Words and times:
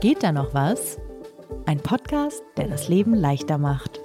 Geht 0.00 0.22
da 0.22 0.30
noch 0.30 0.54
was? 0.54 0.96
Ein 1.66 1.80
Podcast, 1.80 2.44
der 2.56 2.68
das 2.68 2.86
Leben 2.86 3.14
leichter 3.14 3.58
macht. 3.58 4.00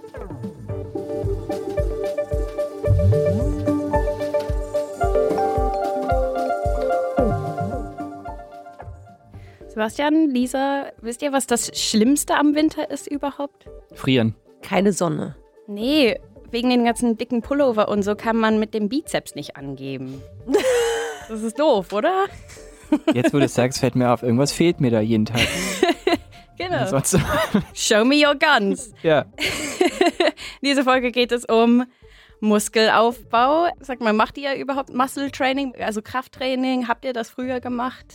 Sebastian, 9.67 10.31
Lisa, 10.31 10.87
wisst 10.99 11.21
ihr, 11.21 11.31
was 11.31 11.45
das 11.45 11.79
Schlimmste 11.79 12.37
am 12.37 12.55
Winter 12.55 12.89
ist 12.89 13.05
überhaupt? 13.07 13.67
Frieren. 13.93 14.33
Keine 14.63 14.93
Sonne. 14.93 15.35
Nee, 15.67 16.19
wegen 16.49 16.71
den 16.71 16.85
ganzen 16.85 17.17
dicken 17.17 17.43
Pullover 17.43 17.87
und 17.87 18.01
so 18.01 18.15
kann 18.15 18.37
man 18.37 18.59
mit 18.59 18.73
dem 18.73 18.89
Bizeps 18.89 19.35
nicht 19.35 19.55
angeben. 19.57 20.23
Das 21.29 21.41
ist 21.41 21.57
doof, 21.57 21.93
oder? 21.93 22.25
Jetzt, 23.13 23.33
wo 23.33 23.39
du 23.39 23.45
es 23.45 23.53
sagst, 23.53 23.79
fällt 23.79 23.95
mir 23.95 24.11
auf, 24.11 24.23
irgendwas 24.23 24.51
fehlt 24.51 24.81
mir 24.81 24.91
da 24.91 24.99
jeden 25.01 25.25
Tag. 25.25 25.41
Genau. 26.55 26.85
Sonst, 26.85 27.17
Show 27.73 28.05
me 28.05 28.23
your 28.23 28.35
guns. 28.35 28.93
ja. 29.01 29.25
Diese 30.61 30.83
Folge 30.83 31.11
geht 31.11 31.31
es 31.31 31.45
um 31.45 31.83
Muskelaufbau. 32.43 33.69
Sag 33.79 34.01
mal, 34.01 34.13
macht 34.13 34.37
ihr 34.37 34.55
überhaupt 34.55 34.93
Muscle 34.93 35.31
Training, 35.31 35.73
also 35.79 36.01
Krafttraining? 36.01 36.87
Habt 36.87 37.05
ihr 37.05 37.13
das 37.13 37.29
früher 37.29 37.61
gemacht? 37.61 38.05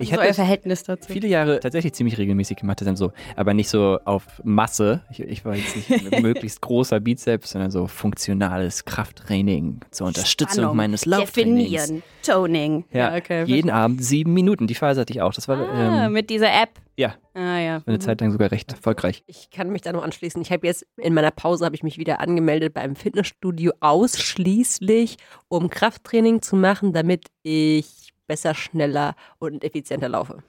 Ich 0.00 0.08
so 0.08 0.12
habe 0.14 0.22
euer 0.22 0.28
das 0.28 0.36
Verhältnis 0.36 0.82
dazu. 0.82 1.12
viele 1.12 1.28
Jahre 1.28 1.60
tatsächlich 1.60 1.92
ziemlich 1.92 2.18
regelmäßig 2.18 2.56
gemacht, 2.56 2.82
dann 2.84 2.96
so, 2.96 3.12
aber 3.36 3.54
nicht 3.54 3.68
so 3.68 3.98
auf 4.04 4.24
Masse. 4.42 5.02
Ich, 5.10 5.20
ich 5.20 5.44
war 5.44 5.54
jetzt 5.54 5.76
nicht 5.76 6.12
ein 6.12 6.22
möglichst 6.22 6.60
großer 6.60 6.98
Bizeps, 6.98 7.50
sondern 7.50 7.70
so 7.70 7.86
funktionales 7.86 8.84
Krafttraining 8.84 9.80
zur 9.92 10.08
Unterstützung 10.08 10.54
Spannung, 10.64 10.76
meines 10.76 11.06
Lauftrainings. 11.06 11.70
Definieren, 11.86 12.02
Toning. 12.24 12.84
Ja, 12.92 13.14
okay. 13.14 13.44
jeden 13.44 13.70
Abend 13.70 14.02
sieben 14.04 14.34
Minuten. 14.34 14.66
Die 14.66 14.74
Phase 14.74 15.02
hatte 15.02 15.12
ich 15.12 15.22
auch. 15.22 15.32
Das 15.32 15.46
war 15.46 15.56
Ah, 15.58 16.06
ähm, 16.06 16.12
mit 16.12 16.28
dieser 16.30 16.48
App. 16.52 16.70
Ja 16.96 17.14
Ah 17.34 17.58
ja. 17.58 17.82
eine 17.86 17.98
Zeit 17.98 18.20
lang 18.20 18.32
sogar 18.32 18.50
recht 18.50 18.72
erfolgreich. 18.72 19.22
Ich 19.26 19.50
kann 19.50 19.70
mich 19.70 19.82
da 19.82 19.92
noch 19.92 20.02
anschließen. 20.02 20.40
Ich 20.42 20.50
habe 20.50 20.66
jetzt 20.66 20.86
in 20.96 21.14
meiner 21.14 21.30
Pause 21.30 21.64
habe 21.64 21.74
ich 21.74 21.82
mich 21.82 21.98
wieder 21.98 22.20
angemeldet 22.20 22.74
beim 22.74 22.96
Fitnessstudio 22.96 23.72
ausschließlich, 23.80 25.16
um 25.48 25.70
Krafttraining 25.70 26.42
zu 26.42 26.56
machen, 26.56 26.92
damit 26.92 27.26
ich 27.42 28.12
besser, 28.26 28.54
schneller 28.54 29.14
und 29.38 29.64
effizienter 29.64 30.08
laufe. 30.08 30.42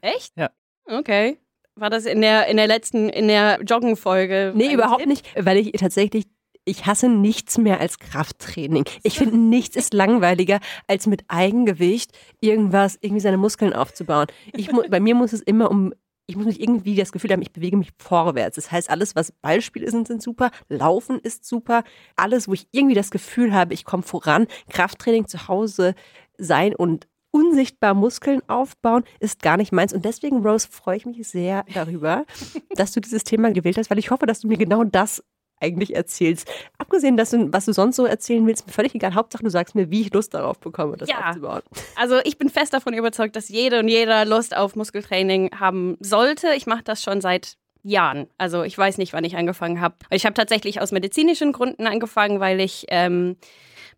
Echt? 0.00 0.32
Ja. 0.36 0.50
Okay. 0.86 1.38
War 1.74 1.90
das 1.90 2.04
in 2.04 2.20
der, 2.20 2.48
in 2.48 2.56
der 2.56 2.66
letzten, 2.66 3.08
in 3.08 3.28
der 3.28 3.60
Joggen-Folge? 3.62 4.52
Nee, 4.54 4.74
überhaupt 4.74 5.00
Tipp? 5.00 5.08
nicht, 5.08 5.26
weil 5.38 5.56
ich 5.56 5.72
tatsächlich 5.72 6.26
ich 6.64 6.86
hasse 6.86 7.08
nichts 7.08 7.58
mehr 7.58 7.80
als 7.80 7.98
Krafttraining. 7.98 8.84
Ich 9.02 9.18
finde, 9.18 9.36
nichts 9.36 9.76
ist 9.76 9.94
langweiliger, 9.94 10.60
als 10.86 11.06
mit 11.06 11.24
Eigengewicht 11.28 12.12
irgendwas, 12.40 12.98
irgendwie 13.00 13.20
seine 13.20 13.38
Muskeln 13.38 13.72
aufzubauen. 13.72 14.26
Ich 14.52 14.70
bei 14.88 15.00
mir 15.00 15.14
muss 15.14 15.32
es 15.32 15.40
immer 15.40 15.70
um, 15.70 15.92
ich 16.26 16.36
muss 16.36 16.46
mich 16.46 16.60
irgendwie 16.60 16.94
das 16.94 17.12
Gefühl 17.12 17.32
haben, 17.32 17.42
ich 17.42 17.52
bewege 17.52 17.76
mich 17.76 17.90
vorwärts. 17.98 18.56
Das 18.56 18.70
heißt, 18.70 18.90
alles, 18.90 19.16
was 19.16 19.32
Ballspiele 19.32 19.90
sind, 19.90 20.06
sind 20.06 20.22
super, 20.22 20.50
Laufen 20.68 21.18
ist 21.18 21.44
super, 21.44 21.82
alles, 22.16 22.48
wo 22.48 22.52
ich 22.52 22.68
irgendwie 22.70 22.94
das 22.94 23.10
Gefühl 23.10 23.52
habe, 23.52 23.74
ich 23.74 23.84
komme 23.84 24.02
voran, 24.02 24.46
Krafttraining 24.70 25.26
zu 25.26 25.48
Hause 25.48 25.94
sein 26.38 26.74
und 26.74 27.08
unsichtbar 27.32 27.94
Muskeln 27.94 28.42
aufbauen, 28.46 29.04
ist 29.18 29.42
gar 29.42 29.56
nicht 29.56 29.72
meins. 29.72 29.92
Und 29.92 30.04
deswegen, 30.04 30.46
Rose, 30.46 30.68
freue 30.70 30.98
ich 30.98 31.06
mich 31.06 31.26
sehr 31.26 31.64
darüber, 31.74 32.24
dass 32.76 32.92
du 32.92 33.00
dieses 33.00 33.24
Thema 33.24 33.50
gewählt 33.50 33.78
hast, 33.78 33.90
weil 33.90 33.98
ich 33.98 34.10
hoffe, 34.10 34.26
dass 34.26 34.40
du 34.40 34.48
mir 34.48 34.58
genau 34.58 34.84
das 34.84 35.24
eigentlich 35.62 35.94
erzählst. 35.94 36.50
Abgesehen, 36.78 37.16
dass 37.16 37.30
du, 37.30 37.52
was 37.52 37.64
du 37.64 37.72
sonst 37.72 37.96
so 37.96 38.04
erzählen 38.04 38.46
willst, 38.46 38.66
mir 38.66 38.72
völlig 38.72 38.94
egal. 38.94 39.14
Hauptsache, 39.14 39.42
du 39.44 39.50
sagst 39.50 39.74
mir, 39.74 39.90
wie 39.90 40.02
ich 40.02 40.12
Lust 40.12 40.34
darauf 40.34 40.58
bekomme, 40.58 40.96
das 40.96 41.08
Ja. 41.08 41.28
aufzubauen. 41.28 41.62
Also 41.96 42.18
ich 42.24 42.36
bin 42.38 42.48
fest 42.48 42.74
davon 42.74 42.94
überzeugt, 42.94 43.36
dass 43.36 43.48
jede 43.48 43.78
und 43.78 43.88
jeder 43.88 44.24
Lust 44.24 44.56
auf 44.56 44.76
Muskeltraining 44.76 45.58
haben 45.58 45.96
sollte. 46.00 46.48
Ich 46.56 46.66
mache 46.66 46.82
das 46.82 47.02
schon 47.02 47.20
seit 47.20 47.56
Jahren. 47.84 48.28
Also 48.38 48.62
ich 48.62 48.76
weiß 48.78 48.98
nicht, 48.98 49.12
wann 49.12 49.24
ich 49.24 49.36
angefangen 49.36 49.80
habe. 49.80 49.94
Ich 50.10 50.24
habe 50.24 50.34
tatsächlich 50.34 50.80
aus 50.80 50.92
medizinischen 50.92 51.52
Gründen 51.52 51.86
angefangen, 51.86 52.38
weil 52.40 52.60
ich 52.60 52.86
ähm, 52.88 53.36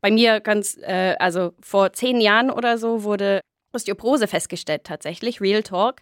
bei 0.00 0.10
mir 0.10 0.40
ganz, 0.40 0.78
äh, 0.82 1.16
also 1.18 1.52
vor 1.60 1.92
zehn 1.92 2.20
Jahren 2.20 2.50
oder 2.50 2.78
so 2.78 3.04
wurde 3.04 3.40
Osteoporose 3.74 4.28
festgestellt 4.28 4.84
tatsächlich, 4.84 5.40
Real 5.40 5.62
Talk. 5.62 5.96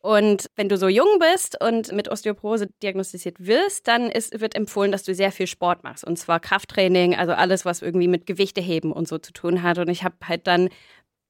Und 0.00 0.50
wenn 0.56 0.68
du 0.68 0.76
so 0.76 0.88
jung 0.88 1.18
bist 1.18 1.60
und 1.60 1.92
mit 1.92 2.08
Osteoporose 2.08 2.68
diagnostiziert 2.82 3.36
wirst, 3.38 3.88
dann 3.88 4.10
ist, 4.10 4.40
wird 4.40 4.54
empfohlen, 4.54 4.92
dass 4.92 5.02
du 5.02 5.14
sehr 5.14 5.32
viel 5.32 5.46
Sport 5.46 5.84
machst. 5.84 6.04
Und 6.04 6.18
zwar 6.18 6.40
Krafttraining, 6.40 7.14
also 7.16 7.32
alles, 7.32 7.64
was 7.64 7.82
irgendwie 7.82 8.08
mit 8.08 8.26
Gewichteheben 8.26 8.92
und 8.92 9.08
so 9.08 9.18
zu 9.18 9.32
tun 9.32 9.62
hat. 9.62 9.78
Und 9.78 9.88
ich 9.88 10.04
habe 10.04 10.16
halt 10.24 10.46
dann 10.46 10.68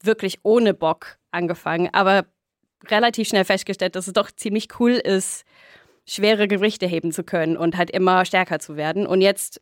wirklich 0.02 0.40
ohne 0.42 0.74
Bock 0.74 1.18
angefangen, 1.30 1.88
aber 1.92 2.26
relativ 2.88 3.28
schnell 3.28 3.44
festgestellt, 3.44 3.96
dass 3.96 4.06
es 4.06 4.12
doch 4.12 4.30
ziemlich 4.30 4.68
cool 4.78 4.92
ist, 4.92 5.44
schwere 6.06 6.48
Gewichte 6.48 6.86
heben 6.86 7.12
zu 7.12 7.24
können 7.24 7.56
und 7.56 7.76
halt 7.76 7.90
immer 7.90 8.24
stärker 8.24 8.58
zu 8.58 8.76
werden. 8.76 9.06
Und 9.06 9.20
jetzt, 9.20 9.60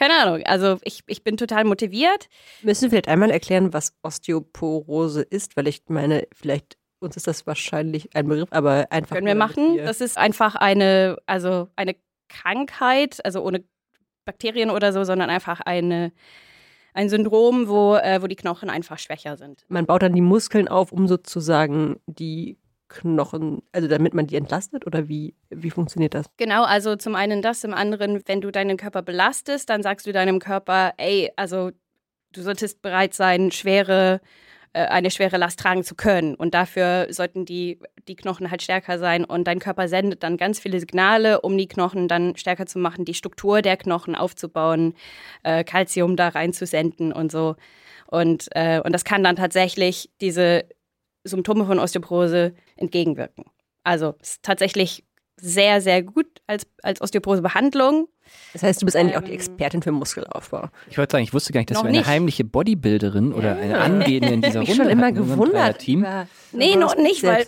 keine 0.00 0.14
Ahnung, 0.14 0.42
also 0.46 0.78
ich, 0.82 1.02
ich 1.08 1.22
bin 1.22 1.36
total 1.36 1.64
motiviert. 1.64 2.30
Müssen 2.62 2.84
wir 2.84 2.90
vielleicht 2.90 3.08
einmal 3.08 3.30
erklären, 3.30 3.74
was 3.74 3.94
Osteoporose 4.02 5.20
ist, 5.20 5.58
weil 5.58 5.68
ich 5.68 5.82
meine, 5.88 6.26
vielleicht 6.32 6.78
uns 7.00 7.16
ist 7.16 7.26
das 7.26 7.46
wahrscheinlich 7.46 8.14
ein 8.14 8.26
Begriff, 8.26 8.48
aber 8.50 8.86
einfach. 8.90 9.16
Können 9.16 9.26
wir 9.26 9.34
machen. 9.34 9.76
Das 9.76 10.00
ist 10.00 10.16
einfach 10.16 10.54
eine, 10.54 11.18
also 11.26 11.68
eine 11.76 11.96
Krankheit, 12.28 13.22
also 13.24 13.42
ohne 13.42 13.64
Bakterien 14.24 14.70
oder 14.70 14.92
so, 14.94 15.04
sondern 15.04 15.28
einfach 15.28 15.60
eine, 15.60 16.12
ein 16.94 17.10
Syndrom, 17.10 17.68
wo, 17.68 17.96
äh, 17.96 18.22
wo 18.22 18.26
die 18.26 18.36
Knochen 18.36 18.70
einfach 18.70 18.98
schwächer 18.98 19.36
sind. 19.36 19.64
man 19.68 19.84
baut 19.84 20.02
dann 20.02 20.14
die 20.14 20.20
Muskeln 20.22 20.68
auf, 20.68 20.92
um 20.92 21.08
sozusagen 21.08 22.00
die 22.06 22.58
Knochen, 22.90 23.62
also 23.72 23.88
damit 23.88 24.14
man 24.14 24.26
die 24.26 24.36
entlastet 24.36 24.86
oder 24.86 25.08
wie, 25.08 25.34
wie 25.48 25.70
funktioniert 25.70 26.12
das? 26.12 26.26
Genau, 26.36 26.64
also 26.64 26.96
zum 26.96 27.14
einen 27.14 27.40
das, 27.40 27.60
zum 27.60 27.72
anderen, 27.72 28.20
wenn 28.26 28.40
du 28.40 28.50
deinen 28.50 28.76
Körper 28.76 29.02
belastest, 29.02 29.70
dann 29.70 29.82
sagst 29.82 30.06
du 30.06 30.12
deinem 30.12 30.40
Körper, 30.40 30.92
ey, 30.98 31.30
also 31.36 31.70
du 32.32 32.42
solltest 32.42 32.82
bereit 32.82 33.14
sein, 33.14 33.52
schwere, 33.52 34.20
äh, 34.72 34.86
eine 34.86 35.10
schwere 35.10 35.36
Last 35.36 35.60
tragen 35.60 35.84
zu 35.84 35.94
können. 35.94 36.34
Und 36.34 36.52
dafür 36.52 37.06
sollten 37.10 37.44
die, 37.44 37.78
die 38.08 38.16
Knochen 38.16 38.50
halt 38.50 38.62
stärker 38.62 38.98
sein. 38.98 39.24
Und 39.24 39.44
dein 39.46 39.60
Körper 39.60 39.88
sendet 39.88 40.22
dann 40.24 40.36
ganz 40.36 40.58
viele 40.58 40.80
Signale, 40.80 41.40
um 41.40 41.56
die 41.56 41.68
Knochen 41.68 42.08
dann 42.08 42.36
stärker 42.36 42.66
zu 42.66 42.80
machen, 42.80 43.04
die 43.04 43.14
Struktur 43.14 43.62
der 43.62 43.76
Knochen 43.76 44.16
aufzubauen, 44.16 44.94
äh, 45.44 45.62
Calcium 45.64 46.16
da 46.16 46.28
reinzusenden 46.28 47.12
und 47.12 47.30
so. 47.30 47.54
Und, 48.08 48.48
äh, 48.52 48.80
und 48.80 48.92
das 48.92 49.04
kann 49.04 49.22
dann 49.22 49.36
tatsächlich 49.36 50.10
diese 50.20 50.64
Symptome 51.24 51.64
von 51.66 51.78
Osteoporose 51.78 52.54
entgegenwirken. 52.76 53.44
Also 53.84 54.14
es 54.20 54.32
ist 54.32 54.42
tatsächlich 54.42 55.04
sehr, 55.36 55.80
sehr 55.80 56.02
gut 56.02 56.26
als, 56.46 56.66
als 56.82 57.00
Osteoporose-Behandlung. 57.00 58.08
Das 58.52 58.62
heißt, 58.62 58.82
du 58.82 58.84
bist 58.86 58.96
eigentlich 58.96 59.16
auch 59.16 59.22
die 59.22 59.28
Ähm. 59.30 59.36
Expertin 59.36 59.82
für 59.82 59.90
Muskelaufbau. 59.90 60.68
Ich 60.90 60.98
wollte 60.98 61.12
sagen, 61.12 61.24
ich 61.24 61.32
wusste 61.32 61.52
gar 61.52 61.60
nicht, 61.60 61.70
dass 61.70 61.76
Noch 61.76 61.82
du 61.82 61.88
eine 61.88 61.98
nicht. 61.98 62.06
heimliche 62.06 62.44
Bodybuilderin 62.44 63.32
oder 63.32 63.56
eine 63.56 63.78
Angehende 63.80 64.28
in 64.34 64.42
dieser 64.42 64.62
Ich 64.62 64.68
Runde 64.70 64.82
schon 64.84 64.92
immer 64.92 65.08
in 65.08 65.14
gewundert. 65.14 65.78
Team. 65.78 66.00
über- 66.00 66.26
Nee, 66.52 66.76
noch 66.76 66.94
nicht, 66.96 67.22
weil 67.22 67.46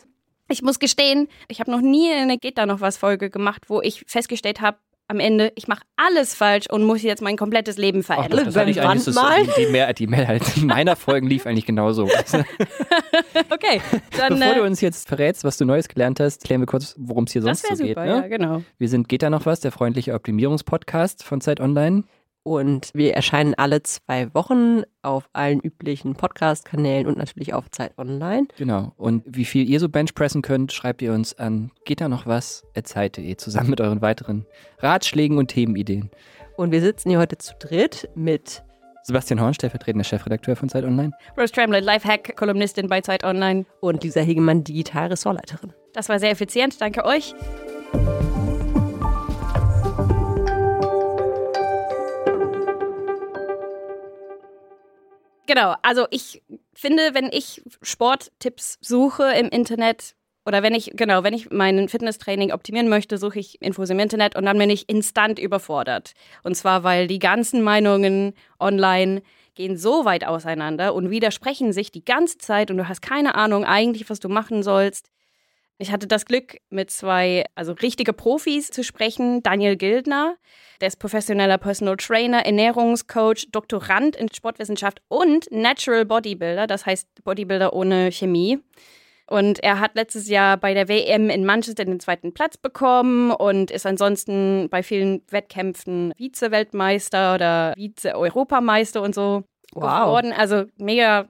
ich 0.49 0.63
muss 0.63 0.79
gestehen, 0.79 1.29
ich 1.49 1.61
habe 1.61 1.71
noch 1.71 1.81
nie 1.83 2.11
eine 2.13 2.39
Geht 2.39 2.59
da 2.59 2.67
noch 2.67 2.81
was 2.81 2.97
Folge 2.97 3.31
gemacht, 3.31 3.65
wo 3.69 3.81
ich 3.83 4.05
festgestellt 4.07 4.61
habe, 4.61 4.79
am 5.13 5.21
Ende, 5.21 5.53
ich 5.55 5.69
mache 5.69 5.83
alles 5.97 6.35
falsch 6.35 6.67
und 6.69 6.83
muss 6.83 7.03
jetzt 7.03 7.23
mein 7.23 7.37
komplettes 7.37 7.77
Leben 7.77 8.01
Ach, 8.03 8.07
verändern. 8.07 8.45
das, 8.47 8.55
das 8.55 8.57
hatte 8.57 8.71
ich 8.71 8.81
eigentlich, 8.81 9.05
das, 9.05 9.15
Wandmalen? 9.15 9.49
die, 9.57 9.67
Mehr, 9.67 9.93
die 9.93 10.07
Mehrheit 10.09 10.43
meiner 10.63 10.97
Folgen 10.97 11.29
lief 11.29 11.47
eigentlich 11.47 11.67
genauso. 11.67 12.09
Okay, 13.51 13.81
dann 14.19 14.39
Bevor 14.39 14.55
du 14.55 14.61
äh, 14.63 14.67
uns 14.67 14.81
jetzt 14.81 15.07
verrätst, 15.09 15.45
was 15.45 15.57
du 15.59 15.65
Neues 15.65 15.89
gelernt 15.89 16.21
hast, 16.21 16.45
klären 16.45 16.61
wir 16.63 16.67
kurz, 16.67 16.95
worum 16.99 17.25
es 17.25 17.33
hier 17.33 17.43
das 17.43 17.61
sonst 17.61 17.79
so 17.79 17.85
geht. 17.85 17.95
super, 17.97 18.05
Ne? 18.07 18.11
ja, 18.11 18.29
genau. 18.29 18.63
Wir 18.79 18.89
sind 18.89 19.09
Geht 19.09 19.23
da 19.23 19.31
noch 19.31 19.47
was, 19.47 19.61
der 19.61 19.73
freundliche 19.73 20.15
Optimierungspodcast 20.15 21.23
von 21.25 21.41
Zeit 21.41 21.61
Online. 21.61 22.05
Und 22.45 22.91
wir 22.93 23.15
erscheinen 23.15 23.55
alle 23.55 23.83
zwei 23.83 24.35
Wochen 24.35 24.83
auf 25.03 25.29
allen 25.33 25.61
üblichen 25.61 26.15
Podcast-Kanälen 26.15 27.07
und 27.07 27.17
natürlich 27.17 27.55
auf 27.55 27.71
Zeit 27.71 27.97
Online. 27.99 28.49
Genau. 28.59 28.93
Und 28.97 29.23
wie 29.27 29.45
viel 29.45 29.69
ihr 29.69 29.79
so 29.79 29.89
benchpressen 29.89 30.43
könnt, 30.43 30.73
schreibt 30.73 31.03
ihr 31.03 31.13
uns 31.13 31.39
an 31.39 31.71
geht 31.85 32.01
da 32.01 32.09
noch 32.09 32.27
was 32.27 32.65
zeit.de 32.83 33.37
zusammen 33.37 33.71
mit 33.71 33.81
euren 33.81 34.03
weiteren 34.03 34.47
Ratschlägen 34.79 35.39
und 35.39 35.49
Themenideen. 35.49 36.11
Und 36.57 36.73
wir 36.73 36.81
sitzen 36.81 37.11
hier 37.11 37.19
heute 37.19 37.39
zu 37.39 37.55
dritt 37.59 38.09
mit 38.15 38.65
Sebastian 39.05 39.41
Horn, 39.41 39.55
stellvertretender 39.55 40.05
Chefredakteur 40.05 40.57
von 40.57 40.69
Zeit 40.69 40.85
Online. 40.85 41.13
Rose 41.37 41.53
Tremlett, 41.53 41.85
Lifehack, 41.85 42.37
Kolumnistin 42.37 42.89
bei 42.89 43.01
Zeit 43.01 43.25
Online. 43.25 43.65
und 43.81 44.05
Lisa 44.05 44.21
Hegemann, 44.21 44.65
Digital-Ressortleiterin. 44.65 45.73
Das 45.93 46.09
war 46.09 46.19
sehr 46.19 46.31
effizient, 46.31 46.81
danke 46.81 47.05
euch. 47.05 47.35
Genau, 55.47 55.75
also 55.83 56.07
ich 56.11 56.43
finde, 56.73 57.15
wenn 57.15 57.31
ich 57.33 57.63
Sporttipps 57.83 58.79
suche 58.81 59.25
im 59.33 59.49
Internet 59.49 60.15
oder 60.47 60.63
wenn 60.63 60.75
ich, 60.75 60.93
genau, 60.95 61.23
wenn 61.25 61.35
ich 61.35 61.51
mein 61.51 61.89
Fitnesstraining 61.89 62.53
optimieren 62.53 62.89
möchte, 62.89 63.19
suche 63.19 63.39
ich 63.39 63.61
Infos 63.63 63.91
im 63.91 63.99
Internet 63.99 64.37
und 64.37 64.45
dann 64.45 64.59
bin 64.59 64.71
ich 64.71 64.89
instant 64.89 65.39
überfordert. 65.39 66.13
Und 66.43 66.57
zwar, 66.57 66.85
weil 66.85 67.07
die 67.07 67.19
ganzen 67.19 67.63
Meinungen 67.63 68.35
online 68.59 69.23
gehen 69.55 69.77
so 69.77 70.05
weit 70.05 70.25
auseinander 70.27 70.95
und 70.95 71.11
widersprechen 71.11 71.73
sich 71.73 71.93
die 71.93 72.05
ganze 72.05 72.39
Zeit 72.39 72.71
und 72.71 72.79
du 72.79 72.89
hast 72.89 73.03
keine 73.03 73.35
Ahnung 73.35 73.65
eigentlich, 73.65 74.09
was 74.11 74.21
du 74.21 74.29
machen 74.29 74.63
sollst. 74.63 75.12
Ich 75.83 75.91
hatte 75.91 76.07
das 76.07 76.27
Glück, 76.27 76.59
mit 76.71 76.93
zwei, 76.93 77.45
also 77.57 77.73
richtige 77.73 78.13
Profis 78.13 78.71
zu 78.71 78.85
sprechen. 78.85 79.43
Daniel 79.43 79.75
Gildner, 79.77 80.37
der 80.81 80.87
ist 80.87 81.01
professioneller 81.01 81.59
Personal 81.59 81.97
Trainer, 81.97 82.47
Ernährungscoach, 82.47 83.49
Doktorand 83.51 84.15
in 84.15 84.33
Sportwissenschaft 84.33 85.03
und 85.09 85.51
Natural 85.51 86.05
Bodybuilder, 86.05 86.69
das 86.69 86.87
heißt 86.87 87.25
Bodybuilder 87.25 87.73
ohne 87.73 88.13
Chemie. 88.13 88.61
Und 89.27 89.61
er 89.65 89.81
hat 89.81 89.97
letztes 89.97 90.29
Jahr 90.29 90.57
bei 90.57 90.73
der 90.73 90.87
WM 90.89 91.29
in 91.31 91.45
Manchester 91.45 91.85
den 91.85 91.99
zweiten 91.99 92.33
Platz 92.33 92.57
bekommen 92.57 93.33
und 93.33 93.73
ist 93.73 93.85
ansonsten 93.85 94.69
bei 94.71 94.85
vielen 94.85 95.23
Wettkämpfen 95.31 96.13
Vize-Weltmeister 96.17 97.35
oder 97.35 97.75
Vize-Europameister 97.77 99.03
und 99.03 99.17
so 99.17 99.43
Wow. 99.75 100.05
geworden. 100.05 100.33
Also 100.33 100.67
mega 100.77 101.27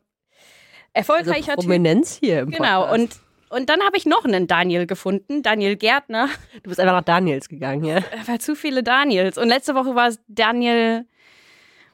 erfolgreicher 0.93 1.53
also 1.53 1.63
Prominenz 1.63 2.19
hier 2.21 2.41
im 2.41 2.51
Typ. 2.51 2.59
Genau. 2.59 2.83
Podcast. 2.83 3.01
Und, 3.01 3.32
und 3.53 3.69
dann 3.69 3.83
habe 3.83 3.99
ich 3.99 4.07
noch 4.07 4.25
einen 4.25 4.47
Daniel 4.47 4.87
gefunden, 4.87 5.43
Daniel 5.43 5.77
Gärtner. 5.77 6.31
Du 6.63 6.71
bist 6.71 6.81
einfach 6.81 6.95
nach 6.95 7.05
Daniels 7.05 7.51
gegangen, 7.51 7.85
ja? 7.85 8.01
War 8.27 8.39
zu 8.39 8.57
viele 8.57 8.83
Daniels. 8.83 9.37
Und 9.37 9.49
letzte 9.49 9.75
Woche 9.75 9.95
war 9.95 10.09
es 10.09 10.19
Daniel 10.27 11.05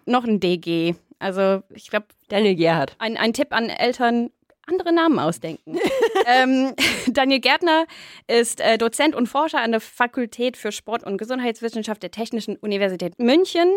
noch 0.06 0.24
ein 0.24 0.38
DG. 0.38 0.94
Also 1.18 1.64
ich 1.74 1.90
glaube, 1.90 2.06
Daniel 2.28 2.54
Gerhardt. 2.54 2.94
ein, 3.00 3.16
ein 3.16 3.32
Tipp 3.32 3.48
an 3.50 3.70
Eltern, 3.70 4.30
andere 4.66 4.92
Namen 4.92 5.18
ausdenken. 5.18 5.78
ähm, 6.26 6.74
Daniel 7.08 7.40
Gärtner 7.40 7.86
ist 8.28 8.60
äh, 8.60 8.78
Dozent 8.78 9.16
und 9.16 9.26
Forscher 9.26 9.60
an 9.60 9.72
der 9.72 9.80
Fakultät 9.80 10.56
für 10.56 10.70
Sport- 10.70 11.02
und 11.02 11.18
Gesundheitswissenschaft 11.18 12.04
der 12.04 12.12
Technischen 12.12 12.56
Universität 12.56 13.18
München. 13.18 13.68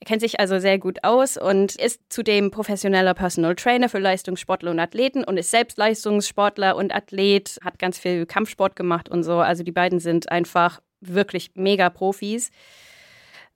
Er 0.00 0.06
kennt 0.06 0.20
sich 0.20 0.38
also 0.38 0.60
sehr 0.60 0.78
gut 0.78 1.02
aus 1.02 1.36
und 1.36 1.74
ist 1.74 2.00
zudem 2.08 2.50
professioneller 2.50 3.14
Personal 3.14 3.56
Trainer 3.56 3.88
für 3.88 3.98
Leistungssportler 3.98 4.70
und 4.70 4.78
Athleten 4.78 5.24
und 5.24 5.36
ist 5.36 5.50
selbst 5.50 5.76
Leistungssportler 5.76 6.76
und 6.76 6.94
Athlet, 6.94 7.58
hat 7.64 7.78
ganz 7.78 7.98
viel 7.98 8.24
Kampfsport 8.24 8.76
gemacht 8.76 9.08
und 9.08 9.24
so. 9.24 9.38
Also 9.38 9.64
die 9.64 9.72
beiden 9.72 9.98
sind 9.98 10.30
einfach 10.30 10.80
wirklich 11.00 11.50
mega 11.54 11.90
Profis. 11.90 12.50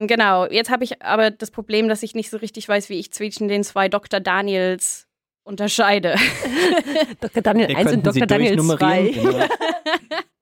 Genau, 0.01 0.47
jetzt 0.47 0.71
habe 0.71 0.83
ich 0.83 1.03
aber 1.03 1.31
das 1.31 1.53
Problem, 1.53 1.89
dass 1.89 2.03
ich 2.03 2.15
nicht 2.15 2.29
so 2.29 2.39
richtig 2.39 2.69
weiß, 2.69 2.89
wie 2.89 2.99
ich 2.99 3.13
zwischen 3.13 3.47
den 3.47 3.63
zwei 3.63 3.89
Dr. 3.89 4.19
Daniels 4.19 5.07
unterscheide. 5.45 6.17
Dr. 7.21 7.43
Daniel 7.43 7.69
Wir 7.69 7.79
1 7.79 7.87
und 7.87 8.03
könnten 8.03 8.13
sie 8.13 8.21
Dr. 8.21 8.27
Daniel 8.27 8.59
2. 8.59 8.77
durchnummerieren, 8.77 9.33
genau. 9.33 9.47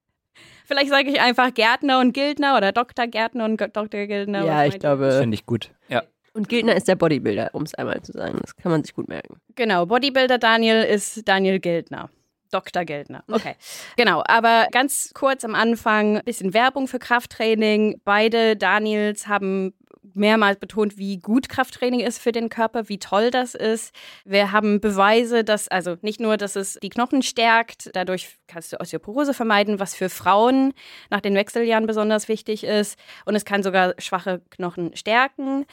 Vielleicht 0.70 0.90
sage 0.90 1.11
ich 1.11 1.20
einfach 1.20 1.52
Gärtner 1.52 1.99
und 1.99 2.12
Gildner 2.12 2.56
oder 2.56 2.70
Dr. 2.70 3.08
Gärtner 3.08 3.44
und 3.44 3.61
Dr. 3.61 4.06
Gildner. 4.06 4.44
Ja, 4.44 4.64
ich 4.64 4.70
meint 4.70 4.75
Das 4.75 4.81
glaube. 4.81 5.19
finde 5.19 5.34
ich 5.34 5.44
gut. 5.44 5.72
Ja. 5.88 6.05
Und 6.32 6.49
Gildner 6.49 6.76
ist 6.76 6.87
der 6.87 6.94
Bodybuilder, 6.94 7.50
um 7.55 7.62
es 7.62 7.75
einmal 7.75 8.00
zu 8.02 8.12
sagen. 8.12 8.38
Das 8.40 8.55
kann 8.55 8.70
man 8.70 8.84
sich 8.84 8.94
gut 8.94 9.08
merken. 9.08 9.40
Genau, 9.56 9.84
Bodybuilder 9.87 10.38
Daniel 10.38 10.84
ist 10.84 11.26
Daniel 11.26 11.58
Gildner. 11.58 12.08
Dr. 12.52 12.84
Gildner. 12.84 13.25
Okay. 13.28 13.56
genau, 13.96 14.22
aber 14.26 14.69
ganz 14.70 15.11
kurz 15.12 15.44
am 15.44 15.56
Anfang 15.56 16.19
ein 16.19 16.25
bisschen 16.25 16.55
Werbung 16.55 16.87
für 16.87 17.00
Krafttraining. 17.00 18.00
Beide 18.05 18.56
Daniels 18.56 19.26
haben 19.26 19.75
mehrmals 20.15 20.59
betont, 20.59 20.99
wie 20.99 21.19
gut 21.19 21.49
Krafttraining 21.49 22.01
ist 22.01 22.19
für 22.19 22.33
den 22.33 22.49
Körper, 22.49 22.89
wie 22.89 22.99
toll 22.99 23.31
das 23.31 23.55
ist. 23.55 23.95
Wir 24.25 24.53
haben 24.53 24.81
Beweise, 24.81 25.45
dass, 25.45 25.69
also 25.69 25.97
nicht 26.03 26.21
nur, 26.21 26.37
dass 26.37 26.57
es 26.57 26.79
die 26.83 26.89
Knochen 26.89 27.23
stärkt, 27.23 27.91
dadurch 27.95 28.39
kannst 28.47 28.73
du 28.73 28.81
Osteoporose 28.81 29.35
vermeiden, 29.35 29.79
was 29.81 29.95
für 29.95 30.09
Frauen 30.09 30.73
nach 31.11 31.21
den 31.21 31.35
Wechseljahren 31.35 31.87
besonders 31.87 32.29
wichtig 32.29 32.65
ist. 32.65 32.99
Und 33.25 33.35
es 33.35 33.45
kann 33.45 33.62
sogar 33.62 33.95
schwache 33.99 34.41
Knochen 34.51 34.97
stärken. 34.97 35.67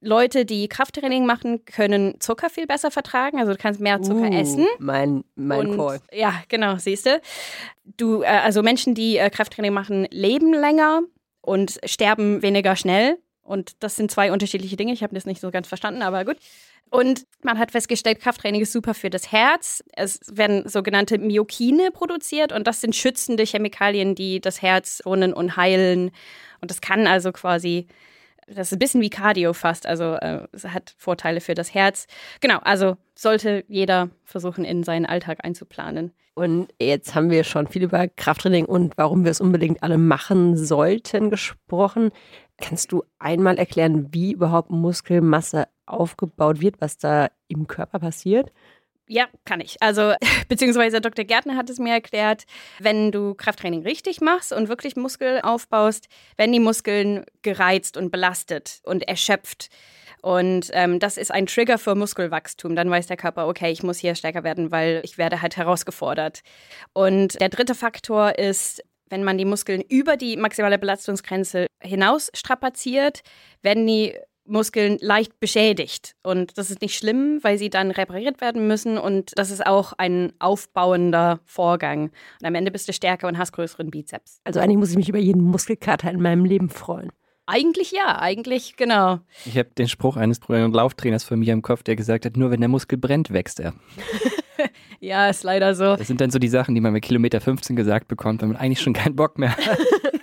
Leute, 0.00 0.44
die 0.44 0.68
Krafttraining 0.68 1.26
machen, 1.26 1.64
können 1.64 2.20
Zucker 2.20 2.50
viel 2.50 2.66
besser 2.66 2.90
vertragen. 2.90 3.38
Also 3.40 3.52
du 3.52 3.58
kannst 3.58 3.80
mehr 3.80 4.00
Zucker 4.02 4.28
Uh, 4.30 4.32
essen. 4.34 4.66
Mein, 4.78 5.24
mein 5.34 5.68
Und- 5.70 5.76
Call. 5.76 6.00
Ja, 6.12 6.34
genau, 6.48 6.76
siehst 6.76 7.06
du. 7.06 7.20
Du, 7.96 8.22
äh, 8.22 8.26
also 8.26 8.62
Menschen, 8.62 8.94
die 8.94 9.16
äh, 9.16 9.30
Krafttraining 9.30 9.72
machen, 9.72 10.06
leben 10.10 10.52
länger 10.52 11.00
und 11.40 11.78
sterben 11.84 12.42
weniger 12.42 12.76
schnell. 12.76 13.18
Und 13.48 13.82
das 13.82 13.96
sind 13.96 14.10
zwei 14.10 14.30
unterschiedliche 14.30 14.76
Dinge. 14.76 14.92
Ich 14.92 15.02
habe 15.02 15.14
das 15.14 15.24
nicht 15.24 15.40
so 15.40 15.50
ganz 15.50 15.66
verstanden, 15.66 16.02
aber 16.02 16.26
gut. 16.26 16.36
Und 16.90 17.24
man 17.42 17.58
hat 17.58 17.70
festgestellt, 17.70 18.20
Krafttraining 18.20 18.60
ist 18.60 18.72
super 18.72 18.92
für 18.92 19.08
das 19.08 19.32
Herz. 19.32 19.82
Es 19.94 20.20
werden 20.30 20.68
sogenannte 20.68 21.18
Myokine 21.18 21.90
produziert 21.90 22.52
und 22.52 22.66
das 22.66 22.82
sind 22.82 22.94
schützende 22.94 23.44
Chemikalien, 23.44 24.14
die 24.14 24.40
das 24.40 24.60
Herz 24.60 25.00
schonen 25.02 25.32
und 25.32 25.56
heilen. 25.56 26.10
Und 26.60 26.70
das 26.70 26.82
kann 26.82 27.06
also 27.06 27.32
quasi, 27.32 27.86
das 28.46 28.68
ist 28.68 28.74
ein 28.74 28.78
bisschen 28.80 29.00
wie 29.00 29.10
Cardio 29.10 29.54
fast, 29.54 29.86
also 29.86 30.14
äh, 30.14 30.46
es 30.52 30.64
hat 30.64 30.94
Vorteile 30.98 31.40
für 31.40 31.54
das 31.54 31.72
Herz. 31.72 32.06
Genau, 32.40 32.58
also 32.58 32.98
sollte 33.14 33.64
jeder 33.66 34.10
versuchen, 34.24 34.64
in 34.66 34.82
seinen 34.82 35.06
Alltag 35.06 35.38
einzuplanen. 35.42 36.12
Und 36.34 36.68
jetzt 36.80 37.16
haben 37.16 37.30
wir 37.30 37.42
schon 37.42 37.66
viel 37.66 37.82
über 37.82 38.06
Krafttraining 38.06 38.66
und 38.66 38.96
warum 38.96 39.24
wir 39.24 39.32
es 39.32 39.40
unbedingt 39.40 39.82
alle 39.82 39.98
machen 39.98 40.56
sollten 40.56 41.30
gesprochen. 41.30 42.12
Kannst 42.60 42.92
du 42.92 43.04
einmal 43.18 43.58
erklären, 43.58 44.08
wie 44.12 44.32
überhaupt 44.32 44.70
Muskelmasse 44.70 45.68
aufgebaut 45.86 46.60
wird, 46.60 46.80
was 46.80 46.98
da 46.98 47.30
im 47.46 47.66
Körper 47.66 48.00
passiert? 48.00 48.52
Ja, 49.08 49.26
kann 49.44 49.60
ich. 49.60 49.80
Also, 49.80 50.14
beziehungsweise 50.48 51.00
Dr. 51.00 51.24
Gärtner 51.24 51.56
hat 51.56 51.70
es 51.70 51.78
mir 51.78 51.92
erklärt, 51.92 52.44
wenn 52.78 53.10
du 53.10 53.34
Krafttraining 53.34 53.82
richtig 53.82 54.20
machst 54.20 54.52
und 54.52 54.68
wirklich 54.68 54.96
Muskel 54.96 55.40
aufbaust, 55.42 56.08
werden 56.36 56.52
die 56.52 56.60
Muskeln 56.60 57.24
gereizt 57.42 57.96
und 57.96 58.10
belastet 58.10 58.80
und 58.84 59.08
erschöpft. 59.08 59.70
Und 60.20 60.70
ähm, 60.72 60.98
das 60.98 61.16
ist 61.16 61.30
ein 61.30 61.46
Trigger 61.46 61.78
für 61.78 61.94
Muskelwachstum. 61.94 62.74
Dann 62.74 62.90
weiß 62.90 63.06
der 63.06 63.16
Körper, 63.16 63.46
okay, 63.46 63.70
ich 63.70 63.82
muss 63.82 63.98
hier 63.98 64.14
stärker 64.14 64.42
werden, 64.42 64.72
weil 64.72 65.00
ich 65.04 65.16
werde 65.16 65.42
halt 65.42 65.56
herausgefordert. 65.56 66.40
Und 66.92 67.40
der 67.40 67.48
dritte 67.48 67.74
Faktor 67.74 68.38
ist, 68.38 68.82
wenn 69.10 69.24
man 69.24 69.38
die 69.38 69.44
Muskeln 69.44 69.82
über 69.88 70.16
die 70.16 70.36
maximale 70.36 70.78
Belastungsgrenze 70.78 71.66
hinaus 71.82 72.30
strapaziert, 72.34 73.20
werden 73.62 73.86
die 73.86 74.14
Muskeln 74.48 74.98
leicht 75.00 75.38
beschädigt. 75.40 76.14
Und 76.22 76.56
das 76.58 76.70
ist 76.70 76.80
nicht 76.80 76.96
schlimm, 76.96 77.38
weil 77.42 77.58
sie 77.58 77.70
dann 77.70 77.90
repariert 77.90 78.40
werden 78.40 78.66
müssen. 78.66 78.98
Und 78.98 79.32
das 79.36 79.50
ist 79.50 79.66
auch 79.66 79.92
ein 79.98 80.32
aufbauender 80.38 81.40
Vorgang. 81.44 82.10
Und 82.40 82.46
am 82.46 82.54
Ende 82.54 82.70
bist 82.70 82.88
du 82.88 82.92
stärker 82.92 83.28
und 83.28 83.38
hast 83.38 83.52
größeren 83.52 83.90
Bizeps. 83.90 84.40
Also 84.44 84.60
eigentlich 84.60 84.78
muss 84.78 84.90
ich 84.90 84.96
mich 84.96 85.08
über 85.08 85.18
jeden 85.18 85.42
Muskelkater 85.42 86.10
in 86.10 86.20
meinem 86.20 86.44
Leben 86.44 86.70
freuen. 86.70 87.10
Eigentlich 87.50 87.92
ja, 87.92 88.18
eigentlich 88.20 88.76
genau. 88.76 89.20
Ich 89.46 89.56
habe 89.56 89.70
den 89.70 89.88
Spruch 89.88 90.18
eines 90.18 90.38
früheren 90.38 90.70
Lauftrainers 90.70 91.24
von 91.24 91.38
mir 91.38 91.54
im 91.54 91.62
Kopf, 91.62 91.82
der 91.82 91.96
gesagt 91.96 92.26
hat, 92.26 92.36
nur 92.36 92.50
wenn 92.50 92.60
der 92.60 92.68
Muskel 92.68 92.98
brennt, 92.98 93.32
wächst 93.32 93.58
er. 93.58 93.72
Ja, 95.00 95.28
ist 95.28 95.44
leider 95.44 95.76
so. 95.76 95.94
Das 95.94 96.08
sind 96.08 96.20
dann 96.20 96.32
so 96.32 96.40
die 96.40 96.48
Sachen, 96.48 96.74
die 96.74 96.80
man 96.80 96.92
mit 96.92 97.04
Kilometer 97.04 97.40
15 97.40 97.76
gesagt 97.76 98.08
bekommt, 98.08 98.42
wenn 98.42 98.48
man 98.48 98.56
eigentlich 98.56 98.80
schon 98.80 98.94
keinen 98.94 99.14
Bock 99.14 99.38
mehr 99.38 99.56
hat. 99.56 99.78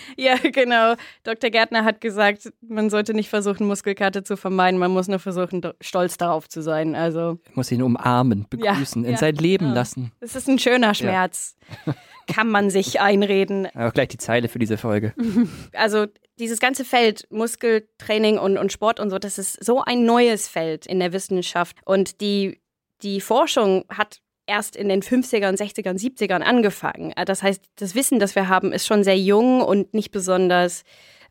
Ja, 0.16 0.36
genau. 0.36 0.94
Dr. 1.24 1.50
Gärtner 1.50 1.84
hat 1.84 2.00
gesagt, 2.00 2.50
man 2.60 2.90
sollte 2.90 3.14
nicht 3.14 3.28
versuchen, 3.28 3.66
Muskelkater 3.66 4.24
zu 4.24 4.36
vermeiden. 4.36 4.78
Man 4.78 4.90
muss 4.90 5.08
nur 5.08 5.18
versuchen, 5.18 5.62
stolz 5.80 6.16
darauf 6.16 6.48
zu 6.48 6.62
sein. 6.62 6.94
Also, 6.94 7.38
muss 7.54 7.70
ihn 7.70 7.82
umarmen, 7.82 8.46
begrüßen, 8.48 9.02
Ja, 9.02 9.08
in 9.08 9.14
ja, 9.14 9.18
sein 9.18 9.34
Leben 9.36 9.66
genau. 9.66 9.74
lassen. 9.74 10.12
es 10.20 10.36
ist 10.36 10.48
ein 10.48 10.58
schöner 10.58 10.94
Schmerz. 10.94 11.56
Kann 12.32 12.48
man 12.48 12.70
sich 12.70 13.00
einreden. 13.00 13.68
Auch 13.76 13.92
gleich 13.92 14.08
die 14.08 14.18
Zeile 14.18 14.48
für 14.48 14.58
diese 14.58 14.78
Folge. 14.78 15.14
also 15.72 16.06
dieses 16.38 16.58
ganze 16.58 16.84
Feld, 16.84 17.26
Muskeltraining 17.30 18.38
und, 18.38 18.58
und 18.58 18.72
Sport 18.72 19.00
und 19.00 19.10
so, 19.10 19.18
das 19.18 19.38
ist 19.38 19.64
so 19.64 19.82
ein 19.82 20.04
neues 20.04 20.48
Feld 20.48 20.86
in 20.86 20.98
der 20.98 21.12
Wissenschaft. 21.12 21.76
Und 21.84 22.20
die, 22.20 22.60
die 23.02 23.20
Forschung 23.20 23.84
hat 23.88 24.20
erst 24.46 24.76
in 24.76 24.88
den 24.88 25.02
50ern, 25.02 25.56
60ern, 25.56 25.98
70ern 25.98 26.40
angefangen. 26.40 27.12
Das 27.26 27.42
heißt, 27.42 27.62
das 27.76 27.94
Wissen, 27.94 28.18
das 28.18 28.34
wir 28.34 28.48
haben, 28.48 28.72
ist 28.72 28.86
schon 28.86 29.04
sehr 29.04 29.18
jung 29.18 29.60
und 29.60 29.94
nicht 29.94 30.10
besonders 30.10 30.84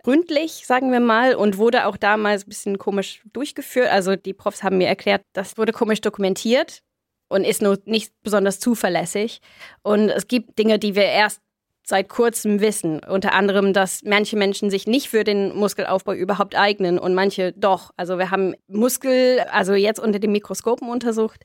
gründlich, 0.04 0.66
sagen 0.66 0.92
wir 0.92 1.00
mal, 1.00 1.36
und 1.36 1.58
wurde 1.58 1.88
auch 1.88 1.98
damals 1.98 2.46
ein 2.46 2.50
bisschen 2.50 2.78
komisch 2.78 3.24
durchgeführt. 3.34 3.90
Also 3.90 4.16
die 4.16 4.34
Profs 4.34 4.62
haben 4.62 4.78
mir 4.78 4.88
erklärt, 4.88 5.24
das 5.34 5.58
wurde 5.58 5.72
komisch 5.72 6.02
dokumentiert 6.02 6.82
und 7.28 7.44
ist 7.44 7.62
nur 7.62 7.80
nicht 7.86 8.14
besonders 8.22 8.60
zuverlässig. 8.60 9.42
Und 9.82 10.10
es 10.10 10.28
gibt 10.28 10.60
Dinge, 10.60 10.78
die 10.78 10.96
wir 10.96 11.06
erst 11.06 11.42
seit 11.86 12.10
kurzem 12.10 12.60
wissen. 12.62 13.00
Unter 13.00 13.34
anderem, 13.34 13.72
dass 13.72 14.02
manche 14.04 14.36
Menschen 14.36 14.70
sich 14.70 14.88
nicht 14.88 15.08
für 15.10 15.24
den 15.24 15.56
Muskelaufbau 15.56 16.14
überhaupt 16.14 16.56
eignen 16.56 16.98
und 16.98 17.14
manche 17.14 17.54
doch. 17.54 17.92
Also 17.96 18.18
wir 18.18 18.32
haben 18.32 18.56
Muskel, 18.68 19.40
also 19.52 19.74
jetzt 19.74 20.00
unter 20.00 20.20
den 20.20 20.32
Mikroskopen 20.32 20.90
untersucht. 20.90 21.42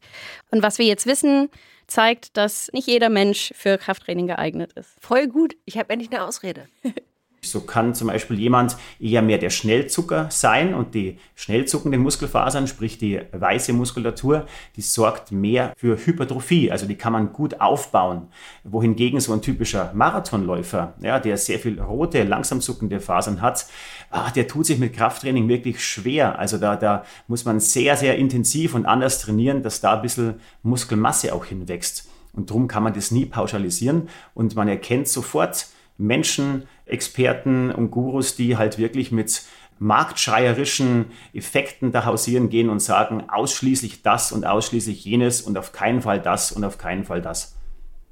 Und 0.51 0.63
was 0.63 0.79
wir 0.79 0.87
jetzt 0.87 1.07
wissen, 1.07 1.51
zeigt, 1.87 2.37
dass 2.37 2.71
nicht 2.73 2.89
jeder 2.89 3.11
Mensch 3.11 3.53
für 3.55 3.77
Krafttraining 3.77 4.29
geeignet 4.29 4.73
ist. 4.73 4.97
Voll 5.01 5.29
gut. 5.29 5.57
Ich 5.67 5.77
habe 5.77 5.91
endlich 5.91 6.11
eine 6.11 6.25
Ausrede. 6.25 6.67
So 7.43 7.61
kann 7.63 7.95
zum 7.95 8.09
Beispiel 8.09 8.39
jemand 8.39 8.77
eher 8.99 9.23
mehr 9.23 9.39
der 9.39 9.49
Schnellzucker 9.49 10.27
sein 10.31 10.75
und 10.75 10.95
die 10.95 11.19
schnell 11.35 11.65
zuckenden 11.65 12.03
Muskelfasern, 12.03 12.67
sprich 12.67 12.99
die 12.99 13.19
weiße 13.33 13.73
Muskulatur, 13.73 14.47
die 14.77 14.83
sorgt 14.83 15.33
mehr 15.33 15.73
für 15.77 15.97
Hypertrophie, 15.97 16.71
also 16.71 16.87
die 16.87 16.97
kann 16.97 17.15
man 17.15 17.33
gut 17.33 17.61
aufbauen. 17.61 18.29
Wohingegen 18.65 19.21
so 19.21 19.33
ein 19.33 19.41
typischer 19.41 19.91
Marathonläufer, 19.95 20.95
ja, 21.01 21.19
der 21.19 21.39
sehr 21.39 21.59
viel 21.59 21.81
rote, 21.81 22.25
langsam 22.25 22.61
zuckende 22.61 23.01
Fasern 23.01 23.41
hat, 23.41 23.67
ah, 24.11 24.31
der 24.31 24.47
tut 24.47 24.67
sich 24.67 24.79
mit 24.79 24.93
Krafttraining 24.93 25.49
wirklich 25.49 25.83
schwer. 25.83 26.39
Also 26.39 26.59
da, 26.59 26.77
da 26.77 27.05
muss 27.27 27.47
man 27.47 27.59
sehr, 27.59 27.97
sehr 27.97 28.17
intensiv 28.17 28.75
und 28.75 28.85
anders 28.85 29.19
trainieren, 29.19 29.63
dass 29.63 29.81
da 29.81 29.95
ein 29.95 30.03
bisschen 30.03 30.35
Muskelmasse 30.63 31.35
auch 31.35 31.47
hinwächst. 31.47 32.07
Und 32.35 32.51
darum 32.51 32.69
kann 32.69 32.83
man 32.83 32.93
das 32.93 33.11
nie 33.11 33.25
pauschalisieren 33.25 34.09
und 34.35 34.55
man 34.55 34.69
erkennt 34.69 35.09
sofort 35.09 35.69
Menschen, 36.01 36.67
Experten 36.93 37.71
und 37.71 37.91
Gurus, 37.91 38.37
die 38.37 38.57
halt 38.57 38.79
wirklich 38.79 39.13
mit 39.13 39.43
marktschreierischen 39.79 41.07
Effekten 41.33 41.93
da 41.93 42.05
hausieren 42.05 42.51
gehen 42.51 42.69
und 42.69 42.81
sagen, 42.81 43.25
ausschließlich 43.31 44.03
das 44.03 44.33
und 44.33 44.45
ausschließlich 44.45 45.05
jenes 45.05 45.41
und 45.41 45.57
auf 45.57 45.73
keinen 45.73 46.03
Fall 46.03 46.21
das 46.21 46.53
und 46.53 46.65
auf 46.65 46.79
keinen 46.79 47.05
Fall 47.05 47.23
das. 47.23 47.57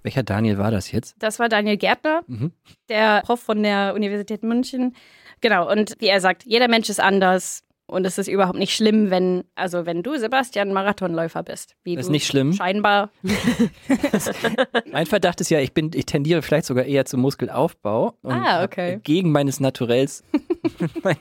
Welcher 0.02 0.22
Daniel 0.22 0.58
war 0.58 0.70
das 0.70 0.90
jetzt? 0.92 1.14
Das 1.18 1.38
war 1.38 1.48
Daniel 1.48 1.76
Gärtner, 1.76 2.22
Mhm. 2.26 2.52
der 2.88 3.22
Prof 3.22 3.40
von 3.40 3.62
der 3.62 3.92
Universität 3.94 4.42
München. 4.42 4.94
Genau, 5.40 5.70
und 5.70 5.94
wie 5.98 6.06
er 6.06 6.20
sagt, 6.20 6.44
jeder 6.44 6.68
Mensch 6.68 6.88
ist 6.88 7.00
anders. 7.00 7.64
Und 7.90 8.04
es 8.06 8.18
ist 8.18 8.28
überhaupt 8.28 8.58
nicht 8.58 8.74
schlimm, 8.74 9.10
wenn, 9.10 9.44
also 9.54 9.86
wenn 9.86 10.02
du, 10.02 10.18
Sebastian, 10.18 10.74
Marathonläufer 10.74 11.42
bist. 11.42 11.74
Wie 11.84 11.94
Das 11.96 12.02
ist 12.02 12.08
du 12.08 12.12
nicht 12.12 12.26
schlimm. 12.26 12.52
Scheinbar. 12.52 13.10
Mein 14.92 15.06
Verdacht 15.06 15.40
ist 15.40 15.50
ja, 15.50 15.58
ich 15.60 15.72
bin, 15.72 15.90
ich 15.94 16.04
tendiere 16.04 16.42
vielleicht 16.42 16.66
sogar 16.66 16.84
eher 16.84 17.06
zum 17.06 17.20
Muskelaufbau. 17.22 18.14
Und 18.20 18.32
Ah, 18.32 18.62
okay. 18.62 19.00
Gegen 19.02 19.32
meines 19.32 19.58
Naturells 19.58 20.22
meinen 21.02 21.16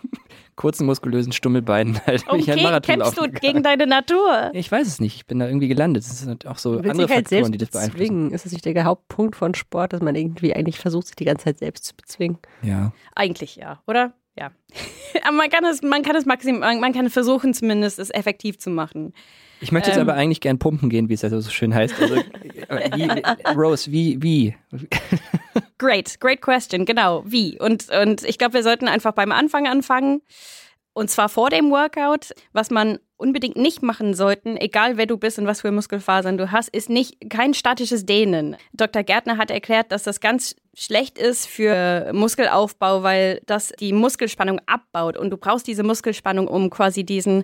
kurzen 0.58 0.86
muskulösen 0.86 1.32
Stummelbeinen 1.32 2.02
halt 2.06 2.26
mich 2.34 2.50
einen 2.52 2.60
Okay, 2.60 2.64
Marathon 2.64 3.00
kämpfst 3.00 3.18
du 3.18 3.30
gegen 3.30 3.64
deine 3.64 3.88
Natur. 3.88 4.52
Ich 4.54 4.70
weiß 4.70 4.88
es 4.88 5.00
nicht. 5.00 5.16
Ich 5.16 5.26
bin 5.26 5.40
da 5.40 5.48
irgendwie 5.48 5.70
gelandet. 5.70 6.04
Es 6.04 6.20
sind 6.20 6.46
auch 6.48 6.58
so 6.58 6.74
andere 6.74 6.88
halt 6.88 7.10
Faktoren, 7.10 7.26
selbst 7.28 7.54
die 7.54 7.58
das 7.60 7.70
beeinflussen. 7.70 7.98
bezwingen. 7.98 8.32
Ist 8.32 8.46
das 8.46 8.52
nicht 8.52 8.66
der 8.66 8.84
Hauptpunkt 8.84 9.38
von 9.38 9.56
Sport, 9.56 9.94
dass 9.94 10.02
man 10.02 10.16
irgendwie 10.16 10.54
eigentlich 10.54 10.80
versucht, 10.80 11.08
sich 11.08 11.16
die 11.16 11.26
ganze 11.26 11.46
Zeit 11.46 11.60
selbst 11.60 11.86
zu 11.86 11.96
bezwingen? 11.96 12.40
Ja. 12.62 12.92
Eigentlich 13.16 13.56
ja, 13.56 13.82
oder? 13.88 14.14
Ja. 14.38 14.51
Aber 15.24 15.36
man 15.36 15.50
kann 15.50 15.65
es, 15.65 15.82
man 15.82 16.03
kann 16.03 16.15
es 16.15 16.25
maxim, 16.25 16.60
man 16.60 16.94
kann 16.94 17.10
versuchen 17.10 17.53
zumindest, 17.53 18.00
es 18.00 18.10
effektiv 18.10 18.60
zu 18.60 18.70
machen. 18.70 19.13
Ich 19.60 19.72
möchte 19.72 19.89
jetzt 19.89 19.98
Ähm. 19.98 20.03
aber 20.03 20.13
eigentlich 20.13 20.41
gern 20.41 20.60
pumpen 20.60 20.89
gehen, 20.89 21.10
wie 21.10 21.13
es 21.13 21.24
also 21.24 21.39
so 21.39 21.50
schön 21.50 21.74
heißt. 21.74 22.00
Also, 22.00 22.15
wie, 22.96 23.10
Rose, 23.56 23.91
wie, 23.91 24.22
wie? 24.22 24.56
Great, 25.79 26.20
great 26.20 26.41
question, 26.41 26.86
genau. 26.86 27.24
Wie? 27.25 27.60
Und, 27.60 27.88
und 27.89 28.24
ich 28.24 28.38
glaube, 28.38 28.53
wir 28.53 28.63
sollten 28.63 28.88
einfach 28.88 29.13
beim 29.13 29.32
Anfang 29.32 29.67
anfangen. 29.67 30.22
Und 30.98 31.12
zwar 31.12 31.30
vor 31.30 31.51
dem 31.51 31.70
Workout. 31.70 32.34
Was 32.54 32.72
man 32.72 32.98
unbedingt 33.18 33.56
nicht 33.56 33.84
machen 33.84 34.16
sollten, 34.16 34.58
egal 34.58 34.98
wer 34.98 35.06
du 35.06 35.18
bist 35.18 35.38
und 35.38 35.46
was 35.46 35.62
für 35.62 35.72
Muskelfasern 35.72 36.39
du 36.39 36.51
hast, 36.51 36.70
ist 36.70 36.89
nicht 36.89 37.30
kein 37.30 37.54
statisches 37.54 38.08
Dehnen. 38.08 38.56
Dr. 38.74 39.04
Gärtner 39.04 39.38
hat 39.38 39.51
erklärt, 39.51 39.92
dass 39.92 40.01
das 40.01 40.22
ganz 40.22 40.56
schlecht 40.75 41.20
ist 41.20 41.46
für 41.46 42.12
Muskelaufbau, 42.13 43.04
weil 43.04 43.42
das 43.46 43.74
die 43.80 43.94
Muskelspannung 43.94 44.60
abbaut 44.66 45.18
und 45.18 45.30
du 45.30 45.38
brauchst 45.38 45.68
diese 45.68 45.84
Muskelspannung, 45.84 46.48
um 46.48 46.72
quasi 46.72 47.04
diesen 47.04 47.44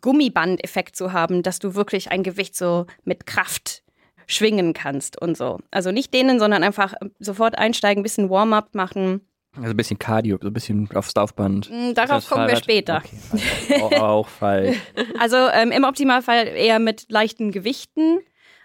Gummibandeffekt 0.00 0.96
zu 0.96 1.12
haben, 1.12 1.42
dass 1.42 1.58
du 1.58 1.74
wirklich 1.74 2.10
ein 2.10 2.22
Gewicht 2.22 2.56
so 2.56 2.86
mit 3.04 3.26
Kraft 3.26 3.82
schwingen 4.26 4.72
kannst 4.72 5.20
und 5.20 5.36
so. 5.36 5.58
Also 5.70 5.90
nicht 5.92 6.14
dehnen, 6.14 6.38
sondern 6.38 6.62
einfach 6.62 6.94
sofort 7.18 7.58
einsteigen, 7.58 8.00
ein 8.00 8.02
bisschen 8.02 8.30
Warm-up 8.30 8.74
machen. 8.74 9.20
Also 9.56 9.70
ein 9.70 9.76
bisschen 9.76 9.98
Cardio, 9.98 10.38
so 10.40 10.48
ein 10.48 10.52
bisschen 10.52 10.88
aufs 10.94 11.14
Laufband. 11.14 11.70
Mm, 11.70 11.94
Darauf 11.94 12.28
kommen 12.28 12.46
wir 12.46 12.56
Fahrrad? 12.56 12.64
später. 12.64 13.02
Okay, 13.04 13.16
also, 13.70 13.96
auch 13.96 14.28
falsch. 14.28 14.76
Also 15.18 15.36
ähm, 15.36 15.70
im 15.70 15.84
Optimalfall 15.84 16.48
eher 16.48 16.78
mit 16.78 17.06
leichten 17.08 17.52
Gewichten 17.52 18.18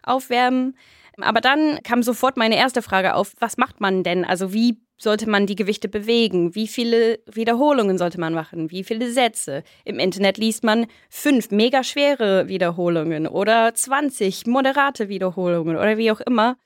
aufwärmen. 0.03 0.75
Aber 1.21 1.41
dann 1.41 1.79
kam 1.83 2.01
sofort 2.01 2.37
meine 2.37 2.57
erste 2.57 2.81
Frage 2.81 3.13
auf, 3.13 3.33
was 3.39 3.57
macht 3.57 3.81
man 3.81 4.03
denn? 4.03 4.25
Also 4.25 4.53
wie 4.53 4.79
sollte 4.97 5.29
man 5.29 5.45
die 5.47 5.55
Gewichte 5.55 5.87
bewegen? 5.87 6.55
Wie 6.55 6.67
viele 6.67 7.19
Wiederholungen 7.31 7.97
sollte 7.97 8.19
man 8.19 8.33
machen? 8.33 8.69
Wie 8.71 8.83
viele 8.83 9.11
Sätze? 9.11 9.63
Im 9.85 9.99
Internet 9.99 10.37
liest 10.37 10.63
man 10.63 10.87
fünf 11.09 11.51
mega 11.51 11.83
schwere 11.83 12.47
Wiederholungen 12.47 13.27
oder 13.27 13.73
20 13.73 14.47
moderate 14.47 15.07
Wiederholungen 15.07 15.77
oder 15.77 15.97
wie 15.97 16.11
auch 16.11 16.19
immer. 16.19 16.57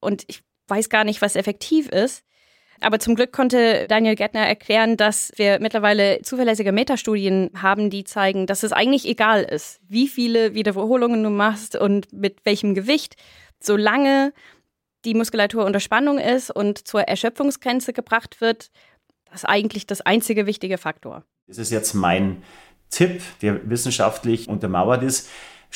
Und 0.00 0.24
ich 0.28 0.42
weiß 0.68 0.88
gar 0.88 1.04
nicht, 1.04 1.20
was 1.20 1.36
effektiv 1.36 1.88
ist. 1.88 2.22
Aber 2.80 2.98
zum 2.98 3.14
Glück 3.14 3.32
konnte 3.32 3.86
Daniel 3.88 4.16
Gärtner 4.16 4.46
erklären, 4.46 4.96
dass 4.96 5.32
wir 5.36 5.58
mittlerweile 5.60 6.20
zuverlässige 6.22 6.72
Metastudien 6.72 7.50
haben, 7.60 7.90
die 7.90 8.04
zeigen, 8.04 8.46
dass 8.46 8.62
es 8.62 8.72
eigentlich 8.72 9.06
egal 9.06 9.42
ist, 9.42 9.80
wie 9.88 10.08
viele 10.08 10.54
Wiederholungen 10.54 11.22
du 11.22 11.30
machst 11.30 11.76
und 11.76 12.12
mit 12.12 12.44
welchem 12.44 12.74
Gewicht, 12.74 13.16
solange 13.60 14.32
die 15.04 15.14
Muskulatur 15.14 15.64
unter 15.64 15.80
Spannung 15.80 16.18
ist 16.18 16.50
und 16.50 16.86
zur 16.86 17.02
Erschöpfungsgrenze 17.02 17.92
gebracht 17.92 18.40
wird. 18.40 18.70
Das 19.30 19.42
ist 19.42 19.48
eigentlich 19.48 19.86
das 19.86 20.00
einzige 20.00 20.46
wichtige 20.46 20.78
Faktor. 20.78 21.24
Das 21.46 21.58
ist 21.58 21.70
jetzt 21.70 21.94
mein 21.94 22.42
Tipp, 22.90 23.22
der 23.40 23.68
wissenschaftlich 23.68 24.48
untermauert 24.48 25.02
ist. 25.02 25.28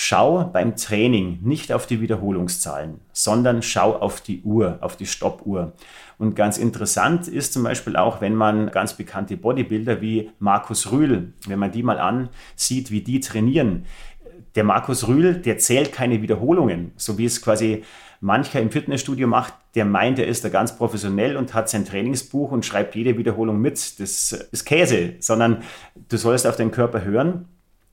Schau 0.02 0.44
beim 0.44 0.76
Training 0.76 1.40
nicht 1.42 1.74
auf 1.74 1.86
die 1.86 2.00
Wiederholungszahlen, 2.00 3.02
sondern 3.12 3.60
schau 3.60 3.94
auf 3.94 4.22
die 4.22 4.40
Uhr, 4.40 4.78
auf 4.80 4.96
die 4.96 5.04
Stoppuhr. 5.04 5.74
Und 6.16 6.34
ganz 6.34 6.56
interessant 6.56 7.28
ist 7.28 7.52
zum 7.52 7.64
Beispiel 7.64 7.96
auch, 7.96 8.22
wenn 8.22 8.34
man 8.34 8.70
ganz 8.70 8.94
bekannte 8.94 9.36
Bodybuilder 9.36 10.00
wie 10.00 10.30
Markus 10.38 10.90
Rühl, 10.90 11.34
wenn 11.46 11.58
man 11.58 11.70
die 11.70 11.82
mal 11.82 11.98
ansieht, 11.98 12.90
wie 12.90 13.02
die 13.02 13.20
trainieren. 13.20 13.84
Der 14.54 14.64
Markus 14.64 15.06
Rühl, 15.06 15.34
der 15.34 15.58
zählt 15.58 15.92
keine 15.92 16.22
Wiederholungen, 16.22 16.92
so 16.96 17.18
wie 17.18 17.26
es 17.26 17.42
quasi 17.42 17.84
mancher 18.22 18.62
im 18.62 18.70
Fitnessstudio 18.70 19.26
macht, 19.28 19.52
der 19.74 19.84
meint, 19.84 20.18
er 20.18 20.28
ist 20.28 20.42
da 20.42 20.48
ganz 20.48 20.74
professionell 20.74 21.36
und 21.36 21.52
hat 21.52 21.68
sein 21.68 21.84
Trainingsbuch 21.84 22.52
und 22.52 22.64
schreibt 22.64 22.94
jede 22.94 23.18
Wiederholung 23.18 23.60
mit. 23.60 24.00
Das 24.00 24.32
ist 24.32 24.64
Käse, 24.64 25.16
sondern 25.18 25.62
du 26.08 26.16
sollst 26.16 26.46
auf 26.46 26.56
deinen 26.56 26.70
Körper 26.70 27.04
hören. 27.04 27.48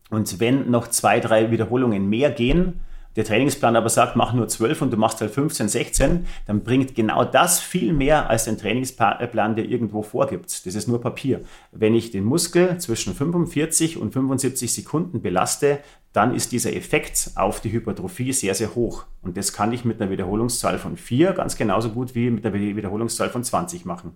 Und 0.09 0.39
wenn 0.39 0.69
noch 0.69 0.87
zwei, 0.87 1.19
drei 1.19 1.51
Wiederholungen 1.51 2.09
mehr 2.09 2.31
gehen, 2.31 2.79
der 3.17 3.25
Trainingsplan 3.25 3.75
aber 3.75 3.89
sagt, 3.89 4.15
mach 4.15 4.31
nur 4.33 4.47
12 4.47 4.83
und 4.83 4.93
du 4.93 4.97
machst 4.97 5.21
halt 5.21 5.31
15, 5.31 5.69
16, 5.69 6.27
dann 6.45 6.63
bringt 6.63 6.93
genau 6.93 7.25
das 7.25 7.59
viel 7.59 7.91
mehr 7.91 8.29
als 8.29 8.47
ein 8.47 8.59
Trainingsplan, 8.59 9.55
der 9.55 9.65
irgendwo 9.65 10.03
vorgibt. 10.03 10.67
Das 10.67 10.75
ist 10.75 10.87
nur 10.87 11.01
Papier. 11.01 11.41
Wenn 11.71 11.95
ich 11.95 12.11
den 12.11 12.23
Muskel 12.23 12.77
zwischen 12.77 13.15
45 13.15 13.97
und 13.97 14.13
75 14.13 14.71
Sekunden 14.71 15.23
belaste, 15.23 15.79
dann 16.13 16.35
ist 16.35 16.51
dieser 16.51 16.75
Effekt 16.75 17.31
auf 17.33 17.59
die 17.59 17.71
Hypertrophie 17.71 18.33
sehr, 18.33 18.53
sehr 18.53 18.75
hoch. 18.75 19.05
Und 19.23 19.35
das 19.35 19.51
kann 19.51 19.73
ich 19.73 19.83
mit 19.83 19.99
einer 19.99 20.11
Wiederholungszahl 20.11 20.77
von 20.77 20.95
4 20.95 21.33
ganz 21.33 21.57
genauso 21.57 21.89
gut 21.89 22.13
wie 22.13 22.29
mit 22.29 22.45
einer 22.45 22.53
Wiederholungszahl 22.53 23.31
von 23.31 23.43
20 23.43 23.85
machen. 23.85 24.15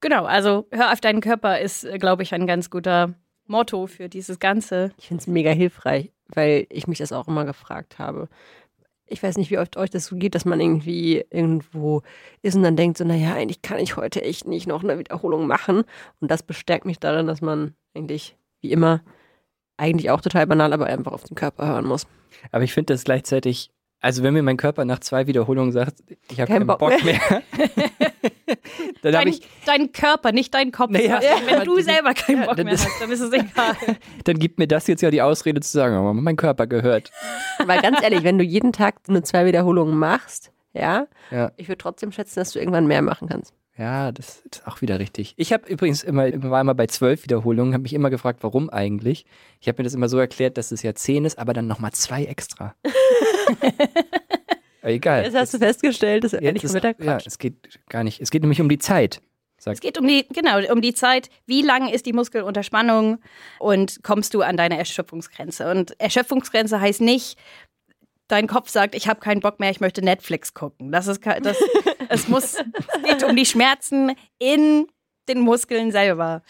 Genau, 0.00 0.24
also 0.24 0.68
hör 0.70 0.92
auf 0.92 1.00
deinen 1.00 1.20
Körper 1.20 1.58
ist, 1.58 1.84
äh, 1.84 1.98
glaube 1.98 2.22
ich, 2.22 2.32
ein 2.32 2.46
ganz 2.46 2.70
guter 2.70 3.14
Motto 3.48 3.86
für 3.86 4.08
dieses 4.08 4.38
Ganze. 4.38 4.92
Ich 4.98 5.08
finde 5.08 5.20
es 5.22 5.26
mega 5.26 5.50
hilfreich, 5.50 6.12
weil 6.28 6.66
ich 6.70 6.86
mich 6.86 6.98
das 6.98 7.12
auch 7.12 7.28
immer 7.28 7.44
gefragt 7.44 7.98
habe. 7.98 8.28
Ich 9.08 9.22
weiß 9.22 9.36
nicht, 9.38 9.50
wie 9.50 9.58
oft 9.58 9.76
euch 9.76 9.90
das 9.90 10.06
so 10.06 10.16
geht, 10.16 10.34
dass 10.34 10.44
man 10.44 10.60
irgendwie 10.60 11.24
irgendwo 11.30 12.02
ist 12.42 12.56
und 12.56 12.64
dann 12.64 12.76
denkt 12.76 12.98
so, 12.98 13.04
naja, 13.04 13.34
eigentlich 13.34 13.62
kann 13.62 13.78
ich 13.78 13.96
heute 13.96 14.22
echt 14.22 14.46
nicht 14.48 14.66
noch 14.66 14.82
eine 14.82 14.98
Wiederholung 14.98 15.46
machen. 15.46 15.84
Und 16.20 16.30
das 16.30 16.42
bestärkt 16.42 16.86
mich 16.86 16.98
darin, 16.98 17.28
dass 17.28 17.40
man 17.40 17.74
eigentlich, 17.94 18.36
wie 18.60 18.72
immer, 18.72 19.02
eigentlich 19.76 20.10
auch 20.10 20.20
total 20.20 20.46
banal, 20.46 20.72
aber 20.72 20.86
einfach 20.86 21.12
auf 21.12 21.24
den 21.24 21.36
Körper 21.36 21.68
hören 21.68 21.86
muss. 21.86 22.06
Aber 22.50 22.64
ich 22.64 22.72
finde 22.72 22.94
das 22.94 23.04
gleichzeitig, 23.04 23.70
also 24.00 24.22
wenn 24.22 24.34
mir 24.34 24.42
mein 24.42 24.56
Körper 24.56 24.84
nach 24.84 24.98
zwei 24.98 25.26
Wiederholungen 25.26 25.72
sagt, 25.72 26.02
ich 26.30 26.40
habe 26.40 26.48
Kein 26.48 26.58
keinen 26.58 26.66
Bock 26.66 26.78
Bock, 26.78 27.04
mehr, 27.04 27.20
dann 29.02 29.12
Dein, 29.12 29.28
ich, 29.28 29.40
dein 29.66 29.92
Körper, 29.92 30.32
nicht 30.32 30.54
dein 30.54 30.72
Kopf. 30.72 30.90
Naja, 30.90 31.20
Wenn 31.46 31.64
du 31.64 31.80
selber 31.80 32.14
keinen 32.14 32.40
ja, 32.42 32.46
Bock 32.46 32.56
mehr 32.56 32.66
das- 32.66 32.84
hast, 32.86 33.00
dann 33.00 33.10
ist 33.10 33.20
es 33.20 33.32
egal. 33.32 33.76
dann 34.24 34.38
gibt 34.38 34.58
mir 34.58 34.68
das 34.68 34.86
jetzt 34.86 35.02
ja 35.02 35.10
die 35.10 35.22
Ausrede 35.22 35.60
zu 35.60 35.70
sagen, 35.70 35.94
aber 35.96 36.14
mein 36.14 36.36
Körper 36.36 36.66
gehört. 36.66 37.10
Weil 37.64 37.80
ganz 37.82 38.02
ehrlich, 38.02 38.22
wenn 38.24 38.38
du 38.38 38.44
jeden 38.44 38.72
Tag 38.72 39.08
nur 39.08 39.22
zwei 39.24 39.46
Wiederholungen 39.46 39.98
machst, 39.98 40.52
ja, 40.72 41.06
Ja. 41.30 41.52
ich 41.56 41.68
würde 41.68 41.78
trotzdem 41.78 42.12
schätzen, 42.12 42.38
dass 42.40 42.52
du 42.52 42.58
irgendwann 42.58 42.86
mehr 42.86 43.02
machen 43.02 43.28
kannst. 43.28 43.52
Ja, 43.78 44.10
das 44.10 44.40
ist 44.50 44.66
auch 44.66 44.80
wieder 44.80 44.98
richtig. 44.98 45.34
Ich 45.36 45.52
habe 45.52 45.68
übrigens 45.68 46.02
immer, 46.02 46.24
war 46.50 46.62
immer 46.62 46.74
bei 46.74 46.86
zwölf 46.86 47.24
Wiederholungen, 47.24 47.74
habe 47.74 47.82
mich 47.82 47.92
immer 47.92 48.08
gefragt, 48.08 48.38
warum 48.42 48.70
eigentlich. 48.70 49.26
Ich 49.60 49.68
habe 49.68 49.78
mir 49.80 49.84
das 49.84 49.92
immer 49.92 50.08
so 50.08 50.18
erklärt, 50.18 50.56
dass 50.56 50.72
es 50.72 50.82
ja 50.82 50.94
zehn 50.94 51.26
ist, 51.26 51.38
aber 51.38 51.52
dann 51.52 51.66
nochmal 51.66 51.92
zwei 51.92 52.24
extra. 52.24 52.74
Aber 54.86 54.94
egal. 54.94 55.24
Jetzt 55.24 55.34
hast 55.34 55.52
du 55.52 55.58
festgestellt, 55.58 56.22
dass 56.22 56.30
Jetzt 56.30 56.42
ehrlich 56.42 56.62
ist, 56.62 56.72
Mittag 56.72 57.02
ja, 57.02 57.18
es 57.26 57.38
geht 57.38 57.80
gar 57.88 58.04
nicht. 58.04 58.20
Es 58.20 58.30
geht 58.30 58.42
nämlich 58.42 58.60
um 58.60 58.68
die 58.68 58.78
Zeit. 58.78 59.20
Es 59.64 59.80
geht 59.80 59.98
um 59.98 60.06
die, 60.06 60.28
genau, 60.28 60.60
um 60.70 60.80
die 60.80 60.94
Zeit, 60.94 61.28
wie 61.44 61.62
lang 61.62 61.88
ist 61.88 62.06
die 62.06 62.12
Muskel 62.12 62.42
unter 62.42 62.62
Spannung 62.62 63.18
und 63.58 64.04
kommst 64.04 64.32
du 64.32 64.42
an 64.42 64.56
deine 64.56 64.78
Erschöpfungsgrenze. 64.78 65.68
Und 65.68 65.98
Erschöpfungsgrenze 66.00 66.80
heißt 66.80 67.00
nicht, 67.00 67.36
dein 68.28 68.46
Kopf 68.46 68.68
sagt, 68.68 68.94
ich 68.94 69.08
habe 69.08 69.18
keinen 69.18 69.40
Bock 69.40 69.58
mehr, 69.58 69.72
ich 69.72 69.80
möchte 69.80 70.02
Netflix 70.02 70.54
gucken. 70.54 70.92
Das 70.92 71.08
ist 71.08 71.20
das, 71.26 71.56
es 72.08 72.28
muss, 72.28 72.54
es 72.54 73.02
geht 73.02 73.24
um 73.24 73.34
die 73.34 73.46
Schmerzen 73.46 74.12
in 74.38 74.86
den 75.28 75.40
Muskeln 75.40 75.90
selber. 75.90 76.44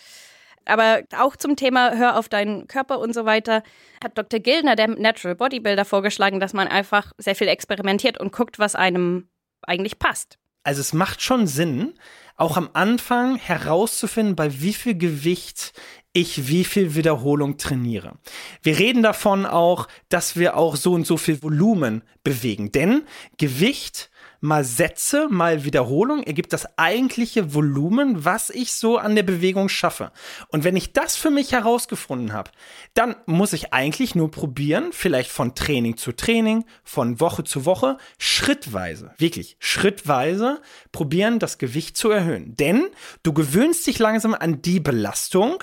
Aber 0.67 1.03
auch 1.17 1.37
zum 1.37 1.57
Thema 1.57 1.97
Hör 1.97 2.19
auf 2.19 2.29
deinen 2.29 2.67
Körper 2.67 2.99
und 2.99 3.15
so 3.15 3.25
weiter, 3.25 3.63
hat 4.03 4.19
Dr. 4.19 4.41
Gildner, 4.41 4.77
der 4.77 4.89
Natural 4.89 5.35
Bodybuilder, 5.35 5.85
vorgeschlagen, 5.85 6.41
dass 6.41 6.53
man 6.53 6.69
einfach 6.69 7.13
sehr 7.19 7.35
viel 7.35 7.49
experimentiert 7.49 8.19
und 8.19 8.33
guckt, 8.33 8.59
was 8.59 8.75
einem 8.75 9.29
eigentlich 9.63 9.99
passt. 9.99 10.39
Also 10.65 10.81
es 10.81 10.93
macht 10.93 11.23
schon 11.23 11.47
Sinn, 11.47 11.95
auch 12.37 12.57
am 12.57 12.71
Anfang 12.73 13.37
herauszufinden, 13.37 14.35
bei 14.35 14.61
wie 14.61 14.75
viel 14.75 14.99
Gewicht 14.99 15.73
ich 16.13 16.49
wie 16.49 16.65
viel 16.65 16.95
Wiederholung 16.95 17.59
trainiere. 17.59 18.15
Wir 18.63 18.79
reden 18.79 19.03
davon 19.03 19.45
auch, 19.45 19.87
dass 20.09 20.37
wir 20.37 20.57
auch 20.57 20.77
so 20.77 20.95
und 20.95 21.07
so 21.07 21.19
viel 21.19 21.43
Volumen 21.43 22.03
bewegen, 22.25 22.73
denn 22.73 23.05
Gewicht 23.37 24.11
mal 24.41 24.65
Sätze, 24.65 25.29
mal 25.29 25.65
Wiederholung 25.65 26.23
ergibt 26.23 26.53
das 26.53 26.79
eigentliche 26.79 27.55
Volumen, 27.55 28.25
was 28.25 28.51
ich 28.51 28.73
so 28.73 28.99
an 28.99 29.15
der 29.15 29.23
Bewegung 29.23 29.69
schaffe. 29.69 30.13
Und 30.49 30.65
wenn 30.65 30.77
ich 30.77 30.93
das 30.93 31.17
für 31.17 31.31
mich 31.31 31.53
herausgefunden 31.53 32.33
habe, 32.33 32.51
dann 32.95 33.17
muss 33.27 33.53
ich 33.53 33.73
eigentlich 33.73 34.15
nur 34.15 34.31
probieren, 34.31 34.91
vielleicht 34.93 35.31
von 35.31 35.55
Training 35.55 35.97
zu 35.97 36.13
Training, 36.13 36.65
von 36.85 37.21
Woche 37.21 37.45
zu 37.45 37.65
Woche, 37.65 37.99
schrittweise, 38.19 39.13
wirklich 39.19 39.57
schrittweise 39.59 40.61
probieren, 40.93 41.39
das 41.39 41.59
Gewicht 41.59 41.97
zu 41.97 42.11
erhöhen. 42.11 42.55
Denn 42.57 42.87
du 43.23 43.33
gewöhnst 43.33 43.87
dich 43.87 43.99
langsam 43.99 44.35
an 44.35 44.63
die 44.63 44.81
Belastung 44.81 45.63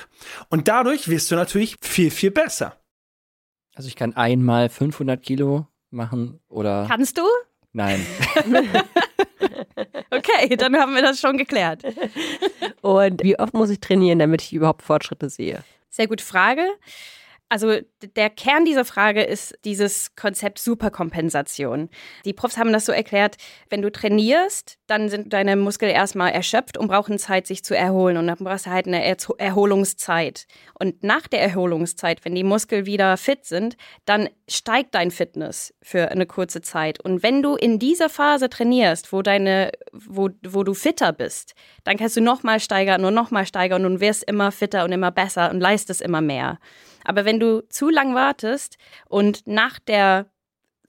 und 0.50 0.68
dadurch 0.68 1.08
wirst 1.08 1.32
du 1.32 1.36
natürlich 1.36 1.77
viel, 1.82 2.12
viel 2.12 2.32
besser. 2.32 2.77
Also 3.75 3.88
ich 3.88 3.96
kann 3.96 4.15
einmal 4.15 4.70
500 4.70 5.22
Kilo 5.22 5.68
machen 5.89 6.39
oder... 6.48 6.86
Kannst 6.88 7.18
du? 7.18 7.24
Nein. 7.74 8.06
okay, 10.12 10.56
dann 10.56 10.77
haben 10.77 10.94
wir 10.94 11.01
das 11.01 11.20
schon 11.20 11.38
geklärt. 11.38 11.84
Und 12.82 13.24
wie 13.24 13.38
oft 13.38 13.53
muss 13.53 13.72
ich 13.72 13.80
trainieren, 13.80 14.20
damit 14.20 14.44
ich 14.44 14.53
überhaupt 14.53 14.84
Fortschritte 14.84 15.30
sehe? 15.30 15.63
Sehr 15.89 16.08
gute 16.08 16.24
Frage. 16.24 16.63
Also 17.53 17.75
der 18.15 18.31
Kern 18.31 18.65
dieser 18.65 18.83
Frage 18.83 19.22
ist 19.22 19.53
dieses 19.63 20.15
Konzept 20.15 20.57
Superkompensation. 20.57 21.88
Die 22.25 22.33
Profs 22.33 22.57
haben 22.57 22.74
das 22.74 22.88
so 22.88 22.91
erklärt, 22.91 23.36
wenn 23.69 23.83
du 23.83 23.91
trainierst, 23.91 24.79
dann 24.88 25.07
sind 25.07 25.33
deine 25.33 25.55
Muskeln 25.55 25.91
erstmal 25.91 26.31
erschöpft 26.31 26.79
und 26.79 26.88
brauchen 26.88 27.19
Zeit, 27.19 27.45
sich 27.45 27.63
zu 27.63 27.77
erholen. 27.77 28.17
Und 28.17 28.25
dann 28.25 28.38
brauchst 28.39 28.65
du 28.65 28.72
halt 28.72 28.88
eine 28.88 29.05
er 29.05 29.17
Erholungszeit. 29.38 30.48
Und 30.79 31.03
nach 31.03 31.27
der 31.27 31.43
Erholungszeit, 31.43 32.25
wenn 32.25 32.33
die 32.33 32.43
Muskeln 32.43 32.88
wieder 32.88 33.17
fit 33.17 33.45
sind, 33.45 33.77
dann 34.05 34.29
steigt 34.50 34.95
dein 34.95 35.12
Fitness 35.12 35.75
für 35.83 36.10
eine 36.10 36.25
kurze 36.25 36.62
Zeit. 36.62 37.05
Und 37.05 37.22
wenn 37.22 37.43
du 37.43 37.53
in 37.53 37.77
dieser 37.77 38.10
Phase 38.10 38.50
trainierst, 38.50 39.13
wo, 39.13 39.22
deine, 39.22 39.72
wo, 39.91 40.31
wo 40.41 40.63
du 40.63 40.74
fitter 40.74 41.13
bist, 41.13 41.53
dann 41.83 41.98
kannst 41.98 42.17
du 42.17 42.22
nochmal 42.22 42.60
steigern 42.60 43.05
und 43.05 43.13
nochmal 43.13 43.45
steigern 43.45 43.86
und 43.86 44.00
wirst 44.00 44.24
immer 44.24 44.51
fitter 44.51 44.86
und 44.86 44.91
immer 44.91 45.12
besser 45.12 45.51
und 45.51 45.60
leistest 45.60 46.01
immer 46.01 46.22
mehr. 46.22 46.57
Aber 47.03 47.25
wenn 47.25 47.39
du 47.39 47.62
zu 47.69 47.89
lang 47.89 48.15
wartest 48.15 48.77
und 49.07 49.48
nach 49.48 49.79
der 49.79 50.27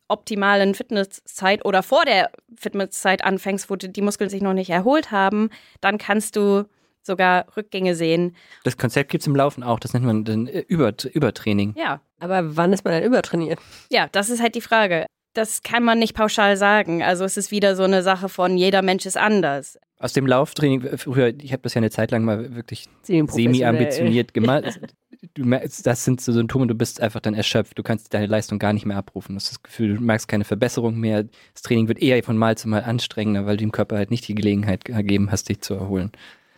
optimalen 0.08 0.74
Fitnesszeit 0.74 1.64
oder 1.64 1.82
vor 1.82 2.04
der 2.04 2.30
Fitnesszeit 2.56 3.24
anfängst, 3.24 3.70
wo 3.70 3.76
die 3.76 4.02
Muskeln 4.02 4.30
sich 4.30 4.42
noch 4.42 4.52
nicht 4.52 4.70
erholt 4.70 5.10
haben, 5.10 5.50
dann 5.80 5.98
kannst 5.98 6.36
du 6.36 6.68
sogar 7.02 7.46
Rückgänge 7.56 7.94
sehen. 7.94 8.36
Das 8.64 8.78
Konzept 8.78 9.10
gibt 9.10 9.22
es 9.22 9.26
im 9.26 9.36
Laufen 9.36 9.62
auch, 9.62 9.78
das 9.78 9.92
nennt 9.92 10.06
man 10.06 10.24
dann 10.24 10.46
Über 10.46 10.92
Übertraining. 11.12 11.74
Ja. 11.76 12.00
Aber 12.20 12.56
wann 12.56 12.72
ist 12.72 12.84
man 12.84 12.94
dann 12.94 13.02
übertrainiert? 13.02 13.58
Ja, 13.90 14.08
das 14.12 14.30
ist 14.30 14.40
halt 14.40 14.54
die 14.54 14.60
Frage. 14.60 15.06
Das 15.34 15.62
kann 15.62 15.82
man 15.82 15.98
nicht 15.98 16.14
pauschal 16.14 16.56
sagen. 16.56 17.02
Also 17.02 17.24
es 17.24 17.36
ist 17.36 17.50
wieder 17.50 17.76
so 17.76 17.82
eine 17.82 18.02
Sache 18.02 18.28
von 18.28 18.56
jeder 18.56 18.82
Mensch 18.82 19.04
ist 19.04 19.16
anders. 19.16 19.78
Aus 19.98 20.12
dem 20.12 20.26
Lauftraining, 20.26 20.96
früher, 20.96 21.34
ich 21.40 21.52
habe 21.52 21.62
das 21.62 21.74
ja 21.74 21.78
eine 21.78 21.90
Zeit 21.90 22.10
lang 22.10 22.24
mal 22.24 22.54
wirklich 22.54 22.88
semi-ambitioniert 23.02 24.34
gemacht. 24.34 24.80
du 25.34 25.44
merkst, 25.44 25.86
das 25.86 26.04
sind 26.04 26.20
so 26.20 26.32
Symptome, 26.32 26.66
du 26.66 26.74
bist 26.74 27.00
einfach 27.00 27.20
dann 27.20 27.34
erschöpft, 27.34 27.78
du 27.78 27.82
kannst 27.82 28.12
deine 28.14 28.26
Leistung 28.26 28.58
gar 28.58 28.72
nicht 28.72 28.86
mehr 28.86 28.96
abrufen. 28.96 29.34
Du 29.34 29.36
hast 29.36 29.50
das 29.50 29.62
Gefühl, 29.62 29.96
du 29.96 30.02
merkst 30.02 30.28
keine 30.28 30.44
Verbesserung 30.44 30.98
mehr. 30.98 31.24
Das 31.52 31.62
Training 31.62 31.88
wird 31.88 32.00
eher 32.00 32.22
von 32.22 32.36
Mal 32.36 32.56
zu 32.56 32.68
Mal 32.68 32.84
anstrengender, 32.84 33.46
weil 33.46 33.56
du 33.56 33.64
dem 33.64 33.72
Körper 33.72 33.96
halt 33.96 34.10
nicht 34.10 34.28
die 34.28 34.34
Gelegenheit 34.34 34.84
gegeben 34.84 35.30
hast, 35.30 35.48
dich 35.48 35.60
zu 35.60 35.74
erholen. 35.74 36.12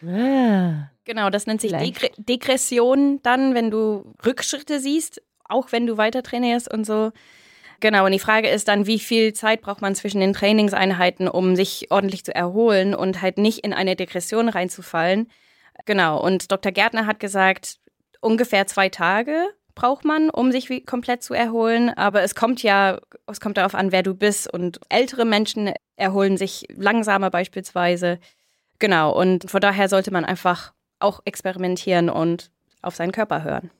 Ah, 0.06 0.90
genau, 1.04 1.30
das 1.30 1.46
nennt 1.46 1.60
sich 1.60 1.72
Degre 1.72 2.10
Degression 2.18 3.20
dann, 3.22 3.54
wenn 3.54 3.70
du 3.70 4.14
Rückschritte 4.24 4.80
siehst, 4.80 5.22
auch 5.44 5.72
wenn 5.72 5.86
du 5.86 5.96
weiter 5.96 6.22
trainierst 6.22 6.72
und 6.72 6.84
so. 6.84 7.12
Genau, 7.80 8.06
und 8.06 8.12
die 8.12 8.18
Frage 8.18 8.48
ist 8.48 8.68
dann, 8.68 8.86
wie 8.86 8.98
viel 8.98 9.32
Zeit 9.32 9.60
braucht 9.60 9.82
man 9.82 9.94
zwischen 9.94 10.20
den 10.20 10.32
Trainingseinheiten, 10.32 11.28
um 11.28 11.56
sich 11.56 11.90
ordentlich 11.90 12.24
zu 12.24 12.34
erholen 12.34 12.94
und 12.94 13.20
halt 13.20 13.38
nicht 13.38 13.58
in 13.60 13.72
eine 13.72 13.96
Degression 13.96 14.48
reinzufallen. 14.48 15.30
Genau, 15.84 16.20
und 16.20 16.50
Dr. 16.50 16.72
Gärtner 16.72 17.06
hat 17.06 17.20
gesagt, 17.20 17.78
ungefähr 18.20 18.66
zwei 18.66 18.88
Tage 18.88 19.48
braucht 19.76 20.04
man, 20.04 20.30
um 20.30 20.50
sich 20.50 20.86
komplett 20.86 21.22
zu 21.22 21.34
erholen. 21.34 21.90
Aber 21.90 22.22
es 22.22 22.34
kommt 22.34 22.62
ja, 22.62 22.98
es 23.28 23.40
kommt 23.40 23.58
darauf 23.58 23.74
an, 23.74 23.92
wer 23.92 24.02
du 24.02 24.14
bist. 24.14 24.52
Und 24.52 24.80
ältere 24.88 25.24
Menschen 25.24 25.72
erholen 25.96 26.36
sich 26.36 26.66
langsamer 26.74 27.30
beispielsweise. 27.30 28.18
Genau. 28.80 29.12
Und 29.12 29.48
von 29.48 29.60
daher 29.60 29.88
sollte 29.88 30.10
man 30.10 30.24
einfach 30.24 30.72
auch 30.98 31.20
experimentieren 31.24 32.08
und 32.08 32.50
auf 32.82 32.96
seinen 32.96 33.12
Körper 33.12 33.44
hören. 33.44 33.70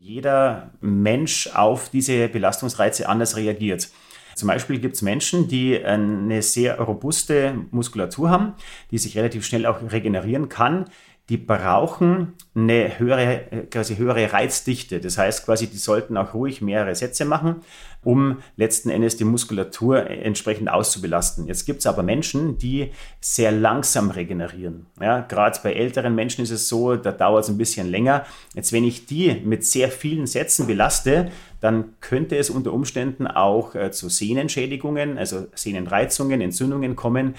Jeder 0.00 0.70
Mensch 0.80 1.48
auf 1.54 1.88
diese 1.88 2.28
Belastungsreize 2.28 3.08
anders 3.08 3.34
reagiert. 3.34 3.90
Zum 4.36 4.46
Beispiel 4.46 4.78
gibt 4.78 4.94
es 4.94 5.02
Menschen, 5.02 5.48
die 5.48 5.76
eine 5.84 6.40
sehr 6.42 6.78
robuste 6.78 7.66
Muskulatur 7.72 8.30
haben, 8.30 8.54
die 8.92 8.98
sich 8.98 9.18
relativ 9.18 9.44
schnell 9.44 9.66
auch 9.66 9.80
regenerieren 9.90 10.48
kann 10.48 10.84
die 11.28 11.36
brauchen 11.36 12.34
eine 12.54 12.98
höhere, 12.98 13.66
quasi 13.70 13.96
höhere 13.96 14.32
Reizdichte. 14.32 14.98
Das 14.98 15.18
heißt 15.18 15.44
quasi, 15.44 15.66
die 15.66 15.76
sollten 15.76 16.16
auch 16.16 16.32
ruhig 16.32 16.62
mehrere 16.62 16.94
Sätze 16.94 17.26
machen, 17.26 17.56
um 18.02 18.38
letzten 18.56 18.88
Endes 18.88 19.18
die 19.18 19.24
Muskulatur 19.24 20.08
entsprechend 20.08 20.70
auszubelasten. 20.70 21.46
Jetzt 21.46 21.66
gibt 21.66 21.80
es 21.80 21.86
aber 21.86 22.02
Menschen, 22.02 22.56
die 22.56 22.92
sehr 23.20 23.52
langsam 23.52 24.10
regenerieren. 24.10 24.86
Ja, 25.00 25.20
Gerade 25.20 25.58
bei 25.62 25.74
älteren 25.74 26.14
Menschen 26.14 26.42
ist 26.44 26.50
es 26.50 26.66
so, 26.66 26.96
da 26.96 27.12
dauert 27.12 27.44
es 27.44 27.50
ein 27.50 27.58
bisschen 27.58 27.90
länger. 27.90 28.24
Jetzt, 28.54 28.72
wenn 28.72 28.84
ich 28.84 29.04
die 29.04 29.42
mit 29.44 29.66
sehr 29.66 29.90
vielen 29.90 30.26
Sätzen 30.26 30.66
belaste, 30.66 31.30
dann 31.60 31.92
könnte 32.00 32.36
es 32.36 32.48
unter 32.48 32.72
Umständen 32.72 33.26
auch 33.26 33.74
äh, 33.74 33.90
zu 33.90 34.08
Sehnenschädigungen, 34.08 35.18
also 35.18 35.46
Sehnenreizungen, 35.54 36.40
Entzündungen 36.40 36.96
kommen, 36.96 37.34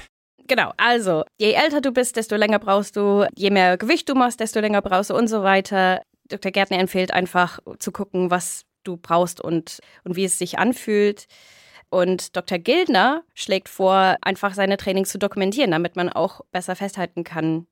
Genau, 0.49 0.73
also 0.77 1.25
je 1.37 1.53
älter 1.53 1.79
du 1.79 1.91
bist, 1.91 2.15
desto 2.15 2.35
länger 2.35 2.57
brauchst 2.57 2.95
du, 2.95 3.27
je 3.37 3.51
mehr 3.51 3.77
Gewicht 3.77 4.09
du 4.09 4.15
machst, 4.15 4.39
desto 4.39 4.59
länger 4.59 4.81
brauchst 4.81 5.11
du 5.11 5.15
und 5.15 5.27
so 5.27 5.43
weiter. 5.43 6.01
Dr. 6.27 6.51
Gärtner 6.51 6.79
empfiehlt 6.79 7.13
einfach 7.13 7.59
zu 7.77 7.91
gucken, 7.91 8.31
was 8.31 8.65
du 8.83 8.97
brauchst 8.97 9.39
und, 9.39 9.79
und 10.03 10.15
wie 10.15 10.25
es 10.25 10.39
sich 10.39 10.57
anfühlt. 10.57 11.27
Und 11.91 12.35
Dr. 12.35 12.57
Gildner 12.57 13.23
schlägt 13.35 13.69
vor, 13.69 14.17
einfach 14.21 14.55
seine 14.55 14.77
Trainings 14.77 15.09
zu 15.09 15.19
dokumentieren, 15.19 15.69
damit 15.69 15.95
man 15.95 16.09
auch 16.09 16.41
besser 16.51 16.75
festhalten 16.75 17.23
kann, 17.23 17.67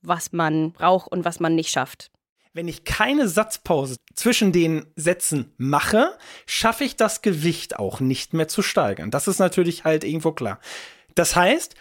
was 0.00 0.32
man 0.32 0.70
braucht 0.70 1.10
und 1.10 1.24
was 1.24 1.40
man 1.40 1.56
nicht 1.56 1.70
schafft. 1.70 2.12
Wenn 2.52 2.68
ich 2.68 2.84
keine 2.84 3.28
Satzpause 3.28 3.96
zwischen 4.14 4.52
den 4.52 4.86
Sätzen 4.94 5.52
mache, 5.56 6.16
schaffe 6.46 6.84
ich 6.84 6.94
das 6.94 7.22
Gewicht 7.22 7.76
auch 7.76 7.98
nicht 7.98 8.34
mehr 8.34 8.46
zu 8.46 8.62
steigern. 8.62 9.10
Das 9.10 9.26
ist 9.26 9.40
natürlich 9.40 9.82
halt 9.82 10.04
irgendwo 10.04 10.30
klar. 10.30 10.60
Das 11.16 11.34
heißt, 11.34 11.74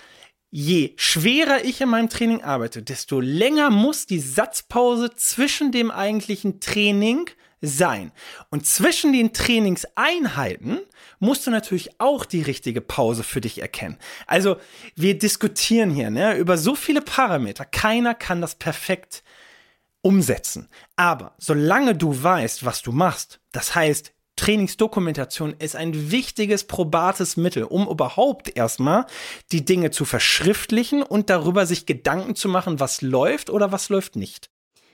Je 0.51 0.93
schwerer 0.95 1.63
ich 1.63 1.79
in 1.81 1.89
meinem 1.89 2.09
Training 2.09 2.41
arbeite, 2.41 2.81
desto 2.81 3.19
länger 3.19 3.69
muss 3.69 4.07
die 4.07 4.19
Satzpause 4.19 5.11
zwischen 5.15 5.71
dem 5.71 5.91
eigentlichen 5.91 6.59
Training 6.59 7.29
sein. 7.61 8.11
Und 8.49 8.65
zwischen 8.65 9.13
den 9.13 9.33
Trainingseinheiten 9.33 10.79
musst 11.19 11.45
du 11.45 11.51
natürlich 11.51 11.99
auch 11.99 12.25
die 12.25 12.41
richtige 12.41 12.81
Pause 12.81 13.23
für 13.23 13.41
dich 13.41 13.61
erkennen. 13.61 13.97
Also 14.25 14.57
wir 14.95 15.17
diskutieren 15.19 15.91
hier 15.91 16.09
ne, 16.09 16.35
über 16.35 16.57
so 16.57 16.73
viele 16.73 17.01
Parameter. 17.01 17.65
Keiner 17.65 18.15
kann 18.15 18.41
das 18.41 18.55
perfekt 18.55 19.23
umsetzen. 20.01 20.69
Aber 20.95 21.35
solange 21.37 21.93
du 21.95 22.23
weißt, 22.23 22.65
was 22.65 22.81
du 22.81 22.91
machst, 22.91 23.39
das 23.51 23.75
heißt, 23.75 24.13
Trainingsdokumentation 24.39 25.53
ist 25.59 25.75
ein 25.75 26.11
wichtiges, 26.11 26.63
probates 26.63 27.35
Mittel, 27.35 27.65
um 27.65 27.89
überhaupt 27.89 28.55
erstmal 28.55 29.05
die 29.51 29.65
Dinge 29.65 29.91
zu 29.91 30.05
verschriftlichen 30.05 31.03
und 31.03 31.29
darüber 31.29 31.65
sich 31.65 31.85
Gedanken 31.85 32.35
zu 32.35 32.47
machen, 32.47 32.79
was 32.79 33.01
läuft 33.01 33.49
oder 33.49 33.73
was 33.73 33.89
läuft 33.89 34.15
nicht. 34.15 34.49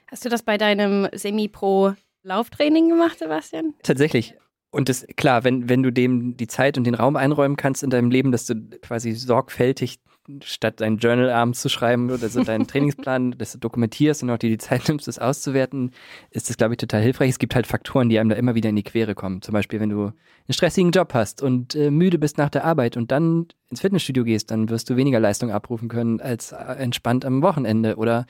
Hast 0.08 0.25
du 0.25 0.29
das 0.29 0.41
bei 0.41 0.58
deinem 0.58 1.08
Semi-Pro-Lauftraining 1.13 2.89
gemacht, 2.89 3.19
Sebastian? 3.19 3.75
Tatsächlich. 3.84 4.34
Und 4.71 4.89
das, 4.89 5.05
klar, 5.15 5.43
wenn, 5.43 5.69
wenn 5.69 5.84
du 5.84 5.91
dem 5.91 6.38
die 6.38 6.47
Zeit 6.47 6.79
und 6.79 6.84
den 6.86 6.95
Raum 6.95 7.15
einräumen 7.15 7.55
kannst 7.55 7.84
in 7.84 7.91
deinem 7.91 8.10
Leben, 8.10 8.31
dass 8.31 8.47
du 8.47 8.55
quasi 8.81 9.12
sorgfältig 9.12 9.99
statt 10.41 10.81
dein 10.81 10.97
Journal 10.97 11.29
abends 11.29 11.61
zu 11.61 11.69
schreiben 11.69 12.09
oder 12.09 12.29
so 12.29 12.43
deinen 12.43 12.67
Trainingsplan, 12.67 13.31
dass 13.38 13.53
du 13.53 13.59
dokumentierst 13.59 14.23
und 14.23 14.29
auch 14.29 14.38
dir 14.38 14.49
die 14.49 14.57
Zeit 14.57 14.88
nimmst, 14.88 15.07
das 15.07 15.19
auszuwerten, 15.19 15.91
ist 16.31 16.49
das, 16.49 16.57
glaube 16.57 16.73
ich, 16.73 16.77
total 16.77 17.01
hilfreich. 17.01 17.29
Es 17.29 17.39
gibt 17.39 17.55
halt 17.55 17.67
Faktoren, 17.67 18.09
die 18.09 18.19
einem 18.19 18.29
da 18.29 18.35
immer 18.35 18.55
wieder 18.55 18.69
in 18.69 18.75
die 18.75 18.83
Quere 18.83 19.15
kommen. 19.15 19.41
Zum 19.41 19.53
Beispiel, 19.53 19.79
wenn 19.79 19.89
du 19.89 20.03
einen 20.05 20.13
stressigen 20.53 20.91
Job 20.91 21.13
hast 21.13 21.41
und 21.41 21.75
äh, 21.75 21.91
müde 21.91 22.19
bist 22.19 22.38
nach 22.38 22.49
der 22.49 22.65
Arbeit 22.65 22.97
und 22.97 23.11
dann 23.11 23.47
ins 23.69 23.81
Fitnessstudio 23.81 24.23
gehst, 24.23 24.51
dann 24.51 24.69
wirst 24.69 24.89
du 24.89 24.95
weniger 24.95 25.19
Leistung 25.19 25.51
abrufen 25.51 25.89
können 25.89 26.21
als 26.21 26.51
äh, 26.51 26.55
entspannt 26.55 27.25
am 27.25 27.41
Wochenende 27.41 27.95
oder 27.95 28.25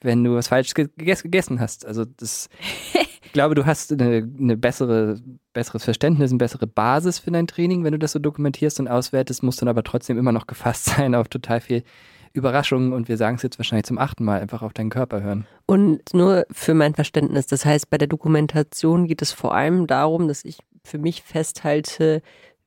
wenn 0.00 0.24
du 0.24 0.34
was 0.34 0.48
falsch 0.48 0.72
gegessen 0.74 1.60
hast. 1.60 1.84
Also 1.84 2.04
das 2.04 2.48
Ich 3.30 3.34
glaube, 3.34 3.54
du 3.54 3.64
hast 3.64 3.92
eine, 3.92 4.28
eine 4.40 4.56
bessere, 4.56 5.20
besseres 5.52 5.84
Verständnis, 5.84 6.32
eine 6.32 6.38
bessere 6.38 6.66
Basis 6.66 7.20
für 7.20 7.30
dein 7.30 7.46
Training, 7.46 7.84
wenn 7.84 7.92
du 7.92 7.98
das 8.00 8.10
so 8.10 8.18
dokumentierst 8.18 8.80
und 8.80 8.88
auswertest, 8.88 9.44
musst 9.44 9.62
dann 9.62 9.68
aber 9.68 9.84
trotzdem 9.84 10.18
immer 10.18 10.32
noch 10.32 10.48
gefasst 10.48 10.84
sein 10.96 11.14
auf 11.14 11.28
total 11.28 11.60
viel 11.60 11.84
Überraschungen 12.32 12.92
und 12.92 13.08
wir 13.08 13.16
sagen 13.16 13.36
es 13.36 13.44
jetzt 13.44 13.56
wahrscheinlich 13.60 13.86
zum 13.86 13.98
achten 13.98 14.24
Mal, 14.24 14.40
einfach 14.40 14.62
auf 14.62 14.72
deinen 14.72 14.90
Körper 14.90 15.22
hören. 15.22 15.46
Und 15.66 16.12
nur 16.12 16.44
für 16.50 16.74
mein 16.74 16.96
Verständnis, 16.96 17.46
das 17.46 17.64
heißt, 17.64 17.88
bei 17.88 17.98
der 17.98 18.08
Dokumentation 18.08 19.06
geht 19.06 19.22
es 19.22 19.30
vor 19.30 19.54
allem 19.54 19.86
darum, 19.86 20.26
dass 20.26 20.44
ich 20.44 20.58
für 20.82 20.98
mich 20.98 21.22
festhalte, 21.22 22.22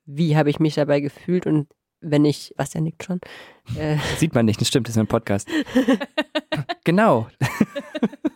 wie 0.06 0.34
habe 0.34 0.48
ich 0.48 0.60
mich 0.60 0.76
dabei 0.76 1.00
gefühlt 1.00 1.44
und 1.46 1.66
wenn 2.00 2.24
ich, 2.24 2.54
was 2.56 2.72
ja 2.72 2.80
nickt 2.80 3.04
schon, 3.04 3.20
äh, 3.78 3.98
Sieht 4.16 4.34
man 4.34 4.46
nicht, 4.46 4.62
das 4.62 4.68
stimmt, 4.68 4.88
das 4.88 4.96
ist 4.96 5.00
ein 5.00 5.08
Podcast. 5.08 5.46
genau. 6.84 7.28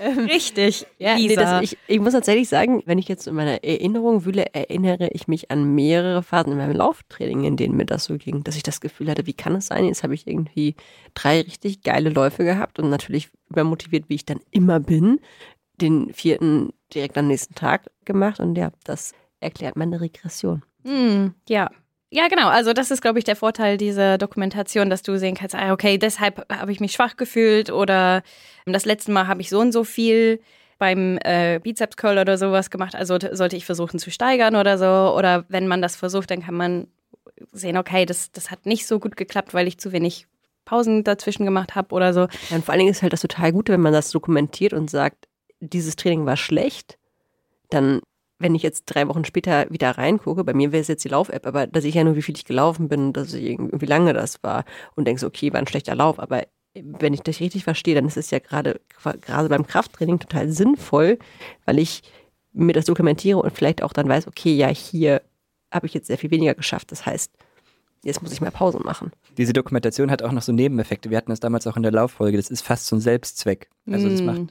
Richtig. 0.30 0.86
Ja, 0.98 1.16
nee, 1.16 1.34
das, 1.34 1.62
ich, 1.62 1.78
ich 1.86 2.00
muss 2.00 2.12
tatsächlich 2.12 2.48
sagen, 2.48 2.82
wenn 2.86 2.98
ich 2.98 3.08
jetzt 3.08 3.26
in 3.26 3.34
meiner 3.34 3.62
Erinnerung 3.62 4.24
wühle, 4.24 4.46
erinnere 4.54 5.08
ich 5.12 5.28
mich 5.28 5.50
an 5.50 5.74
mehrere 5.74 6.22
Phasen 6.22 6.52
in 6.52 6.58
meinem 6.58 6.76
Lauftraining, 6.76 7.44
in 7.44 7.56
denen 7.56 7.76
mir 7.76 7.84
das 7.84 8.04
so 8.04 8.16
ging, 8.16 8.42
dass 8.42 8.56
ich 8.56 8.62
das 8.62 8.80
Gefühl 8.80 9.10
hatte, 9.10 9.26
wie 9.26 9.34
kann 9.34 9.54
es 9.54 9.66
sein? 9.66 9.84
Jetzt 9.84 10.02
habe 10.02 10.14
ich 10.14 10.26
irgendwie 10.26 10.74
drei 11.14 11.42
richtig 11.42 11.82
geile 11.82 12.10
Läufe 12.10 12.44
gehabt 12.44 12.78
und 12.78 12.88
natürlich 12.88 13.30
übermotiviert, 13.50 14.08
wie 14.08 14.14
ich 14.14 14.24
dann 14.24 14.40
immer 14.50 14.80
bin, 14.80 15.20
den 15.80 16.12
vierten 16.14 16.72
direkt 16.94 17.18
am 17.18 17.26
nächsten 17.26 17.54
Tag 17.54 17.90
gemacht 18.04 18.40
und 18.40 18.56
ja, 18.56 18.70
das 18.84 19.12
erklärt 19.40 19.76
meine 19.76 20.00
Regression. 20.00 20.62
Hm, 20.84 21.34
ja. 21.48 21.70
Ja, 22.10 22.26
genau. 22.26 22.48
Also 22.48 22.72
das 22.72 22.90
ist, 22.90 23.02
glaube 23.02 23.20
ich, 23.20 23.24
der 23.24 23.36
Vorteil 23.36 23.76
dieser 23.76 24.18
Dokumentation, 24.18 24.90
dass 24.90 25.02
du 25.02 25.16
sehen 25.16 25.36
kannst, 25.36 25.54
ah, 25.54 25.72
okay, 25.72 25.96
deshalb 25.96 26.44
habe 26.52 26.72
ich 26.72 26.80
mich 26.80 26.92
schwach 26.92 27.16
gefühlt 27.16 27.70
oder 27.70 28.22
das 28.66 28.84
letzte 28.84 29.12
Mal 29.12 29.28
habe 29.28 29.40
ich 29.40 29.48
so 29.48 29.60
und 29.60 29.72
so 29.72 29.84
viel 29.84 30.40
beim 30.78 31.18
äh, 31.22 31.60
Bizeps 31.62 31.96
Curl 31.96 32.18
oder 32.18 32.36
sowas 32.38 32.70
gemacht, 32.70 32.96
also 32.96 33.18
sollte 33.32 33.56
ich 33.56 33.66
versuchen 33.66 33.98
zu 34.00 34.10
steigern 34.10 34.56
oder 34.56 34.76
so. 34.78 35.14
Oder 35.16 35.44
wenn 35.48 35.68
man 35.68 35.82
das 35.82 35.94
versucht, 35.94 36.30
dann 36.30 36.42
kann 36.42 36.54
man 36.54 36.88
sehen, 37.52 37.76
okay, 37.76 38.06
das, 38.06 38.32
das 38.32 38.50
hat 38.50 38.66
nicht 38.66 38.86
so 38.86 38.98
gut 38.98 39.16
geklappt, 39.16 39.54
weil 39.54 39.68
ich 39.68 39.78
zu 39.78 39.92
wenig 39.92 40.26
Pausen 40.64 41.04
dazwischen 41.04 41.44
gemacht 41.44 41.74
habe 41.74 41.94
oder 41.94 42.12
so. 42.12 42.20
Ja, 42.20 42.56
und 42.56 42.64
vor 42.64 42.72
allen 42.72 42.80
Dingen 42.80 42.90
ist 42.90 43.02
halt 43.02 43.12
das 43.12 43.20
total 43.20 43.52
gut, 43.52 43.68
wenn 43.68 43.80
man 43.80 43.92
das 43.92 44.10
dokumentiert 44.10 44.72
und 44.72 44.90
sagt, 44.90 45.28
dieses 45.60 45.96
Training 45.96 46.26
war 46.26 46.36
schlecht, 46.36 46.98
dann, 47.68 48.00
wenn 48.40 48.54
ich 48.54 48.62
jetzt 48.62 48.84
drei 48.86 49.06
Wochen 49.06 49.24
später 49.24 49.70
wieder 49.70 49.92
reingucke, 49.92 50.42
bei 50.44 50.54
mir 50.54 50.72
wäre 50.72 50.80
es 50.80 50.88
jetzt 50.88 51.04
die 51.04 51.08
Lauf-App, 51.08 51.46
aber 51.46 51.66
da 51.66 51.80
sehe 51.80 51.90
ich 51.90 51.94
ja 51.94 52.04
nur, 52.04 52.16
wie 52.16 52.22
viel 52.22 52.34
ich 52.36 52.44
gelaufen 52.44 52.88
bin, 52.88 53.12
dass 53.12 53.32
ich 53.34 53.44
irgendwie, 53.44 53.80
wie 53.80 53.86
lange 53.86 54.12
das 54.12 54.42
war 54.42 54.64
und 54.96 55.06
denke 55.06 55.20
so, 55.20 55.26
okay, 55.28 55.52
war 55.52 55.60
ein 55.60 55.66
schlechter 55.68 55.94
Lauf, 55.94 56.18
aber 56.18 56.44
wenn 56.74 57.14
ich 57.14 57.20
das 57.20 57.40
richtig 57.40 57.64
verstehe, 57.64 57.94
dann 57.94 58.06
ist 58.06 58.16
es 58.16 58.30
ja 58.30 58.38
gerade 58.38 58.80
gerade 59.02 59.48
beim 59.48 59.66
Krafttraining 59.66 60.18
total 60.20 60.50
sinnvoll, 60.50 61.18
weil 61.66 61.78
ich 61.78 62.02
mir 62.52 62.72
das 62.72 62.84
dokumentiere 62.86 63.38
und 63.38 63.52
vielleicht 63.52 63.82
auch 63.82 63.92
dann 63.92 64.08
weiß, 64.08 64.26
okay, 64.26 64.54
ja, 64.54 64.68
hier 64.68 65.22
habe 65.72 65.86
ich 65.86 65.94
jetzt 65.94 66.06
sehr 66.06 66.18
viel 66.18 66.30
weniger 66.30 66.54
geschafft. 66.54 66.90
Das 66.92 67.06
heißt, 67.06 67.32
jetzt 68.02 68.22
muss 68.22 68.32
ich 68.32 68.40
mehr 68.40 68.50
Pause 68.52 68.78
machen. 68.78 69.12
Diese 69.36 69.52
Dokumentation 69.52 70.10
hat 70.10 70.22
auch 70.22 70.32
noch 70.32 70.42
so 70.42 70.52
Nebeneffekte. 70.52 71.10
Wir 71.10 71.16
hatten 71.16 71.30
das 71.30 71.40
damals 71.40 71.66
auch 71.66 71.76
in 71.76 71.82
der 71.82 71.92
Lauffolge. 71.92 72.36
Das 72.36 72.50
ist 72.50 72.62
fast 72.62 72.86
so 72.86 72.96
ein 72.96 73.00
Selbstzweck. 73.00 73.68
Also 73.90 74.08
das 74.08 74.22
Mm. 74.22 74.26
macht 74.26 74.42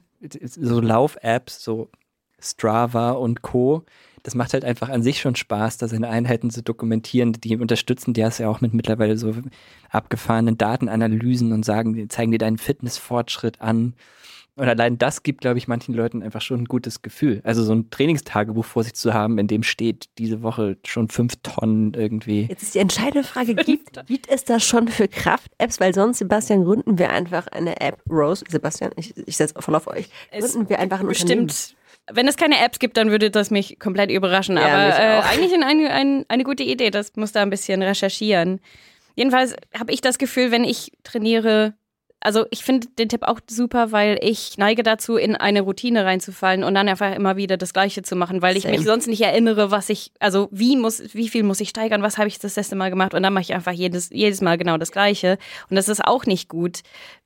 so 0.44 0.80
Lauf-Apps, 0.82 1.64
so 1.64 1.90
Strava 2.42 3.12
und 3.12 3.42
Co. 3.42 3.84
Das 4.24 4.36
macht 4.36 4.54
halt 4.54 4.66
einfach 4.66 4.90
an 4.90 5.02
sich 5.02 5.22
schon 5.22 5.36
Spaß, 5.36 5.78
da 5.78 5.88
seine 5.88 6.10
Einheiten 6.10 6.50
zu 6.50 6.62
dokumentieren. 6.62 7.34
Die 7.34 7.56
unterstützen 7.58 8.14
dir 8.14 8.30
ja 8.38 8.50
auch 8.50 8.62
mit 8.62 8.74
mittlerweile 8.74 9.18
so 9.18 9.34
abgefahrenen 9.90 10.58
Datenanalysen 10.58 11.54
und 11.54 11.64
sagen, 11.64 12.10
zeigen 12.10 12.32
dir 12.32 12.38
deinen 12.38 12.58
Fitnessfortschritt 12.58 13.62
an. 13.62 13.94
Und 14.60 14.68
allein 14.68 14.98
das 14.98 15.24
gibt, 15.24 15.40
glaube 15.40 15.58
ich, 15.58 15.70
manchen 15.70 15.96
Leuten 15.96 16.22
einfach 16.22 16.42
schon 16.42 16.60
ein 16.60 16.66
gutes 16.66 17.02
Gefühl. 17.02 17.40
Also 17.46 17.64
so 17.64 17.74
ein 17.74 17.90
Trainingstagebuch 17.92 18.66
vor 18.66 18.84
sich 18.84 18.94
zu 18.94 19.14
haben, 19.14 19.38
in 19.38 19.48
dem 19.48 19.64
steht, 19.64 20.10
diese 20.18 20.42
Woche 20.42 20.76
schon 20.86 21.08
fünf 21.08 21.38
Tonnen 21.44 21.94
irgendwie. 21.94 22.48
Jetzt 22.50 22.64
ist 22.64 22.76
die 22.76 22.80
entscheidende 22.80 23.24
Frage, 23.24 23.56
gibt, 23.56 24.06
gibt 24.08 24.30
es 24.30 24.44
das 24.44 24.66
schon 24.66 24.90
für 24.90 25.08
Kraft-Apps? 25.08 25.80
Weil 25.80 25.94
sonst, 25.94 26.18
Sebastian, 26.18 26.66
gründen 26.66 27.00
wir 27.00 27.10
einfach 27.10 27.48
eine 27.48 27.80
App. 27.80 28.02
Rose, 28.10 28.44
Sebastian, 28.50 28.92
ich, 28.98 29.16
ich 29.16 29.38
setze 29.38 29.54
voll 29.62 29.76
auf 29.76 29.88
euch. 29.88 30.10
Es 30.30 30.52
Gründen 30.52 30.68
wir 30.68 30.80
einfach 30.80 31.00
ein 31.00 31.08
Unternehmen. 31.08 31.48
Bestimmt. 31.48 31.79
Wenn 32.12 32.28
es 32.28 32.38
keine 32.38 32.64
Apps 32.64 32.80
gibt, 32.80 32.98
dann 32.98 33.12
würde 33.12 33.32
das 33.32 33.52
mich 33.52 33.80
komplett 33.80 34.12
überraschen. 34.12 34.58
Ja, 34.58 34.66
Aber 34.66 35.00
äh, 35.00 35.22
eigentlich 35.32 35.54
ein, 35.54 35.64
ein, 35.64 35.88
ein, 35.88 36.26
eine 36.28 36.44
gute 36.44 36.64
Idee. 36.64 36.90
Das 36.90 37.16
muss 37.16 37.32
da 37.32 37.42
ein 37.42 37.50
bisschen 37.50 37.82
recherchieren. 37.82 38.60
Jedenfalls 39.16 39.56
habe 39.78 39.92
ich 39.92 40.02
das 40.02 40.18
Gefühl, 40.18 40.52
wenn 40.52 40.64
ich 40.64 40.92
trainiere, 41.04 41.74
also 42.22 42.46
ich 42.52 42.64
finde 42.64 42.88
den 42.98 43.10
Tipp 43.10 43.24
auch 43.24 43.40
super, 43.50 43.92
weil 43.92 44.18
ich 44.22 44.58
neige 44.58 44.84
dazu, 44.84 45.16
in 45.16 45.36
eine 45.36 45.62
Routine 45.62 46.06
reinzufallen 46.06 46.64
und 46.64 46.76
dann 46.76 46.90
einfach 46.90 47.16
immer 47.16 47.38
wieder 47.38 47.58
das 47.58 47.74
Gleiche 47.74 48.02
zu 48.02 48.16
machen, 48.16 48.42
weil 48.42 48.58
ich 48.58 48.64
Same. 48.64 48.78
mich 48.78 48.86
sonst 48.86 49.08
nicht 49.08 49.22
erinnere, 49.22 49.72
was 49.72 49.90
ich, 49.90 50.12
also 50.20 50.50
wie 50.52 50.76
muss, 50.76 51.02
wie 51.14 51.30
viel 51.30 51.44
muss 51.44 51.62
ich 51.62 51.70
steigern, 51.70 52.04
was 52.04 52.18
habe 52.18 52.28
ich 52.28 52.40
das 52.40 52.56
letzte 52.56 52.76
Mal 52.76 52.90
gemacht 52.90 53.14
und 53.14 53.24
dann 53.24 53.34
mache 53.34 53.44
ich 53.44 53.54
einfach 53.54 53.72
jedes, 53.72 54.10
jedes 54.10 54.42
Mal 54.42 54.58
genau 54.58 54.78
das 54.78 54.92
Gleiche. 54.92 55.38
Und 55.70 55.76
das 55.76 55.88
ist 55.88 56.04
auch 56.04 56.26
nicht 56.26 56.50
gut, 56.50 56.82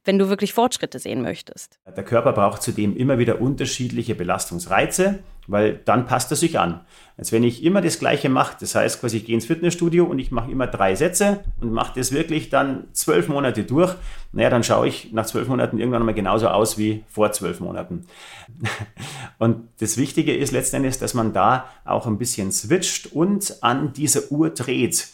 wenn 0.06 0.20
du 0.20 0.30
wirklich 0.30 0.54
Fortschritte 0.54 1.00
sehen 1.00 1.22
möchtest. 1.22 1.80
Der 1.96 2.04
Körper 2.04 2.34
braucht 2.34 2.62
zudem 2.62 2.96
immer 2.96 3.18
wieder 3.18 3.42
unterschiedliche 3.42 4.16
Belastungsreize, 4.16 5.20
weil 5.48 5.80
dann 5.86 6.06
passt 6.06 6.32
er 6.32 6.38
sich 6.38 6.60
an. 6.60 6.82
Als 7.16 7.32
wenn 7.32 7.44
ich 7.44 7.64
immer 7.64 7.82
das 7.82 8.00
Gleiche 8.00 8.28
mache, 8.28 8.58
das 8.60 8.74
heißt 8.74 9.00
quasi, 9.00 9.18
ich 9.18 9.26
gehe 9.26 9.36
ins 9.36 9.46
Fitnessstudio 9.46 10.06
und 10.06 10.18
ich 10.18 10.32
mache 10.32 10.52
immer 10.52 10.66
drei 10.66 10.96
Sätze 10.96 11.44
und 11.62 11.72
mache 11.72 11.94
das 11.96 12.12
wirklich 12.12 12.50
dann 12.50 12.86
zwölf 12.94 13.28
Monate 13.28 13.64
durch, 13.64 13.94
naja, 14.32 14.50
dann 14.50 14.64
schaue 14.64 14.88
ich 14.88 15.14
nach 15.14 15.28
zwölf 15.28 15.48
Monaten 15.48 15.78
irgendwann 15.78 16.04
mal 16.04 16.16
genauso 16.16 16.48
aus 16.48 16.80
wie 16.80 17.04
vor 17.08 17.32
zwölf 17.32 17.60
Monaten. 17.60 18.08
Und 19.38 19.68
das 19.80 19.98
Wichtige 19.98 20.36
ist 20.36 20.52
letztendlich, 20.52 20.98
dass 20.98 21.14
man 21.14 21.34
da 21.34 21.70
auch 21.86 22.08
ein 22.08 22.18
bisschen 22.18 22.52
switcht 22.52 23.14
und 23.14 23.58
an 23.62 23.94
dieser 23.94 24.32
Uhr 24.32 24.50
dreht. 24.50 25.08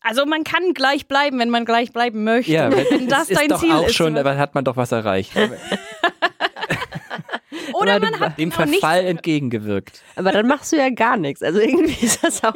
Also 0.00 0.24
man 0.24 0.44
kann 0.44 0.72
gleich 0.72 1.08
bleiben, 1.08 1.40
wenn 1.40 1.50
man 1.50 1.64
gleich 1.64 1.92
bleiben 1.92 2.22
möchte. 2.22 2.52
Ja, 2.52 2.70
wenn 2.70 3.08
das 3.08 3.28
ist 3.28 3.40
dein 3.40 3.48
doch 3.48 3.58
Ziel 3.60 3.72
auch 3.72 3.86
ist. 3.88 3.94
schon, 3.94 4.16
aber 4.16 4.36
hat 4.38 4.54
man 4.54 4.64
doch 4.64 4.76
was 4.76 4.92
erreicht. 4.92 5.32
Oder 7.80 8.00
du- 8.00 8.10
man 8.10 8.20
hat 8.20 8.38
Dem 8.38 8.52
Verfall 8.52 9.04
entgegengewirkt. 9.04 10.02
Aber 10.16 10.32
dann 10.32 10.46
machst 10.46 10.72
du 10.72 10.76
ja 10.76 10.88
gar 10.90 11.16
nichts. 11.16 11.42
Also 11.42 11.60
irgendwie 11.60 11.94
ist 12.06 12.22
das 12.24 12.42
auch, 12.44 12.54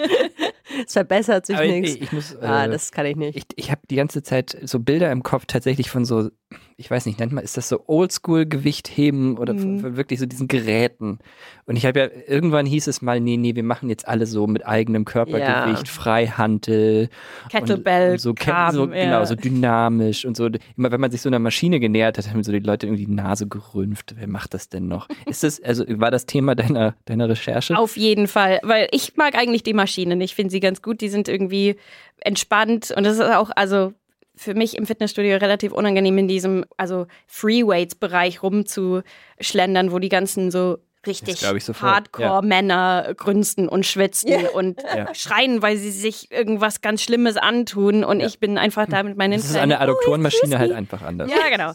es 0.87 0.92
verbessert 0.92 1.46
sich 1.46 1.59
nichts. 1.59 1.94
ich, 1.96 2.02
ich 2.02 2.12
muss, 2.12 2.37
ah, 2.37 2.64
äh, 2.64 2.68
das 2.70 2.92
kann 2.92 3.06
ich 3.06 3.16
nicht. 3.16 3.37
ich, 3.37 3.44
ich 3.56 3.70
habe 3.70 3.80
die 3.90 3.96
ganze 3.96 4.22
Zeit 4.22 4.56
so 4.62 4.78
Bilder 4.80 5.11
im 5.12 5.22
Kopf 5.22 5.44
tatsächlich 5.46 5.90
von 5.90 6.04
so, 6.04 6.30
ich 6.81 6.90
weiß 6.90 7.05
nicht, 7.05 7.19
nennt 7.19 7.33
man, 7.33 7.45
ist 7.45 7.59
das 7.59 7.69
so 7.69 7.85
Oldschool-Gewicht 7.87 8.88
heben 8.88 9.37
oder 9.37 9.55
von 9.55 9.97
wirklich 9.97 10.19
so 10.19 10.25
diesen 10.25 10.49
Geräten? 10.49 11.19
Und 11.66 11.77
ich 11.77 11.85
habe 11.85 12.01
ja, 12.01 12.09
irgendwann 12.27 12.64
hieß 12.64 12.87
es 12.87 13.03
mal, 13.03 13.21
nee, 13.21 13.37
nee, 13.37 13.55
wir 13.55 13.62
machen 13.62 13.90
jetzt 13.90 14.09
alle 14.09 14.25
so 14.25 14.47
mit 14.47 14.66
eigenem 14.66 15.05
Körpergewicht, 15.05 15.87
Ja. 15.87 15.93
Freihantel. 15.93 17.11
Kettlebell, 17.51 18.07
und, 18.07 18.12
und 18.12 18.21
so, 18.21 18.33
Kram, 18.33 18.75
so 18.75 18.87
ja. 18.87 19.05
genau, 19.05 19.25
so 19.27 19.35
dynamisch 19.35 20.25
und 20.25 20.38
so. 20.38 20.49
Immer 20.79 20.90
wenn 20.90 21.01
man 21.03 21.11
sich 21.11 21.21
so 21.21 21.29
einer 21.29 21.38
Maschine 21.38 21.81
genähert 21.81 22.16
hat, 22.16 22.31
haben 22.31 22.43
so 22.43 22.51
die 22.51 22.61
Leute 22.61 22.87
irgendwie 22.87 23.05
die 23.05 23.12
Nase 23.12 23.47
gerümpft. 23.47 24.14
Wer 24.19 24.27
macht 24.27 24.55
das 24.55 24.71
denn 24.71 24.88
noch? 24.88 25.07
Ist 25.27 25.43
das, 25.43 25.62
also 25.62 25.85
war 25.87 26.11
das 26.11 26.25
Thema 26.25 26.55
deiner, 26.55 26.95
deiner 27.05 27.29
Recherche? 27.29 27.77
Auf 27.77 27.99
jeden 27.99 28.27
Fall, 28.27 28.59
weil 28.62 28.88
ich 28.90 29.16
mag 29.16 29.35
eigentlich 29.35 29.62
die 29.62 29.75
Maschinen. 29.75 30.19
Ich 30.23 30.35
finde 30.35 30.51
sie 30.51 30.61
ganz 30.61 30.81
gut. 30.81 31.03
Die 31.03 31.11
sind 31.11 31.29
irgendwie 31.29 31.77
entspannt 32.21 32.90
und 32.97 33.05
das 33.05 33.14
ist 33.19 33.23
auch, 33.23 33.51
also 33.55 33.93
für 34.40 34.55
mich 34.55 34.74
im 34.79 34.87
Fitnessstudio 34.87 35.37
relativ 35.37 35.70
unangenehm 35.70 36.16
in 36.16 36.26
diesem, 36.26 36.64
also 36.79 37.07
Freeweights-Bereich 37.26 38.42
rumzuschlendern, 38.42 39.92
wo 39.92 39.98
die 39.98 40.09
ganzen 40.09 40.50
so 40.50 40.79
richtig 41.06 41.42
Hardcore-Männer 41.44 43.14
grünsten 43.16 43.68
und 43.68 43.86
schwitzen 43.86 44.46
und 44.54 44.82
Ja. 44.82 45.14
schreien, 45.14 45.62
weil 45.62 45.76
sie 45.76 45.90
sich 45.90 46.30
irgendwas 46.30 46.80
ganz 46.80 47.02
Schlimmes 47.02 47.36
antun 47.36 48.04
und 48.04 48.20
ich 48.20 48.38
bin 48.40 48.58
einfach 48.58 48.86
da 48.86 49.02
mit 49.02 49.16
meinen 49.16 49.32
das 49.32 49.44
ist 49.44 49.50
kleinen 49.50 49.64
an 49.64 49.68
der 49.70 49.80
Adduktorenmaschine 49.80 50.58
halt 50.58 50.72
einfach 50.72 51.02
anders. 51.02 51.30
Ja, 51.30 51.48
genau. 51.50 51.72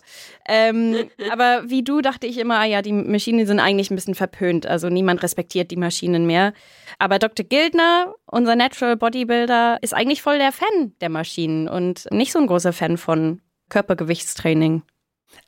Ähm, 0.48 1.10
aber 1.32 1.64
wie 1.70 1.84
du 1.84 2.02
dachte 2.02 2.28
ich 2.28 2.38
immer, 2.38 2.60
ah 2.60 2.66
ja, 2.66 2.82
die 2.82 2.94
Maschinen 2.94 3.48
sind 3.48 3.60
eigentlich 3.60 3.90
ein 3.92 3.96
bisschen 3.96 4.16
verpönt. 4.16 4.66
Also 4.68 4.90
niemand 4.90 5.24
respektiert 5.24 5.72
die 5.72 5.76
Maschinen 5.78 6.26
mehr. 6.26 6.54
Aber 7.00 7.20
Dr. 7.20 7.46
Gildner, 7.46 8.14
unser 8.26 8.56
Natural 8.56 8.96
Bodybuilder, 8.96 9.80
ist 9.82 9.94
eigentlich 9.94 10.22
voll 10.22 10.38
der 10.38 10.52
Fan 10.52 10.94
der 11.02 11.10
Maschinen 11.10 11.68
und 11.68 12.06
nicht 12.12 12.32
so 12.32 12.40
ein 12.40 12.48
großer 12.48 12.74
Fan 12.74 12.98
von 12.98 13.42
Körpergewichtstraining. 13.70 14.84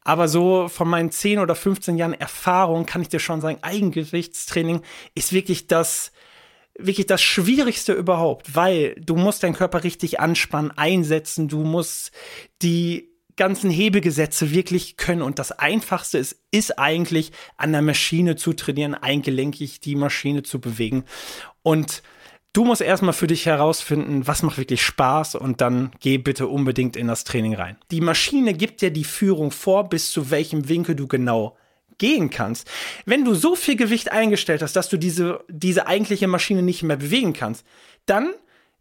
Aber 0.04 0.28
so 0.28 0.68
von 0.68 0.88
meinen 0.88 1.12
10 1.12 1.40
oder 1.40 1.56
15 1.56 1.98
Jahren 1.98 2.14
Erfahrung 2.14 2.86
kann 2.86 3.02
ich 3.02 3.10
dir 3.10 3.20
schon 3.20 3.42
sagen, 3.42 3.60
Eigengewichtstraining 3.62 4.82
ist 5.16 5.34
wirklich 5.34 5.68
das, 5.68 6.12
wirklich 6.78 7.08
das 7.08 7.22
Schwierigste 7.22 7.94
überhaupt, 7.94 8.56
weil 8.56 8.96
du 8.96 9.16
musst 9.16 9.44
deinen 9.44 9.56
Körper 9.56 9.84
richtig 9.84 10.20
anspannen, 10.20 10.72
einsetzen, 10.76 11.48
du 11.48 11.64
musst 11.64 12.12
die 12.62 13.10
ganzen 13.38 13.70
Hebegesetze 13.70 14.52
wirklich 14.52 14.98
können. 14.98 15.22
Und 15.22 15.40
das 15.40 15.52
Einfachste 15.52 16.18
ist, 16.18 16.38
ist 16.52 16.78
eigentlich 16.78 17.32
an 17.56 17.72
der 17.72 17.82
Maschine 17.82 18.36
zu 18.36 18.54
trainieren, 18.54 18.96
eingelenkig 18.96 19.80
die 19.80 19.96
Maschine 19.96 20.44
zu 20.44 20.60
bewegen. 20.60 21.06
Und 21.62 22.02
Du 22.58 22.66
musst 22.66 22.82
erstmal 22.82 23.14
für 23.14 23.28
dich 23.28 23.46
herausfinden, 23.46 24.26
was 24.26 24.42
macht 24.42 24.58
wirklich 24.58 24.82
Spaß 24.82 25.36
und 25.36 25.62
dann 25.62 25.92
geh 26.00 26.18
bitte 26.18 26.48
unbedingt 26.48 26.96
in 26.98 27.06
das 27.06 27.24
Training 27.24 27.54
rein. 27.54 27.78
Die 27.92 28.02
Maschine 28.02 28.56
gibt 28.56 28.82
dir 28.82 28.90
die 28.90 29.04
Führung 29.04 29.52
vor, 29.52 29.88
bis 29.90 30.10
zu 30.10 30.32
welchem 30.32 30.68
Winkel 30.68 30.96
du 30.96 31.06
genau 31.06 31.56
gehen 32.00 32.32
kannst. 32.32 32.68
Wenn 33.06 33.24
du 33.24 33.36
so 33.36 33.56
viel 33.56 33.76
Gewicht 33.76 34.12
eingestellt 34.12 34.64
hast, 34.64 34.76
dass 34.76 34.90
du 34.90 34.98
diese, 34.98 35.46
diese 35.48 35.86
eigentliche 35.86 36.28
Maschine 36.28 36.64
nicht 36.64 36.82
mehr 36.82 36.98
bewegen 36.98 37.34
kannst, 37.34 37.64
dann 38.08 38.34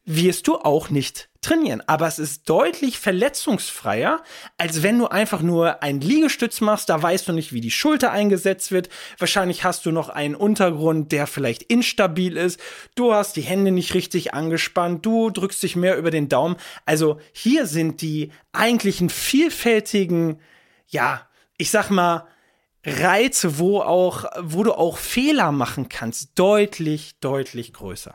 wirst 0.07 0.47
du 0.47 0.57
auch 0.57 0.88
nicht 0.88 1.29
trainieren. 1.42 1.83
Aber 1.87 2.07
es 2.07 2.19
ist 2.19 2.49
deutlich 2.49 2.99
verletzungsfreier, 2.99 4.23
als 4.57 4.83
wenn 4.83 4.99
du 4.99 5.09
einfach 5.09 5.42
nur 5.42 5.83
einen 5.83 6.01
Liegestütz 6.01 6.61
machst. 6.61 6.88
Da 6.88 7.03
weißt 7.03 7.29
du 7.29 7.33
nicht, 7.33 7.53
wie 7.53 7.61
die 7.61 7.73
Schulter 7.73 8.12
eingesetzt 8.12 8.71
wird. 8.71 8.88
Wahrscheinlich 9.19 9.64
hast 9.64 9.85
du 9.85 9.90
noch 9.90 10.09
einen 10.09 10.37
Untergrund, 10.37 11.11
der 11.11 11.27
vielleicht 11.27 11.64
instabil 11.64 12.37
ist. 12.37 12.61
Du 12.95 13.12
hast 13.12 13.35
die 13.37 13.42
Hände 13.42 13.73
nicht 13.73 13.95
richtig 13.95 14.33
angespannt. 14.33 15.05
Du 15.05 15.31
drückst 15.31 15.62
dich 15.62 15.75
mehr 15.75 15.99
über 15.99 16.12
den 16.12 16.29
Daumen. 16.29 16.57
Also 16.85 17.21
hier 17.33 17.66
sind 17.66 18.01
die 18.01 18.31
eigentlichen 18.53 19.11
vielfältigen, 19.11 20.40
ja, 20.87 21.29
ich 21.59 21.71
sag 21.71 21.90
mal, 21.90 22.27
Reize, 22.85 23.59
wo 23.59 23.81
auch, 23.81 24.25
wo 24.40 24.62
du 24.62 24.73
auch 24.73 24.99
Fehler 24.99 25.51
machen 25.51 25.88
kannst, 25.88 26.38
deutlich, 26.38 27.19
deutlich 27.19 27.73
größer. 27.73 28.14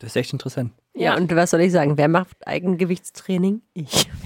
Das 0.00 0.10
ist 0.10 0.16
echt 0.16 0.32
interessant. 0.32 0.72
Ja, 0.94 1.16
und 1.16 1.34
was 1.34 1.50
soll 1.50 1.60
ich 1.60 1.72
sagen? 1.72 1.96
Wer 1.96 2.08
macht 2.08 2.46
Eigengewichtstraining? 2.46 3.62
Ich. 3.74 4.06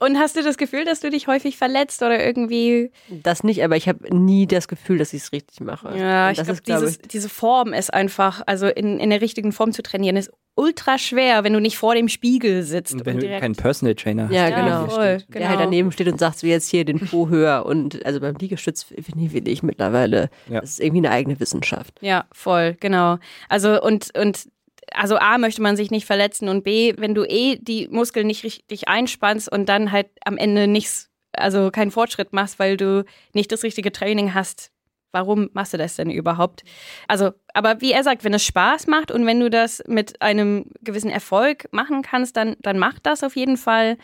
Und 0.00 0.16
hast 0.16 0.36
du 0.36 0.44
das 0.44 0.58
Gefühl, 0.58 0.84
dass 0.84 1.00
du 1.00 1.10
dich 1.10 1.26
häufig 1.26 1.56
verletzt 1.56 2.02
oder 2.02 2.24
irgendwie. 2.24 2.92
Das 3.08 3.42
nicht, 3.42 3.64
aber 3.64 3.76
ich 3.76 3.88
habe 3.88 4.14
nie 4.16 4.46
das 4.46 4.68
Gefühl, 4.68 4.96
dass 4.98 5.12
ich 5.12 5.22
es 5.22 5.32
richtig 5.32 5.60
mache. 5.60 5.92
Ja, 5.98 6.30
ich 6.30 6.40
glaube, 6.40 6.60
glaub 6.62 7.08
diese 7.10 7.28
Form 7.28 7.72
ist 7.72 7.92
einfach, 7.92 8.42
also 8.46 8.68
in, 8.68 9.00
in 9.00 9.10
der 9.10 9.20
richtigen 9.20 9.50
Form 9.50 9.72
zu 9.72 9.82
trainieren, 9.82 10.16
ist 10.16 10.30
ultra 10.54 10.98
schwer, 10.98 11.42
wenn 11.42 11.52
du 11.52 11.60
nicht 11.60 11.78
vor 11.78 11.96
dem 11.96 12.08
Spiegel 12.08 12.62
sitzt. 12.62 12.94
Und 12.94 13.06
wenn 13.06 13.16
und 13.16 13.24
du 13.24 13.40
keinen 13.40 13.56
Personal 13.56 13.96
Trainer 13.96 14.24
hast. 14.24 14.32
Ja, 14.34 14.48
Ja, 14.48 14.60
genau. 14.60 14.86
voll, 14.86 15.18
genau. 15.30 15.38
Der 15.38 15.48
halt 15.48 15.60
daneben 15.60 15.90
steht 15.90 16.06
und 16.06 16.20
sagt 16.20 16.38
so 16.38 16.46
jetzt 16.46 16.68
hier 16.68 16.84
den 16.84 17.00
Po 17.00 17.28
höher. 17.28 17.66
Und 17.66 18.04
also 18.06 18.20
beim 18.20 18.36
Liegestütz 18.36 18.84
finde 18.84 19.24
ich, 19.24 19.32
finde 19.32 19.50
ich 19.50 19.64
mittlerweile, 19.64 20.30
Ja. 20.48 20.60
das 20.60 20.70
ist 20.70 20.80
irgendwie 20.80 21.06
eine 21.06 21.10
eigene 21.10 21.40
Wissenschaft. 21.40 21.94
Ja, 22.02 22.26
voll, 22.32 22.76
genau. 22.78 23.18
Also 23.48 23.80
und 23.82 24.16
und 24.16 24.48
also 24.92 25.16
A 25.18 25.38
möchte 25.38 25.62
man 25.62 25.76
sich 25.76 25.90
nicht 25.90 26.06
verletzen 26.06 26.48
und 26.48 26.64
B, 26.64 26.94
wenn 26.96 27.14
du 27.14 27.24
eh 27.24 27.56
die 27.56 27.88
Muskeln 27.88 28.26
nicht 28.26 28.44
richtig 28.44 28.88
einspannst 28.88 29.50
und 29.50 29.68
dann 29.68 29.92
halt 29.92 30.08
am 30.24 30.36
Ende 30.36 30.66
nichts, 30.66 31.10
also 31.32 31.70
keinen 31.70 31.90
Fortschritt 31.90 32.32
machst, 32.32 32.58
weil 32.58 32.76
du 32.76 33.04
nicht 33.32 33.52
das 33.52 33.62
richtige 33.62 33.92
Training 33.92 34.34
hast. 34.34 34.70
Warum 35.10 35.48
machst 35.54 35.72
du 35.72 35.78
das 35.78 35.96
denn 35.96 36.10
überhaupt? 36.10 36.64
Also, 37.06 37.32
aber 37.54 37.80
wie 37.80 37.92
er 37.92 38.04
sagt, 38.04 38.24
wenn 38.24 38.34
es 38.34 38.44
Spaß 38.44 38.86
macht 38.88 39.10
und 39.10 39.24
wenn 39.24 39.40
du 39.40 39.48
das 39.48 39.82
mit 39.86 40.20
einem 40.20 40.66
gewissen 40.82 41.10
Erfolg 41.10 41.68
machen 41.72 42.02
kannst, 42.02 42.36
dann, 42.36 42.56
dann 42.60 42.78
mach 42.78 42.98
das 42.98 43.24
auf 43.24 43.34
jeden 43.34 43.56
Fall. 43.56 43.96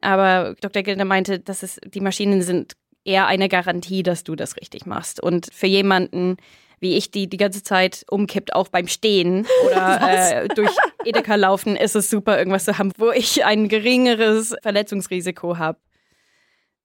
Aber 0.00 0.54
Dr. 0.60 0.82
Gilder 0.82 1.04
meinte, 1.04 1.40
dass 1.40 1.62
es, 1.62 1.78
die 1.84 2.00
Maschinen 2.00 2.40
sind 2.40 2.72
eher 3.04 3.26
eine 3.26 3.48
Garantie, 3.48 4.02
dass 4.02 4.24
du 4.24 4.34
das 4.34 4.56
richtig 4.56 4.86
machst. 4.86 5.22
Und 5.22 5.48
für 5.52 5.66
jemanden, 5.66 6.36
wie 6.80 6.96
ich, 6.96 7.10
die 7.10 7.28
die 7.28 7.36
ganze 7.36 7.62
Zeit 7.62 8.04
umkippt, 8.10 8.54
auch 8.54 8.68
beim 8.68 8.88
Stehen 8.88 9.46
oder 9.66 10.00
äh, 10.42 10.48
durch 10.48 10.70
Edeka 11.04 11.34
laufen, 11.36 11.76
ist 11.76 11.96
es 11.96 12.10
super, 12.10 12.38
irgendwas 12.38 12.64
zu 12.64 12.78
haben, 12.78 12.92
wo 12.98 13.10
ich 13.10 13.44
ein 13.44 13.68
geringeres 13.68 14.54
Verletzungsrisiko 14.62 15.58
habe. 15.58 15.78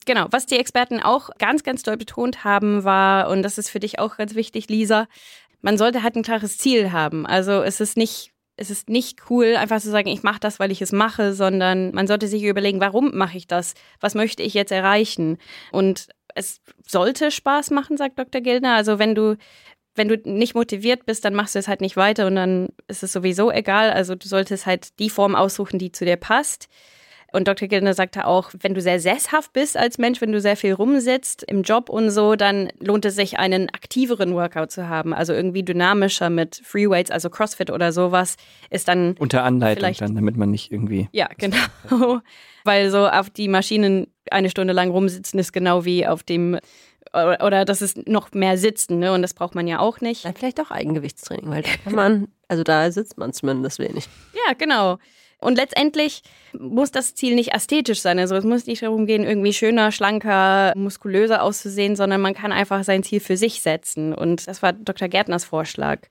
Genau, 0.06 0.28
was 0.32 0.48
die 0.48 0.58
Experten 0.58 1.00
auch 1.00 1.30
ganz, 1.38 1.64
ganz 1.64 1.84
doll 1.84 1.98
betont 1.98 2.44
haben, 2.44 2.84
war, 2.84 3.30
und 3.30 3.44
das 3.44 3.58
ist 3.58 3.70
für 3.70 3.80
dich 3.80 4.00
auch 4.00 4.18
ganz 4.18 4.34
wichtig, 4.34 4.68
Lisa, 4.68 5.08
man 5.62 5.78
sollte 5.78 6.02
halt 6.02 6.16
ein 6.16 6.24
klares 6.24 6.58
Ziel 6.58 6.92
haben. 6.92 7.28
Also 7.28 7.62
es 7.62 7.80
ist 7.80 7.98
nicht, 7.98 8.32
es 8.58 8.72
ist 8.72 8.90
nicht 8.90 9.30
cool, 9.30 9.56
einfach 9.56 9.80
zu 9.80 9.92
sagen, 9.92 10.08
ich 10.08 10.24
mache 10.24 10.40
das, 10.40 10.60
weil 10.60 10.72
ich 10.72 10.82
es 10.82 10.92
mache, 10.92 11.34
sondern 11.34 11.94
man 11.94 12.08
sollte 12.08 12.28
sich 12.28 12.44
überlegen, 12.44 12.80
warum 12.80 13.16
mache 13.16 13.38
ich 13.38 13.48
das? 13.48 13.76
Was 14.00 14.16
möchte 14.16 14.42
ich 14.42 14.56
jetzt 14.56 14.72
erreichen? 14.72 15.38
Und 15.72 16.08
es 16.34 16.62
sollte 16.88 17.30
Spaß 17.30 17.70
machen, 17.70 17.98
sagt 17.98 18.18
Dr. 18.18 18.42
Gildner. 18.42 18.74
Also 18.74 18.98
wenn 18.98 19.14
du 19.14 19.38
wenn 19.96 20.08
du 20.08 20.18
nicht 20.24 20.56
motiviert 20.56 21.06
bist, 21.06 21.26
dann 21.26 21.36
machst 21.36 21.56
du 21.56 21.60
es 21.60 21.68
halt 21.68 21.82
nicht 21.82 21.98
weiter 21.98 22.28
und 22.28 22.36
dann 22.36 22.70
ist 22.88 23.04
es 23.04 23.12
sowieso 23.12 23.52
egal. 23.52 23.92
Also 23.92 24.16
du 24.16 24.28
solltest 24.28 24.66
halt 24.66 25.00
die 25.00 25.10
Form 25.10 25.36
aussuchen, 25.36 25.80
die 25.80 25.92
zu 25.92 26.06
dir 26.06 26.18
passt. 26.18 26.68
Und 27.34 27.48
Dr. 27.48 27.68
Gildner 27.68 27.94
sagte 27.94 28.28
auch, 28.28 28.52
wenn 28.60 28.74
du 28.74 28.82
sehr 28.82 29.00
sesshaft 29.00 29.54
bist 29.54 29.78
als 29.78 29.98
Mensch, 29.98 30.20
wenn 30.20 30.34
du 30.34 30.42
sehr 30.42 30.58
viel 30.58 30.74
rumsitzt 30.74 31.44
im 31.44 31.64
Job 31.64 31.90
und 31.90 32.10
so, 32.10 32.36
dann 32.36 32.70
lohnt 32.80 33.06
es 33.06 33.16
sich, 33.16 33.40
einen 33.40 33.70
aktiveren 33.70 34.34
Workout 34.34 34.72
zu 34.72 34.90
haben. 34.90 35.14
Also 35.14 35.34
irgendwie 35.34 35.64
dynamischer 35.64 36.30
mit 36.30 36.62
Freeweights, 36.64 37.10
also 37.10 37.30
CrossFit 37.30 37.72
oder 37.72 37.94
sowas, 37.94 38.36
ist 38.70 38.90
dann 38.90 39.16
Unter 39.18 39.44
Anleitung 39.44 39.94
dann, 39.98 40.16
damit 40.16 40.36
man 40.36 40.52
nicht 40.52 40.72
irgendwie. 40.72 41.08
ja, 41.14 41.30
genau. 41.38 41.58
Weil 42.66 42.92
so 42.92 43.08
auf 43.08 43.30
die 43.30 43.48
Maschinen 43.48 44.08
eine 44.30 44.50
Stunde 44.50 44.74
lang 44.74 44.92
rumsitzen 44.92 45.40
ist 45.40 45.52
genau 45.52 45.86
wie 45.86 46.06
auf 46.06 46.24
dem 46.24 46.60
oder, 47.14 47.46
oder 47.46 47.66
das 47.66 47.82
ist 47.82 48.08
noch 48.08 48.32
mehr 48.32 48.58
Sitzen, 48.58 49.00
ne? 49.00 49.14
Und 49.14 49.22
das 49.22 49.34
braucht 49.34 49.56
man 49.56 49.68
ja 49.68 49.80
auch 49.80 50.02
nicht. 50.02 50.26
Dann 50.26 50.36
vielleicht 50.36 50.60
auch 50.62 50.72
Eigengewichtstraining, 50.72 51.50
weil 51.50 51.64
da 51.64 51.70
kann 51.84 51.96
man, 51.96 52.28
also 52.48 52.64
da 52.64 52.92
sitzt 52.92 53.18
man 53.18 53.34
zumindest 53.34 53.80
wenig. 53.80 54.08
Ja, 54.34 54.54
genau. 54.54 54.98
Und 55.42 55.56
letztendlich 55.56 56.22
muss 56.54 56.92
das 56.92 57.16
Ziel 57.16 57.34
nicht 57.34 57.52
ästhetisch 57.54 58.00
sein. 58.00 58.20
Also 58.20 58.36
es 58.36 58.44
muss 58.44 58.68
nicht 58.68 58.84
darum 58.84 59.08
gehen, 59.08 59.24
irgendwie 59.24 59.54
schöner, 59.54 59.92
schlanker, 59.92 60.72
muskulöser 60.76 61.42
auszusehen, 61.42 61.96
sondern 61.96 62.22
man 62.22 62.36
kann 62.36 62.52
einfach 62.52 62.84
sein 62.84 63.02
Ziel 63.02 63.20
für 63.20 63.38
sich 63.38 63.62
setzen. 63.62 64.14
Und 64.14 64.48
das 64.48 64.62
war 64.62 64.72
Dr. 64.72 65.08
Gärtners 65.08 65.44
Vorschlag. 65.44 66.02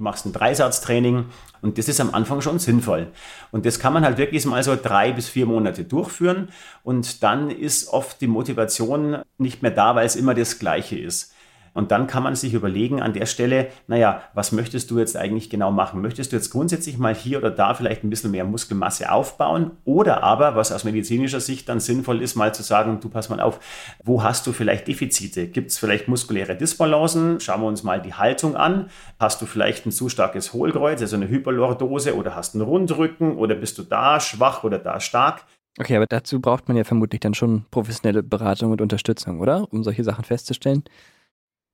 Du 0.00 0.04
machst 0.04 0.24
ein 0.24 0.32
Dreisatztraining 0.32 1.26
und 1.60 1.76
das 1.76 1.86
ist 1.86 2.00
am 2.00 2.14
Anfang 2.14 2.40
schon 2.40 2.58
sinnvoll. 2.58 3.08
Und 3.50 3.66
das 3.66 3.78
kann 3.78 3.92
man 3.92 4.02
halt 4.02 4.16
wirklich 4.16 4.46
mal 4.46 4.62
so 4.62 4.74
drei 4.82 5.12
bis 5.12 5.28
vier 5.28 5.44
Monate 5.44 5.84
durchführen 5.84 6.48
und 6.82 7.22
dann 7.22 7.50
ist 7.50 7.88
oft 7.88 8.18
die 8.22 8.26
Motivation 8.26 9.18
nicht 9.36 9.60
mehr 9.60 9.72
da, 9.72 9.94
weil 9.94 10.06
es 10.06 10.16
immer 10.16 10.32
das 10.32 10.58
Gleiche 10.58 10.98
ist. 10.98 11.34
Und 11.72 11.90
dann 11.90 12.06
kann 12.06 12.22
man 12.22 12.34
sich 12.34 12.54
überlegen 12.54 13.00
an 13.00 13.12
der 13.12 13.26
Stelle, 13.26 13.68
naja, 13.86 14.22
was 14.34 14.52
möchtest 14.52 14.90
du 14.90 14.98
jetzt 14.98 15.16
eigentlich 15.16 15.50
genau 15.50 15.70
machen? 15.70 16.00
Möchtest 16.00 16.32
du 16.32 16.36
jetzt 16.36 16.50
grundsätzlich 16.50 16.98
mal 16.98 17.14
hier 17.14 17.38
oder 17.38 17.50
da 17.50 17.74
vielleicht 17.74 18.04
ein 18.04 18.10
bisschen 18.10 18.30
mehr 18.30 18.44
Muskelmasse 18.44 19.10
aufbauen? 19.12 19.72
Oder 19.84 20.22
aber, 20.22 20.56
was 20.56 20.72
aus 20.72 20.84
medizinischer 20.84 21.40
Sicht 21.40 21.68
dann 21.68 21.80
sinnvoll 21.80 22.22
ist, 22.22 22.34
mal 22.34 22.54
zu 22.54 22.62
sagen, 22.62 23.00
du 23.00 23.08
pass 23.08 23.28
mal 23.28 23.40
auf, 23.40 23.60
wo 24.04 24.22
hast 24.22 24.46
du 24.46 24.52
vielleicht 24.52 24.88
Defizite? 24.88 25.48
Gibt 25.48 25.70
es 25.70 25.78
vielleicht 25.78 26.08
muskuläre 26.08 26.56
Disbalancen? 26.56 27.40
Schauen 27.40 27.60
wir 27.60 27.68
uns 27.68 27.82
mal 27.82 28.00
die 28.00 28.14
Haltung 28.14 28.56
an. 28.56 28.90
Hast 29.18 29.40
du 29.42 29.46
vielleicht 29.46 29.86
ein 29.86 29.92
zu 29.92 30.08
starkes 30.08 30.52
Hohlkreuz, 30.52 31.00
also 31.00 31.16
eine 31.16 31.28
Hyperlordose 31.28 32.16
oder 32.16 32.34
hast 32.34 32.54
einen 32.54 32.62
Rundrücken 32.62 33.36
oder 33.36 33.54
bist 33.54 33.78
du 33.78 33.82
da 33.82 34.20
schwach 34.20 34.64
oder 34.64 34.78
da 34.78 35.00
stark? 35.00 35.44
Okay, 35.78 35.96
aber 35.96 36.06
dazu 36.06 36.40
braucht 36.40 36.68
man 36.68 36.76
ja 36.76 36.84
vermutlich 36.84 37.20
dann 37.20 37.34
schon 37.34 37.64
professionelle 37.70 38.22
Beratung 38.22 38.72
und 38.72 38.80
Unterstützung, 38.80 39.40
oder? 39.40 39.66
Um 39.72 39.84
solche 39.84 40.04
Sachen 40.04 40.24
festzustellen. 40.24 40.82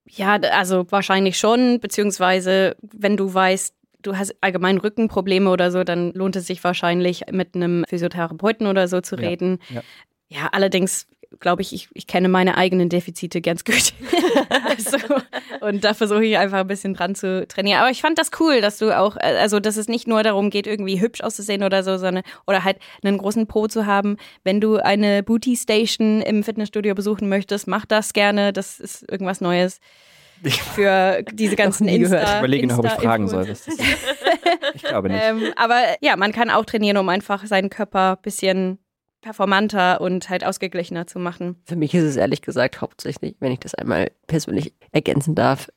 Ja, 0.08 0.36
also 0.36 0.86
wahrscheinlich 0.90 1.38
schon, 1.38 1.80
beziehungsweise 1.80 2.76
wenn 2.82 3.16
du 3.16 3.32
weißt, 3.32 3.74
du 4.02 4.16
hast 4.16 4.34
allgemein 4.40 4.78
Rückenprobleme 4.78 5.50
oder 5.50 5.70
so, 5.70 5.82
dann 5.84 6.12
lohnt 6.12 6.36
es 6.36 6.46
sich 6.46 6.62
wahrscheinlich 6.62 7.24
mit 7.32 7.54
einem 7.54 7.84
Physiotherapeuten 7.88 8.66
oder 8.66 8.86
so 8.88 9.00
zu 9.00 9.16
Ja, 9.16 9.28
reden. 9.28 9.58
ja. 9.70 9.82
Ja, 10.28 10.48
allerdings 10.50 11.06
glaube 11.40 11.62
ich, 11.62 11.72
ich, 11.72 11.88
ich 11.94 12.06
kenne 12.06 12.28
meine 12.28 12.56
eigenen 12.56 12.88
Defizite 12.88 13.40
ganz 13.40 13.64
gut. 13.64 13.92
also, 14.64 14.98
und 15.60 15.84
da 15.84 15.94
versuche 15.94 16.24
ich 16.24 16.38
einfach 16.38 16.58
ein 16.58 16.66
bisschen 16.66 16.94
dran 16.94 17.14
zu 17.14 17.46
trainieren. 17.46 17.80
Aber 17.80 17.90
ich 17.90 18.00
fand 18.00 18.18
das 18.18 18.30
cool, 18.40 18.60
dass 18.60 18.78
du 18.78 18.96
auch, 18.96 19.16
äh, 19.16 19.36
also 19.40 19.60
dass 19.60 19.76
es 19.76 19.88
nicht 19.88 20.06
nur 20.06 20.22
darum 20.22 20.50
geht, 20.50 20.66
irgendwie 20.66 21.00
hübsch 21.00 21.20
auszusehen 21.20 21.62
oder 21.62 21.82
so, 21.82 21.96
sondern 21.98 22.24
oder 22.46 22.64
halt 22.64 22.78
einen 23.02 23.18
großen 23.18 23.46
Po 23.46 23.66
zu 23.66 23.86
haben. 23.86 24.16
Wenn 24.44 24.60
du 24.60 24.76
eine 24.76 25.22
Booty 25.22 25.56
Station 25.56 26.22
im 26.22 26.42
Fitnessstudio 26.42 26.94
besuchen 26.94 27.28
möchtest, 27.28 27.66
mach 27.66 27.86
das 27.86 28.12
gerne. 28.12 28.52
Das 28.52 28.80
ist 28.80 29.10
irgendwas 29.10 29.40
Neues 29.40 29.80
für 30.74 31.22
diese 31.32 31.56
ganzen 31.56 31.86
nie 31.86 31.98
gehört. 31.98 32.20
Insta, 32.22 32.34
Ich 32.34 32.38
überlege 32.40 32.66
noch, 32.66 32.78
ob 32.78 32.86
ich 32.86 32.92
fragen 32.92 33.28
soll. 33.28 33.46
Ich 34.74 34.82
glaube 34.82 35.08
nicht. 35.08 35.22
Ähm, 35.22 35.52
aber 35.56 35.80
ja, 36.00 36.16
man 36.16 36.32
kann 36.32 36.50
auch 36.50 36.64
trainieren, 36.64 36.98
um 36.98 37.08
einfach 37.08 37.46
seinen 37.46 37.70
Körper 37.70 38.16
ein 38.16 38.22
bisschen 38.22 38.78
performanter 39.20 40.00
und 40.00 40.29
halt 40.31 40.44
ausgeglichener 40.44 41.07
zu 41.07 41.18
machen. 41.18 41.57
Für 41.64 41.76
mich 41.76 41.94
ist 41.94 42.05
es 42.05 42.16
ehrlich 42.16 42.42
gesagt 42.42 42.81
hauptsächlich, 42.81 43.37
wenn 43.40 43.52
ich 43.52 43.61
das 43.61 43.74
einmal 43.74 44.11
persönlich 44.26 44.74
ergänzen 44.92 45.35
darf, 45.35 45.68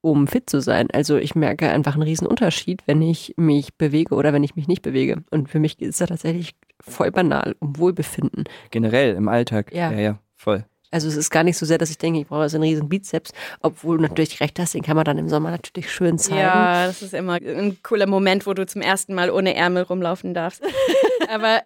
um 0.00 0.28
fit 0.28 0.48
zu 0.48 0.60
sein. 0.60 0.88
Also 0.92 1.16
ich 1.16 1.34
merke 1.34 1.68
einfach 1.68 1.94
einen 1.94 2.02
riesen 2.02 2.26
Unterschied, 2.26 2.82
wenn 2.86 3.02
ich 3.02 3.34
mich 3.36 3.74
bewege 3.74 4.14
oder 4.14 4.32
wenn 4.32 4.44
ich 4.44 4.54
mich 4.54 4.68
nicht 4.68 4.82
bewege. 4.82 5.24
Und 5.30 5.50
für 5.50 5.58
mich 5.58 5.80
ist 5.80 6.00
das 6.00 6.08
tatsächlich 6.08 6.54
voll 6.80 7.10
banal 7.10 7.56
um 7.58 7.76
Wohlbefinden. 7.78 8.44
Generell 8.70 9.14
im 9.14 9.28
Alltag. 9.28 9.72
Ja. 9.72 9.90
ja, 9.90 9.98
ja 9.98 10.18
voll. 10.34 10.64
Also 10.92 11.08
es 11.08 11.16
ist 11.16 11.30
gar 11.30 11.42
nicht 11.42 11.58
so 11.58 11.66
sehr, 11.66 11.78
dass 11.78 11.90
ich 11.90 11.98
denke, 11.98 12.20
ich 12.20 12.28
brauche 12.28 12.48
so 12.48 12.56
einen 12.56 12.64
riesen 12.64 12.88
Bizeps, 12.88 13.32
obwohl 13.60 13.98
du 13.98 14.04
natürlich 14.04 14.40
recht 14.40 14.58
hast, 14.58 14.74
den 14.74 14.82
kann 14.82 14.96
man 14.96 15.04
dann 15.04 15.18
im 15.18 15.28
Sommer 15.28 15.50
natürlich 15.50 15.92
schön 15.92 16.18
zeigen. 16.18 16.40
Ja, 16.40 16.86
das 16.86 17.02
ist 17.02 17.12
immer 17.12 17.34
ein 17.34 17.76
cooler 17.82 18.06
Moment, 18.06 18.46
wo 18.46 18.54
du 18.54 18.64
zum 18.66 18.82
ersten 18.82 19.12
Mal 19.12 19.30
ohne 19.30 19.54
Ärmel 19.54 19.82
rumlaufen 19.82 20.32
darfst. 20.32 20.62
Aber 21.28 21.62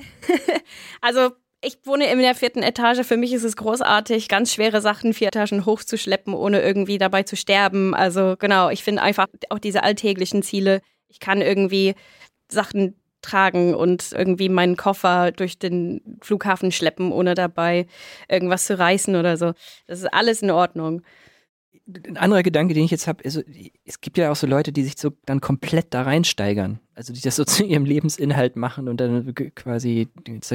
also 1.01 1.31
ich 1.63 1.79
wohne 1.85 2.11
in 2.11 2.19
der 2.19 2.35
vierten 2.35 2.63
Etage. 2.63 3.05
Für 3.07 3.17
mich 3.17 3.33
ist 3.33 3.45
es 3.45 3.57
großartig, 3.57 4.29
ganz 4.29 4.53
schwere 4.53 4.81
Sachen 4.81 5.13
vier 5.13 5.29
Etagen 5.29 5.67
hochzuschleppen, 5.67 6.33
ohne 6.33 6.63
irgendwie 6.63 6.99
dabei 6.99 7.23
zu 7.23 7.37
sterben. 7.37 7.95
Also 7.95 8.37
genau, 8.39 8.71
ich 8.71 8.83
finde 8.83 9.03
einfach 9.03 9.27
auch 9.51 9.59
diese 9.59 9.83
alltäglichen 9.83 10.43
Ziele. 10.43 10.81
Ich 11.09 11.21
kann 11.21 11.43
irgendwie 11.43 11.95
Sachen 12.49 12.97
tragen 13.23 13.75
und 13.75 14.13
irgendwie 14.13 14.49
meinen 14.49 14.77
Koffer 14.77 15.33
durch 15.33 15.59
den 15.59 16.01
Flughafen 16.23 16.73
schleppen, 16.73 17.13
ohne 17.13 17.35
dabei 17.35 17.87
irgendwas 18.29 18.65
zu 18.65 18.79
reißen 18.79 19.15
oder 19.15 19.37
so. 19.37 19.53
Das 19.87 20.01
ist 20.01 20.13
alles 20.13 20.41
in 20.41 20.51
Ordnung. 20.51 21.03
Ein 22.07 22.17
anderer 22.17 22.43
Gedanke, 22.43 22.75
den 22.75 22.85
ich 22.85 22.91
jetzt 22.91 23.07
habe, 23.07 23.25
also, 23.25 23.43
es 23.85 24.01
gibt 24.01 24.19
ja 24.19 24.31
auch 24.31 24.37
so 24.37 24.47
Leute, 24.47 24.73
die 24.73 24.83
sich 24.83 24.95
so 24.99 25.11
dann 25.27 25.41
komplett 25.41 25.93
da 25.95 26.03
reinsteigern. 26.03 26.81
Also 26.95 27.13
die 27.13 27.21
das 27.21 27.37
so 27.37 27.45
zu 27.47 27.65
ihrem 27.65 27.85
Lebensinhalt 27.85 28.57
machen 28.57 28.89
und 28.89 29.01
dann 29.01 29.35
quasi 29.55 30.09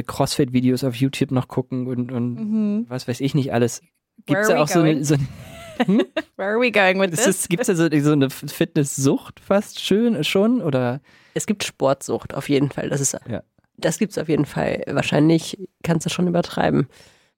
Crossfit-Videos 0.07 0.83
auf 0.83 0.95
YouTube 0.95 1.31
noch 1.31 1.47
gucken 1.47 1.87
und, 1.87 2.11
und 2.11 2.35
mhm. 2.35 2.85
was 2.87 3.07
weiß 3.07 3.19
ich 3.21 3.35
nicht 3.35 3.53
alles. 3.53 3.81
Gibt 4.25 4.41
es 4.41 4.49
auch 4.49 4.67
so 4.67 4.79
eine, 4.79 5.03
so 5.03 5.15
eine 5.15 5.27
hm? 5.85 6.03
Where 6.37 6.49
are 6.49 6.59
we 6.59 6.71
going 6.71 6.99
with 6.99 7.11
this? 7.11 7.47
Gibt 7.47 7.61
es 7.61 7.67
da 7.67 7.75
so, 7.75 7.89
so 7.99 8.11
eine 8.11 8.29
Fitnesssucht 8.29 9.39
fast 9.39 9.79
schön 9.81 10.23
schon? 10.23 10.61
Oder? 10.61 11.01
Es 11.33 11.45
gibt 11.45 11.63
Sportsucht 11.63 12.33
auf 12.33 12.47
jeden 12.49 12.71
Fall. 12.71 12.89
Das 12.89 13.01
ist 13.01 13.17
ja. 13.27 13.43
Das 13.77 13.97
gibt 13.97 14.13
es 14.13 14.17
auf 14.17 14.29
jeden 14.29 14.45
Fall. 14.45 14.83
Wahrscheinlich 14.87 15.57
kannst 15.83 16.05
du 16.05 16.09
schon 16.09 16.27
übertreiben. 16.27 16.87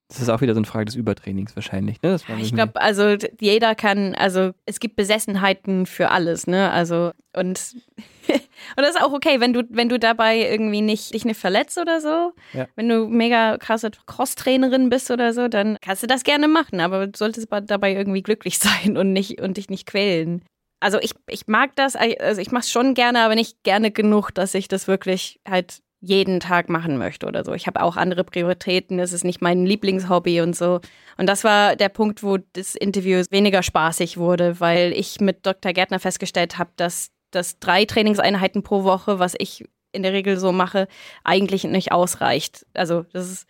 Das 0.09 0.21
ist 0.21 0.29
auch 0.29 0.39
wieder 0.39 0.53
so 0.53 0.59
eine 0.59 0.67
Frage 0.67 0.85
des 0.85 0.95
Übertrainings 0.95 1.55
wahrscheinlich. 1.57 2.01
Ne? 2.01 2.17
ich 2.39 2.53
glaube, 2.53 2.79
also 2.79 3.17
jeder 3.41 3.75
kann, 3.75 4.15
also 4.15 4.51
es 4.65 4.79
gibt 4.79 4.95
Besessenheiten 4.95 5.85
für 5.85 6.11
alles, 6.11 6.47
ne? 6.47 6.71
Also 6.71 7.11
und 7.35 7.75
und 8.29 8.77
das 8.77 8.91
ist 8.91 9.01
auch 9.01 9.11
okay, 9.11 9.41
wenn 9.41 9.51
du 9.51 9.63
wenn 9.69 9.89
du 9.89 9.99
dabei 9.99 10.49
irgendwie 10.49 10.81
nicht 10.81 11.13
dich 11.13 11.25
nicht 11.25 11.39
verletzt 11.39 11.77
oder 11.77 11.99
so. 11.99 12.31
Ja. 12.53 12.67
Wenn 12.77 12.87
du 12.87 13.07
mega 13.07 13.57
krasse 13.57 13.91
Crosstrainerin 14.05 14.89
bist 14.89 15.11
oder 15.11 15.33
so, 15.33 15.49
dann 15.49 15.77
kannst 15.81 16.03
du 16.03 16.07
das 16.07 16.23
gerne 16.23 16.47
machen, 16.47 16.79
aber 16.79 17.07
du 17.07 17.17
solltest 17.17 17.47
dabei 17.49 17.93
irgendwie 17.93 18.23
glücklich 18.23 18.59
sein 18.59 18.97
und 18.97 19.11
nicht 19.11 19.41
und 19.41 19.57
dich 19.57 19.69
nicht 19.69 19.87
quälen. 19.87 20.41
Also 20.79 20.99
ich, 20.99 21.13
ich 21.27 21.47
mag 21.47 21.75
das, 21.75 21.95
also 21.95 22.39
ich 22.39 22.51
mache 22.51 22.61
es 22.61 22.71
schon 22.71 22.93
gerne, 22.93 23.21
aber 23.21 23.35
nicht 23.35 23.63
gerne 23.63 23.91
genug, 23.91 24.31
dass 24.31 24.53
ich 24.53 24.67
das 24.67 24.87
wirklich 24.87 25.39
halt 25.47 25.81
jeden 25.99 26.39
Tag 26.39 26.69
machen 26.69 26.97
möchte 26.97 27.25
oder 27.25 27.43
so. 27.43 27.53
Ich 27.53 27.67
habe 27.67 27.81
auch 27.81 27.97
andere 27.97 28.23
Prioritäten, 28.23 28.99
es 28.99 29.13
ist 29.13 29.23
nicht 29.23 29.41
mein 29.41 29.65
Lieblingshobby 29.65 30.41
und 30.41 30.55
so. 30.55 30.79
Und 31.17 31.27
das 31.27 31.43
war 31.43 31.75
der 31.75 31.89
Punkt, 31.89 32.21
wo 32.21 32.37
das 32.53 32.75
Interview 32.75 33.23
weniger 33.31 33.63
spaßig 33.63 34.17
wurde, 34.17 34.59
weil 34.59 34.93
ich 34.93 35.19
mit 35.19 35.45
Dr. 35.45 35.73
Gärtner 35.73 35.99
festgestellt 35.99 36.57
habe, 36.57 36.69
dass 36.75 37.09
das 37.31 37.59
drei 37.59 37.85
Trainingseinheiten 37.85 38.63
pro 38.63 38.83
Woche, 38.83 39.19
was 39.19 39.33
ich 39.37 39.65
in 39.91 40.03
der 40.03 40.13
Regel 40.13 40.37
so 40.37 40.51
mache, 40.51 40.87
eigentlich 41.23 41.63
nicht 41.63 41.91
ausreicht. 41.91 42.65
Also 42.73 43.03
das 43.13 43.31
ist, 43.31 43.47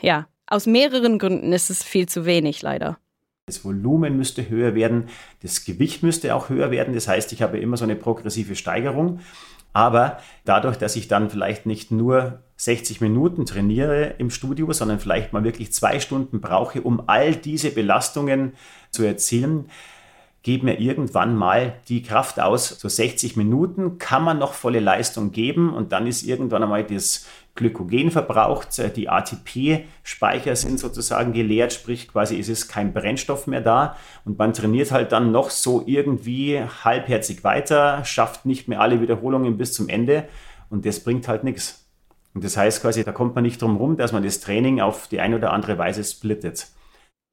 ja, 0.00 0.26
aus 0.46 0.66
mehreren 0.66 1.18
Gründen 1.18 1.52
ist 1.52 1.70
es 1.70 1.82
viel 1.82 2.08
zu 2.08 2.26
wenig, 2.26 2.62
leider. 2.62 2.98
Das 3.46 3.64
Volumen 3.64 4.16
müsste 4.16 4.48
höher 4.48 4.74
werden, 4.74 5.08
das 5.42 5.64
Gewicht 5.64 6.02
müsste 6.02 6.34
auch 6.34 6.48
höher 6.48 6.70
werden. 6.70 6.94
Das 6.94 7.08
heißt, 7.08 7.32
ich 7.32 7.42
habe 7.42 7.58
immer 7.58 7.76
so 7.76 7.84
eine 7.84 7.94
progressive 7.94 8.56
Steigerung. 8.56 9.20
Aber 9.74 10.18
dadurch, 10.44 10.78
dass 10.78 10.96
ich 10.96 11.08
dann 11.08 11.28
vielleicht 11.28 11.66
nicht 11.66 11.90
nur 11.90 12.38
60 12.56 13.00
Minuten 13.00 13.44
trainiere 13.44 14.14
im 14.18 14.30
Studio, 14.30 14.72
sondern 14.72 15.00
vielleicht 15.00 15.32
mal 15.32 15.44
wirklich 15.44 15.72
zwei 15.72 16.00
Stunden 16.00 16.40
brauche, 16.40 16.80
um 16.80 17.02
all 17.08 17.34
diese 17.34 17.72
Belastungen 17.72 18.54
zu 18.90 19.02
erzielen, 19.02 19.68
geht 20.44 20.62
mir 20.62 20.78
irgendwann 20.78 21.34
mal 21.36 21.74
die 21.88 22.02
Kraft 22.02 22.38
aus. 22.38 22.68
So 22.68 22.88
60 22.88 23.36
Minuten 23.36 23.98
kann 23.98 24.22
man 24.22 24.38
noch 24.38 24.52
volle 24.52 24.78
Leistung 24.78 25.32
geben 25.32 25.74
und 25.74 25.90
dann 25.90 26.06
ist 26.06 26.22
irgendwann 26.22 26.62
einmal 26.62 26.84
das 26.84 27.26
Glykogen 27.54 28.10
verbraucht, 28.10 28.78
äh, 28.78 28.90
die 28.90 29.08
ATP-Speicher 29.08 30.56
sind 30.56 30.80
sozusagen 30.80 31.32
geleert, 31.32 31.72
sprich 31.72 32.08
quasi 32.08 32.36
ist 32.36 32.48
es 32.48 32.68
kein 32.68 32.92
Brennstoff 32.92 33.46
mehr 33.46 33.60
da 33.60 33.96
und 34.24 34.38
man 34.38 34.52
trainiert 34.52 34.90
halt 34.90 35.12
dann 35.12 35.30
noch 35.30 35.50
so 35.50 35.82
irgendwie 35.86 36.60
halbherzig 36.60 37.44
weiter, 37.44 38.04
schafft 38.04 38.44
nicht 38.44 38.68
mehr 38.68 38.80
alle 38.80 39.00
Wiederholungen 39.00 39.56
bis 39.56 39.72
zum 39.72 39.88
Ende 39.88 40.28
und 40.70 40.84
das 40.84 41.00
bringt 41.00 41.28
halt 41.28 41.44
nichts. 41.44 41.84
Und 42.34 42.42
das 42.42 42.56
heißt 42.56 42.82
quasi, 42.82 43.04
da 43.04 43.12
kommt 43.12 43.36
man 43.36 43.44
nicht 43.44 43.62
drum 43.62 43.76
rum, 43.76 43.96
dass 43.96 44.12
man 44.12 44.24
das 44.24 44.40
Training 44.40 44.80
auf 44.80 45.06
die 45.06 45.20
eine 45.20 45.36
oder 45.36 45.52
andere 45.52 45.78
Weise 45.78 46.02
splittet. 46.02 46.66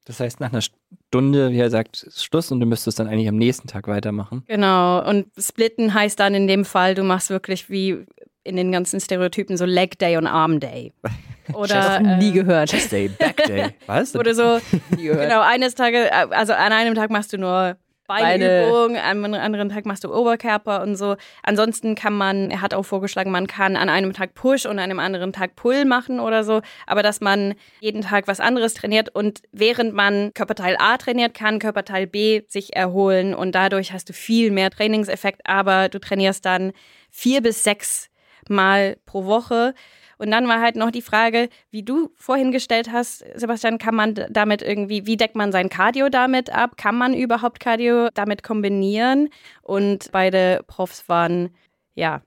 Das 0.06 0.20
heißt, 0.20 0.40
nach 0.40 0.52
einer 0.52 0.62
Stunde, 0.62 1.52
wie 1.52 1.60
er 1.60 1.70
sagt, 1.70 2.04
ist 2.04 2.24
Schluss 2.24 2.52
und 2.52 2.60
du 2.60 2.66
müsstest 2.66 3.00
dann 3.00 3.08
eigentlich 3.08 3.28
am 3.28 3.38
nächsten 3.38 3.68
Tag 3.68 3.88
weitermachen. 3.88 4.44
Genau. 4.48 5.08
Und 5.08 5.28
splitten 5.38 5.94
heißt 5.94 6.20
dann 6.20 6.36
in 6.36 6.48
dem 6.48 6.66
Fall, 6.66 6.96
du 6.96 7.04
machst 7.04 7.30
wirklich 7.30 7.70
wie 7.70 8.06
in 8.44 8.56
den 8.56 8.72
ganzen 8.72 9.00
Stereotypen 9.00 9.58
so 9.58 9.66
Leg 9.66 10.00
Day 10.00 10.18
und 10.18 10.28
Arm 10.28 10.60
Day. 10.60 10.94
Oder 11.54 11.98
äh, 11.98 12.18
nie 12.18 12.32
gehört. 12.32 12.70
Chest 12.70 12.92
Day, 12.92 13.10
Back 13.10 13.44
Day. 13.46 13.70
Was? 13.88 14.16
Oder 14.18 14.34
so. 14.34 14.60
nie 14.96 15.04
gehört. 15.04 15.30
Genau, 15.30 15.42
eines 15.42 15.76
Tages, 15.76 16.10
also 16.12 16.54
an 16.54 16.72
einem 16.72 16.96
Tag 16.96 17.10
machst 17.10 17.34
du 17.34 17.38
nur 17.38 17.78
Beinübung, 18.08 18.98
am 18.98 19.24
anderen 19.34 19.70
Tag 19.70 19.86
machst 19.86 20.04
du 20.04 20.14
Oberkörper 20.14 20.82
und 20.82 20.98
so. 20.98 21.16
Ansonsten 21.44 21.96
kann 21.96 22.14
man, 22.14 22.52
er 22.52 22.62
hat 22.62 22.74
auch 22.74 22.84
vorgeschlagen, 22.84 23.32
man 23.32 23.48
kann 23.48 23.78
an 23.78 23.88
einem 23.88 24.12
Tag 24.12 24.34
Push 24.34 24.66
und 24.66 24.74
an 24.74 24.80
einem 24.80 25.00
anderen 25.00 25.32
Tag 25.32 25.56
Pull 25.56 25.86
machen 25.86 26.20
oder 26.20 26.44
so, 26.44 26.62
aber 26.88 27.04
dass 27.04 27.22
man 27.22 27.54
jeden 27.80 28.02
Tag 28.02 28.28
was 28.28 28.42
anderes 28.42 28.74
trainiert 28.74 29.16
und 29.16 29.42
während 29.54 29.94
man 29.94 30.34
Körperteil 30.34 30.76
A 30.78 30.98
trainiert, 30.98 31.34
kann 31.34 31.60
Körperteil 31.60 32.06
B 32.06 32.42
sich 32.50 32.76
erholen 32.76 33.34
und 33.34 33.56
dadurch 33.56 33.94
hast 33.94 34.10
du 34.10 34.14
viel 34.14 34.52
mehr 34.52 34.72
Trainingseffekt, 34.72 35.42
aber 35.46 35.88
du 35.88 36.00
trainierst 36.00 36.46
dann 36.46 36.74
vier 37.10 37.42
bis 37.42 37.64
sechs 37.64 38.11
Mal 38.50 38.98
pro 39.06 39.26
Woche. 39.26 39.74
Und 40.18 40.30
dann 40.32 40.48
war 40.48 40.62
halt 40.62 40.76
noch 40.76 40.92
die 40.92 41.02
Frage, 41.02 41.50
wie 41.72 41.84
du 41.84 42.12
vorhin 42.16 42.52
gestellt 42.52 42.92
hast, 42.92 43.26
Sebastian, 43.36 43.80
kann 43.80 43.96
man 43.96 44.14
damit 44.30 44.62
irgendwie, 44.62 45.08
wie 45.08 45.18
deckt 45.18 45.36
man 45.36 45.52
sein 45.52 45.70
Cardio 45.70 46.10
damit 46.10 46.52
ab? 46.52 46.78
Kann 46.78 46.96
man 46.96 47.14
überhaupt 47.14 47.60
Cardio 47.60 48.10
damit 48.14 48.44
kombinieren? 48.44 49.30
Und 49.64 50.12
beide 50.12 50.62
Profs 50.68 51.10
waren, 51.10 51.50
ja, 51.96 52.22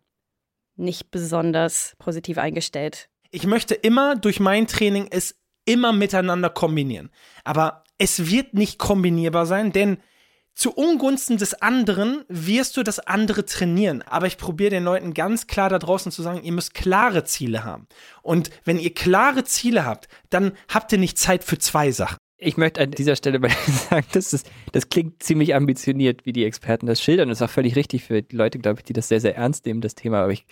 nicht 0.77 1.11
besonders 1.11 1.95
positiv 1.99 2.39
eingestellt. 2.39 3.09
Ich 3.31 3.47
möchte 3.47 3.75
immer 3.75 4.17
durch 4.17 4.41
mein 4.41 4.67
Training 4.67 5.09
es 5.11 5.37
immer 5.65 5.93
miteinander 5.93 6.51
kombinieren. 6.51 7.11
Aber 7.45 7.85
es 7.99 8.31
wird 8.31 8.55
nicht 8.55 8.79
kombinierbar 8.79 9.47
sein, 9.47 9.73
denn 9.73 9.99
zu 10.55 10.73
Ungunsten 10.73 11.37
des 11.37 11.55
anderen 11.55 12.25
wirst 12.29 12.77
du 12.77 12.83
das 12.83 13.01
andere 13.01 13.45
trainieren. 13.45 14.03
Aber 14.03 14.27
ich 14.27 14.39
probiere 14.39 14.71
den 14.71 14.85
Leuten 14.85 15.13
ganz 15.13 15.47
klar 15.47 15.69
da 15.69 15.79
draußen 15.79 16.13
zu 16.13 16.23
sagen, 16.23 16.43
ihr 16.43 16.53
müsst 16.53 16.75
klare 16.75 17.25
Ziele 17.25 17.65
haben. 17.65 17.87
Und 18.23 18.51
wenn 18.65 18.79
ihr 18.79 18.95
klare 18.95 19.45
Ziele 19.45 19.85
habt, 19.85 20.09
dann 20.31 20.53
habt 20.69 20.93
ihr 20.93 20.99
nicht 20.99 21.19
Zeit 21.19 21.45
für 21.45 21.59
zwei 21.59 21.91
Sachen. 21.91 22.19
Ich 22.37 22.57
möchte 22.57 22.81
an 22.81 22.91
dieser 22.91 23.17
Stelle 23.17 23.39
mal 23.39 23.51
sagen, 23.91 24.07
das, 24.13 24.33
ist, 24.33 24.51
das 24.73 24.89
klingt 24.89 25.23
ziemlich 25.23 25.55
ambitioniert, 25.55 26.27
wie 26.27 26.33
die 26.33 26.45
Experten 26.45 26.87
das 26.87 27.03
schildern. 27.03 27.29
Das 27.29 27.39
ist 27.39 27.43
auch 27.43 27.51
völlig 27.51 27.75
richtig 27.75 28.05
für 28.05 28.23
die 28.23 28.37
Leute, 28.37 28.59
glaube 28.59 28.81
ich, 28.81 28.85
die 28.85 28.93
das 28.93 29.09
sehr, 29.09 29.21
sehr 29.21 29.37
ernst 29.37 29.67
nehmen, 29.67 29.81
das 29.81 29.95
Thema. 29.95 30.23
Aber 30.23 30.33
ich 30.33 30.47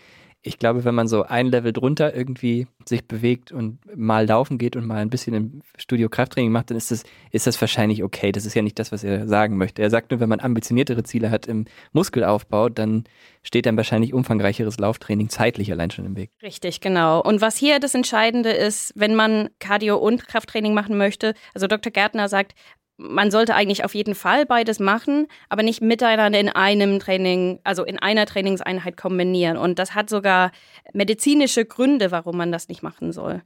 ich 0.44 0.58
glaube, 0.58 0.84
wenn 0.84 0.94
man 0.94 1.06
so 1.06 1.22
ein 1.22 1.46
Level 1.46 1.72
drunter 1.72 2.14
irgendwie 2.14 2.66
sich 2.84 3.06
bewegt 3.06 3.52
und 3.52 3.78
mal 3.96 4.26
laufen 4.26 4.58
geht 4.58 4.74
und 4.74 4.84
mal 4.86 4.96
ein 4.96 5.08
bisschen 5.08 5.34
im 5.34 5.62
Studio 5.76 6.08
Krafttraining 6.08 6.50
macht, 6.50 6.70
dann 6.70 6.76
ist 6.76 6.90
das, 6.90 7.04
ist 7.30 7.46
das 7.46 7.60
wahrscheinlich 7.60 8.02
okay. 8.02 8.32
Das 8.32 8.44
ist 8.44 8.54
ja 8.54 8.62
nicht 8.62 8.76
das, 8.80 8.90
was 8.90 9.04
er 9.04 9.28
sagen 9.28 9.56
möchte. 9.56 9.82
Er 9.82 9.90
sagt 9.90 10.10
nur, 10.10 10.18
wenn 10.18 10.28
man 10.28 10.40
ambitioniertere 10.40 11.04
Ziele 11.04 11.30
hat 11.30 11.46
im 11.46 11.66
Muskelaufbau, 11.92 12.70
dann 12.70 13.04
steht 13.44 13.66
dann 13.66 13.76
wahrscheinlich 13.76 14.12
umfangreicheres 14.12 14.78
Lauftraining 14.78 15.28
zeitlich 15.28 15.70
allein 15.70 15.92
schon 15.92 16.06
im 16.06 16.16
Weg. 16.16 16.30
Richtig, 16.42 16.80
genau. 16.80 17.22
Und 17.22 17.40
was 17.40 17.56
hier 17.56 17.78
das 17.78 17.94
Entscheidende 17.94 18.50
ist, 18.50 18.92
wenn 18.96 19.14
man 19.14 19.48
Cardio 19.60 19.96
und 19.96 20.26
Krafttraining 20.26 20.74
machen 20.74 20.96
möchte, 20.96 21.34
also 21.54 21.68
Dr. 21.68 21.92
Gärtner 21.92 22.28
sagt, 22.28 22.54
man 23.02 23.30
sollte 23.30 23.54
eigentlich 23.54 23.84
auf 23.84 23.94
jeden 23.94 24.14
Fall 24.14 24.46
beides 24.46 24.78
machen, 24.78 25.26
aber 25.48 25.62
nicht 25.62 25.82
miteinander 25.82 26.38
in 26.38 26.48
einem 26.48 27.00
Training, 27.00 27.58
also 27.64 27.84
in 27.84 27.98
einer 27.98 28.26
Trainingseinheit 28.26 28.96
kombinieren. 28.96 29.56
Und 29.56 29.78
das 29.78 29.94
hat 29.94 30.08
sogar 30.08 30.52
medizinische 30.92 31.64
Gründe, 31.64 32.10
warum 32.10 32.36
man 32.36 32.52
das 32.52 32.68
nicht 32.68 32.82
machen 32.82 33.12
soll. 33.12 33.42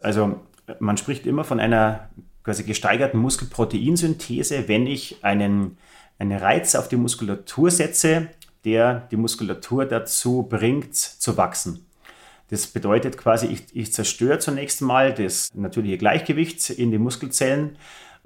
Also 0.00 0.40
man 0.78 0.96
spricht 0.96 1.26
immer 1.26 1.44
von 1.44 1.60
einer 1.60 2.08
quasi 2.42 2.64
gesteigerten 2.64 3.20
Muskelproteinsynthese, 3.20 4.68
wenn 4.68 4.86
ich 4.86 5.22
einen, 5.22 5.76
einen 6.18 6.38
Reiz 6.38 6.74
auf 6.74 6.88
die 6.88 6.96
Muskulatur 6.96 7.70
setze, 7.70 8.28
der 8.64 9.06
die 9.10 9.16
Muskulatur 9.16 9.84
dazu 9.84 10.44
bringt, 10.48 10.94
zu 10.94 11.36
wachsen. 11.36 11.84
Das 12.50 12.66
bedeutet 12.66 13.18
quasi, 13.18 13.46
ich, 13.46 13.64
ich 13.74 13.92
zerstöre 13.92 14.38
zunächst 14.38 14.80
mal 14.80 15.12
das 15.12 15.48
natürliche 15.54 15.98
Gleichgewicht 15.98 16.70
in 16.70 16.90
den 16.90 17.02
Muskelzellen 17.02 17.76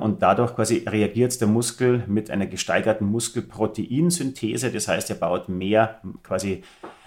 und 0.02 0.22
dadurch 0.22 0.54
quasi 0.54 0.84
reagiert 0.86 1.40
der 1.40 1.48
Muskel 1.48 2.04
mit 2.06 2.30
einer 2.30 2.46
gesteigerten 2.46 3.06
Muskelproteinsynthese. 3.06 4.70
Das 4.70 4.88
heißt, 4.88 5.10
er 5.10 5.16
baut 5.16 5.48
mehr 5.48 6.00
quasi 6.22 6.62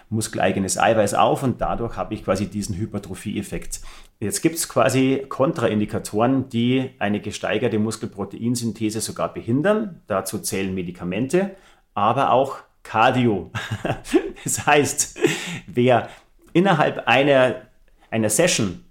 muskeleigenes 0.10 0.78
Eiweiß 0.78 1.14
auf 1.14 1.44
und 1.44 1.62
dadurch 1.62 1.98
habe 1.98 2.14
ich 2.14 2.24
quasi 2.24 2.48
diesen 2.48 2.76
Hypertrophie-Effekt. 2.78 3.82
Jetzt 4.20 4.42
gibt 4.42 4.56
es 4.56 4.70
quasi 4.70 5.26
Kontraindikatoren, 5.28 6.50
die 6.50 6.92
eine 7.00 7.20
gesteigerte 7.20 7.80
Muskelproteinsynthese 7.80 9.02
sogar 9.02 9.34
behindern. 9.34 10.02
Dazu 10.08 10.40
zählen 10.40 10.74
Medikamente, 10.74 11.56
aber 11.94 12.32
auch 12.32 12.58
Cardio. 12.84 13.52
das 14.44 14.66
heißt, 14.66 15.20
wer 15.68 16.10
innerhalb 16.54 17.08
einer, 17.08 17.64
einer 18.10 18.30
Session 18.30 18.86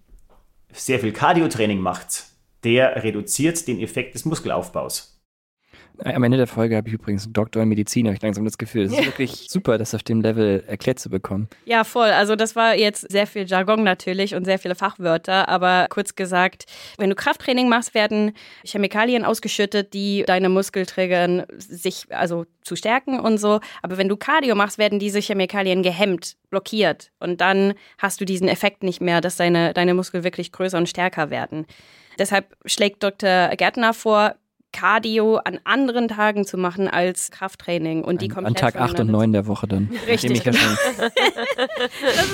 sehr 0.72 0.98
viel 0.98 1.12
Cardio-Training 1.12 1.78
macht, 1.78 2.24
der 2.64 3.04
reduziert 3.04 3.66
den 3.68 3.80
Effekt 3.80 4.14
des 4.14 4.24
Muskelaufbaus. 4.24 5.13
Am 6.02 6.24
Ende 6.24 6.36
der 6.36 6.48
Folge 6.48 6.76
habe 6.76 6.88
ich 6.88 6.94
übrigens 6.94 7.24
einen 7.24 7.34
Doktor 7.34 7.62
in 7.62 7.68
Medizin, 7.68 8.06
habe 8.06 8.16
ich 8.16 8.22
langsam 8.22 8.44
das 8.44 8.58
Gefühl. 8.58 8.84
Es 8.84 8.92
ist 8.92 9.06
wirklich 9.06 9.46
super, 9.48 9.78
das 9.78 9.94
auf 9.94 10.02
dem 10.02 10.22
Level 10.22 10.64
erklärt 10.66 10.98
zu 10.98 11.08
bekommen. 11.08 11.48
Ja, 11.66 11.84
voll. 11.84 12.08
Also 12.08 12.34
das 12.34 12.56
war 12.56 12.74
jetzt 12.74 13.10
sehr 13.12 13.28
viel 13.28 13.46
Jargon 13.46 13.84
natürlich 13.84 14.34
und 14.34 14.44
sehr 14.44 14.58
viele 14.58 14.74
Fachwörter, 14.74 15.48
aber 15.48 15.86
kurz 15.90 16.16
gesagt, 16.16 16.66
wenn 16.98 17.10
du 17.10 17.16
Krafttraining 17.16 17.68
machst, 17.68 17.94
werden 17.94 18.32
Chemikalien 18.64 19.24
ausgeschüttet, 19.24 19.94
die 19.94 20.24
deine 20.26 20.48
Muskel 20.48 20.84
triggern, 20.84 21.44
sich 21.56 22.06
also 22.10 22.44
zu 22.62 22.74
stärken 22.74 23.20
und 23.20 23.38
so. 23.38 23.60
Aber 23.82 23.96
wenn 23.96 24.08
du 24.08 24.16
Cardio 24.16 24.56
machst, 24.56 24.78
werden 24.78 24.98
diese 24.98 25.20
Chemikalien 25.20 25.84
gehemmt, 25.84 26.36
blockiert 26.50 27.12
und 27.20 27.40
dann 27.40 27.74
hast 27.98 28.20
du 28.20 28.24
diesen 28.24 28.48
Effekt 28.48 28.82
nicht 28.82 29.00
mehr, 29.00 29.20
dass 29.20 29.36
deine, 29.36 29.72
deine 29.74 29.94
Muskel 29.94 30.24
wirklich 30.24 30.50
größer 30.50 30.78
und 30.78 30.88
stärker 30.88 31.30
werden. 31.30 31.66
Deshalb 32.18 32.56
schlägt 32.64 33.02
Dr. 33.02 33.48
Gärtner 33.56 33.92
vor, 33.92 34.34
Cardio 34.74 35.36
an 35.36 35.60
anderen 35.62 36.08
Tagen 36.08 36.44
zu 36.44 36.58
machen 36.58 36.88
als 36.88 37.30
Krafttraining 37.30 38.02
und 38.02 38.20
die 38.22 38.28
komplett 38.28 38.56
an 38.56 38.72
Tag 38.72 38.74
8 38.74 38.90
und 38.90 38.96
voneinander 39.06 39.18
9 39.18 39.32
der 39.32 39.46
Woche 39.46 39.68
dann. 39.68 39.88
Richtig, 40.08 40.42
Das 40.44 40.56
ist 40.56 40.68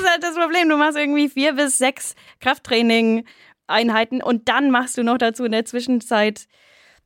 halt 0.09 0.23
das 0.23 0.35
Problem. 0.35 0.71
Du 0.71 0.79
machst 0.79 0.97
irgendwie 0.97 1.29
vier 1.29 1.53
bis 1.53 1.77
sechs 1.77 2.15
Krafttraining-Einheiten 2.41 4.23
und 4.23 4.49
dann 4.49 4.71
machst 4.71 4.97
du 4.97 5.05
noch 5.05 5.19
dazu 5.19 5.45
in 5.45 5.53
der 5.53 5.67
Zwischenzeit 5.67 6.47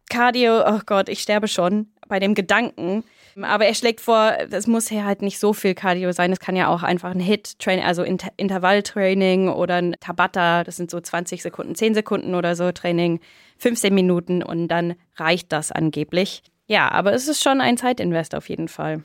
Cardio. 0.09 0.61
Oh 0.67 0.81
Gott, 0.87 1.09
ich 1.09 1.21
sterbe 1.21 1.49
schon 1.49 1.89
bei 2.07 2.21
dem 2.21 2.35
Gedanken. 2.35 3.03
Aber 3.43 3.67
er 3.67 3.75
schlägt 3.75 4.01
vor, 4.01 4.35
es 4.51 4.69
muss 4.69 4.89
ja 4.91 5.05
halt 5.05 5.21
nicht 5.21 5.41
so 5.41 5.53
viel 5.53 5.75
Cardio 5.75 6.13
sein. 6.13 6.31
Es 6.31 6.39
kann 6.39 6.55
ja 6.55 6.69
auch 6.69 6.85
einfach 6.85 7.11
ein 7.11 7.19
Hit-Training, 7.19 7.85
also 7.85 8.05
Inter 8.05 8.29
Intervalltraining 8.37 9.49
oder 9.49 9.75
ein 9.75 9.97
Tabata, 9.99 10.63
das 10.63 10.77
sind 10.77 10.93
so 10.93 11.01
20 11.01 11.43
Sekunden, 11.43 11.75
10 11.75 11.95
Sekunden 11.95 12.37
oder 12.37 12.55
so 12.55 12.71
Training, 12.71 13.19
15 13.65 13.95
Minuten 13.95 14.43
und 14.43 14.69
dann 14.69 14.95
reicht 15.17 15.51
das 15.53 15.73
angeblich. 15.73 16.43
Ja, 16.67 16.91
aber 16.91 17.13
es 17.15 17.29
ist 17.29 17.43
schon 17.43 17.61
ein 17.63 17.77
Zeitinvest 17.79 18.35
auf 18.35 18.49
jeden 18.51 18.69
Fall. 18.69 19.03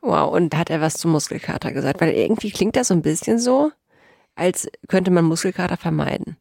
Wow, 0.00 0.32
und 0.32 0.56
hat 0.56 0.70
er 0.70 0.80
was 0.80 0.94
zum 0.94 1.10
Muskelkater 1.10 1.72
gesagt? 1.72 2.00
Weil 2.00 2.12
irgendwie 2.12 2.50
klingt 2.50 2.76
das 2.76 2.88
so 2.88 2.94
ein 2.94 3.02
bisschen 3.02 3.38
so, 3.38 3.72
als 4.36 4.68
könnte 4.88 5.10
man 5.10 5.24
Muskelkater 5.24 5.76
vermeiden. 5.76 6.36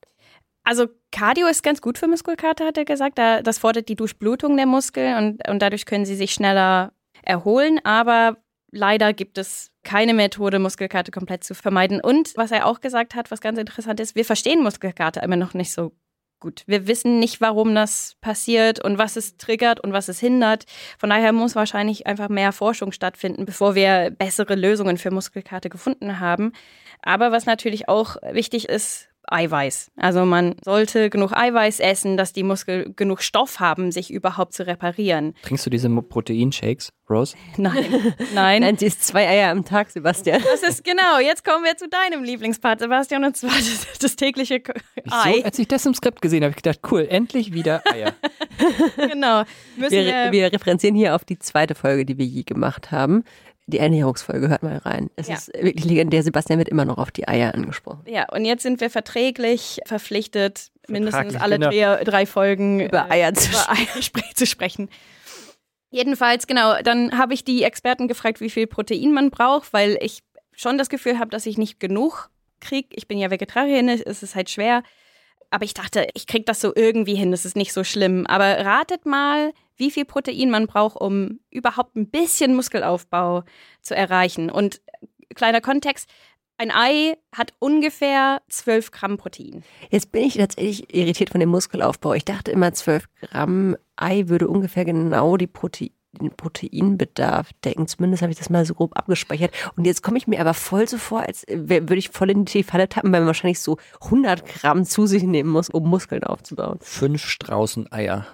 Also 0.64 0.86
Cardio 1.12 1.48
ist 1.48 1.64
ganz 1.64 1.82
gut 1.82 1.98
für 1.98 2.08
Muskelkater, 2.08 2.66
hat 2.68 2.78
er 2.78 2.86
gesagt. 2.86 3.18
Da- 3.18 3.42
Das 3.42 3.58
fordert 3.58 3.90
die 3.90 3.96
Durchblutung 3.96 4.56
der 4.58 4.68
Muskeln 4.68 5.18
und, 5.18 5.48
und 5.50 5.60
dadurch 5.62 5.86
können 5.86 6.06
sie 6.06 6.16
sich 6.16 6.32
schneller 6.34 6.94
erholen. 7.24 7.80
Aber 7.84 8.38
leider 8.72 9.12
gibt 9.14 9.38
es 9.40 9.72
keine 9.84 10.14
Methode, 10.14 10.60
Muskelkater 10.60 11.12
komplett 11.12 11.44
zu 11.44 11.56
vermeiden. 11.56 12.00
Und 12.00 12.34
was 12.36 12.52
er 12.52 12.68
auch 12.68 12.80
gesagt 12.82 13.16
hat, 13.16 13.32
was 13.32 13.42
ganz 13.42 13.58
interessant 13.58 14.00
ist, 14.00 14.16
wir 14.16 14.26
verstehen 14.26 14.62
Muskelkater 14.62 15.24
immer 15.24 15.38
noch 15.38 15.54
nicht 15.56 15.72
so 15.72 15.92
gut. 16.40 16.64
Wir 16.68 16.88
wissen 16.88 17.20
nicht, 17.20 17.42
warum 17.42 17.76
das 17.76 18.16
passiert 18.22 18.84
und 18.84 18.98
was 18.98 19.16
es 19.16 19.38
triggert 19.38 19.80
und 19.80 19.94
was 19.94 20.08
es 20.08 20.20
hindert. 20.20 20.66
Von 20.98 21.10
daher 21.10 21.34
muss 21.34 21.56
wahrscheinlich 21.56 22.08
einfach 22.08 22.30
mehr 22.30 22.52
Forschung 22.52 22.92
stattfinden, 22.92 23.46
bevor 23.46 23.76
wir 23.76 24.12
bessere 24.12 24.56
Lösungen 24.56 24.98
für 24.98 25.12
Muskelkater 25.12 25.70
gefunden 25.70 26.20
haben. 26.20 26.54
Aber 27.02 27.32
was 27.32 27.46
natürlich 27.46 27.90
auch 27.90 28.18
wichtig 28.32 28.70
ist, 28.70 29.09
Eiweiß. 29.32 29.92
Also 29.96 30.26
man 30.26 30.56
sollte 30.64 31.10
genug 31.10 31.34
Eiweiß 31.34 31.80
essen, 31.80 32.18
dass 32.18 32.34
die 32.34 32.44
Muskeln 32.44 32.96
genug 32.96 33.22
Stoff 33.22 33.60
haben, 33.60 33.92
sich 33.92 34.12
überhaupt 34.12 34.54
zu 34.54 34.68
reparieren. 34.68 35.34
Trinkst 35.44 35.66
du 35.66 35.70
diese 35.70 35.90
Proteinshakes, 35.90 36.92
Rose? 37.10 37.36
Nein, 37.58 38.14
nein. 38.34 38.62
Nein, 38.62 38.78
sie 38.78 38.88
ist 38.88 39.06
zwei 39.06 39.28
Eier 39.28 39.52
am 39.52 39.66
Tag, 39.66 39.90
Sebastian. 39.90 40.42
Das 40.44 40.64
ist 40.64 40.84
genau. 40.84 41.20
Jetzt 41.20 41.44
kommen 41.44 41.64
wir 41.64 41.76
zu 41.78 41.88
deinem 41.88 42.24
Lieblingspart, 42.24 42.80
Sebastian, 42.80 43.24
und 43.24 43.38
zwar 43.38 43.52
das, 43.52 43.88
das 44.00 44.16
tägliche 44.16 44.62
Ei. 45.10 45.34
So, 45.34 45.44
als 45.44 45.60
ich 45.60 45.68
das 45.68 45.86
im 45.86 45.94
Skript 45.94 46.22
gesehen 46.22 46.44
habe, 46.44 46.52
habe 46.52 46.58
ich 46.58 46.64
gedacht, 46.64 46.80
cool, 46.92 47.08
endlich 47.10 47.54
wieder 47.54 47.82
Eier. 47.92 48.14
Genau. 48.98 49.44
Wir, 49.78 49.90
wir, 49.90 50.32
wir 50.32 50.54
referenzieren 50.54 50.96
hier 50.96 51.16
auf 51.16 51.24
die 51.24 51.40
zweite 51.40 51.76
Folge, 51.76 52.06
die 52.06 52.18
wir 52.18 52.26
je 52.26 52.44
gemacht 52.44 52.92
haben. 52.92 53.24
Die 53.70 53.80
Ernährungsfolge, 53.80 54.50
hört 54.50 54.64
mal 54.64 54.78
rein. 54.78 55.10
Es 55.16 55.28
Ja. 55.28 55.36
ist 55.36 55.54
wirklich 55.54 55.86
legendär. 55.86 56.24
Sebastian 56.24 56.58
wird 56.60 56.70
immer 56.70 56.86
noch 56.86 56.98
auf 56.98 57.12
die 57.12 57.28
Eier 57.28 57.54
angesprochen. 57.54 58.02
ja, 58.08 58.28
und 58.32 58.46
jetzt 58.46 58.64
sind 58.64 58.82
wir 58.82 58.90
verträglich 58.90 59.80
verpflichtet, 59.86 60.72
mindestens 60.88 61.36
alle 61.36 61.60
drei, 61.60 62.04
drei 62.04 62.26
Folgen 62.26 62.80
Über 62.80 63.10
Eier 63.12 63.34
zu 63.34 63.50
über 63.52 63.70
Eier 63.70 64.02
zu 64.36 64.46
sprechen. 64.46 64.90
Jedenfalls, 65.92 66.46
genau, 66.48 66.82
dann 66.84 67.18
habe 67.18 67.34
ich 67.34 67.44
die 67.44 67.64
Experten 67.64 68.08
gefragt, 68.08 68.42
wie 68.42 68.50
viel 68.50 68.68
Protein 68.68 69.12
man 69.12 69.32
braucht, 69.32 69.74
weil 69.74 69.98
ich 70.02 70.20
schon 70.56 70.78
das 70.78 70.90
Gefühl 70.90 71.18
habe, 71.18 71.32
dass 71.32 71.46
ich 71.46 71.58
nicht 71.58 71.80
genug 71.80 72.30
kriege. 72.60 72.90
Ich 72.94 73.08
bin 73.08 73.18
ja 73.18 73.32
Vegetarierin, 73.32 73.90
es 73.90 74.22
ist 74.22 74.36
halt 74.36 74.50
schwer. 74.50 74.84
Aber 75.52 75.66
ich 75.66 75.74
dachte, 75.74 76.08
ich 76.14 76.28
kriege 76.28 76.44
das 76.46 76.62
so 76.62 76.74
irgendwie 76.76 77.16
hin, 77.16 77.32
das 77.32 77.44
ist 77.46 77.56
nicht 77.56 77.74
so 77.74 77.84
schlimm. 77.84 78.28
Aber 78.28 78.46
ratet 78.66 79.06
mal, 79.08 79.52
wie 79.80 79.92
viel 79.92 80.06
Protein 80.06 80.50
man 80.50 80.68
braucht, 80.68 80.98
um 81.00 81.40
überhaupt 81.50 81.96
ein 81.96 82.10
bisschen 82.10 82.56
Muskelaufbau 82.56 83.44
zu 83.82 83.96
erreichen. 83.96 84.50
Und 84.50 84.82
kleiner 85.36 85.62
Kontext, 85.62 86.10
ein 86.58 86.72
Ei 86.72 87.16
hat 87.34 87.54
ungefähr 87.60 88.42
12 88.50 88.92
Gramm 88.92 89.18
Protein. 89.18 89.64
Jetzt 89.90 90.12
bin 90.12 90.24
ich 90.24 90.36
tatsächlich 90.36 90.94
irritiert 90.94 91.30
von 91.30 91.40
dem 91.40 91.50
Muskelaufbau. 91.50 92.14
Ich 92.14 92.26
dachte 92.26 92.52
immer, 92.52 92.74
12 92.74 93.06
Gramm 93.22 93.78
Ei 93.96 94.28
würde 94.28 94.50
ungefähr 94.50 94.84
genau 94.84 95.38
die 95.38 95.48
Protein 95.48 95.92
den 96.12 96.32
Proteinbedarf 96.32 97.52
decken. 97.64 97.88
Zumindest 97.88 98.22
habe 98.22 98.32
ich 98.32 98.38
das 98.38 98.50
mal 98.50 98.66
so 98.66 98.74
grob 98.74 98.98
abgespeichert. 98.98 99.52
Und 99.76 99.86
jetzt 99.86 100.02
komme 100.02 100.18
ich 100.18 100.28
mir 100.28 100.42
aber 100.42 100.54
voll 100.54 100.88
so 100.88 100.98
vor, 100.98 101.22
als 101.22 101.46
würde 101.48 101.96
ich 101.96 102.10
voll 102.10 102.32
in 102.32 102.46
die 102.46 102.64
Falle 102.64 102.90
tappen, 102.90 103.12
weil 103.12 103.22
man 103.22 103.28
wahrscheinlich 103.28 103.60
so 103.60 103.78
100 104.02 104.46
Gramm 104.46 104.86
zu 104.86 105.06
sich 105.06 105.24
nehmen 105.24 105.50
muss, 105.50 105.70
um 105.70 105.88
Muskeln 105.88 106.24
aufzubauen. 106.24 106.80
Fünf 106.82 107.26
Straußen 107.26 107.92
Eier. 107.92 108.26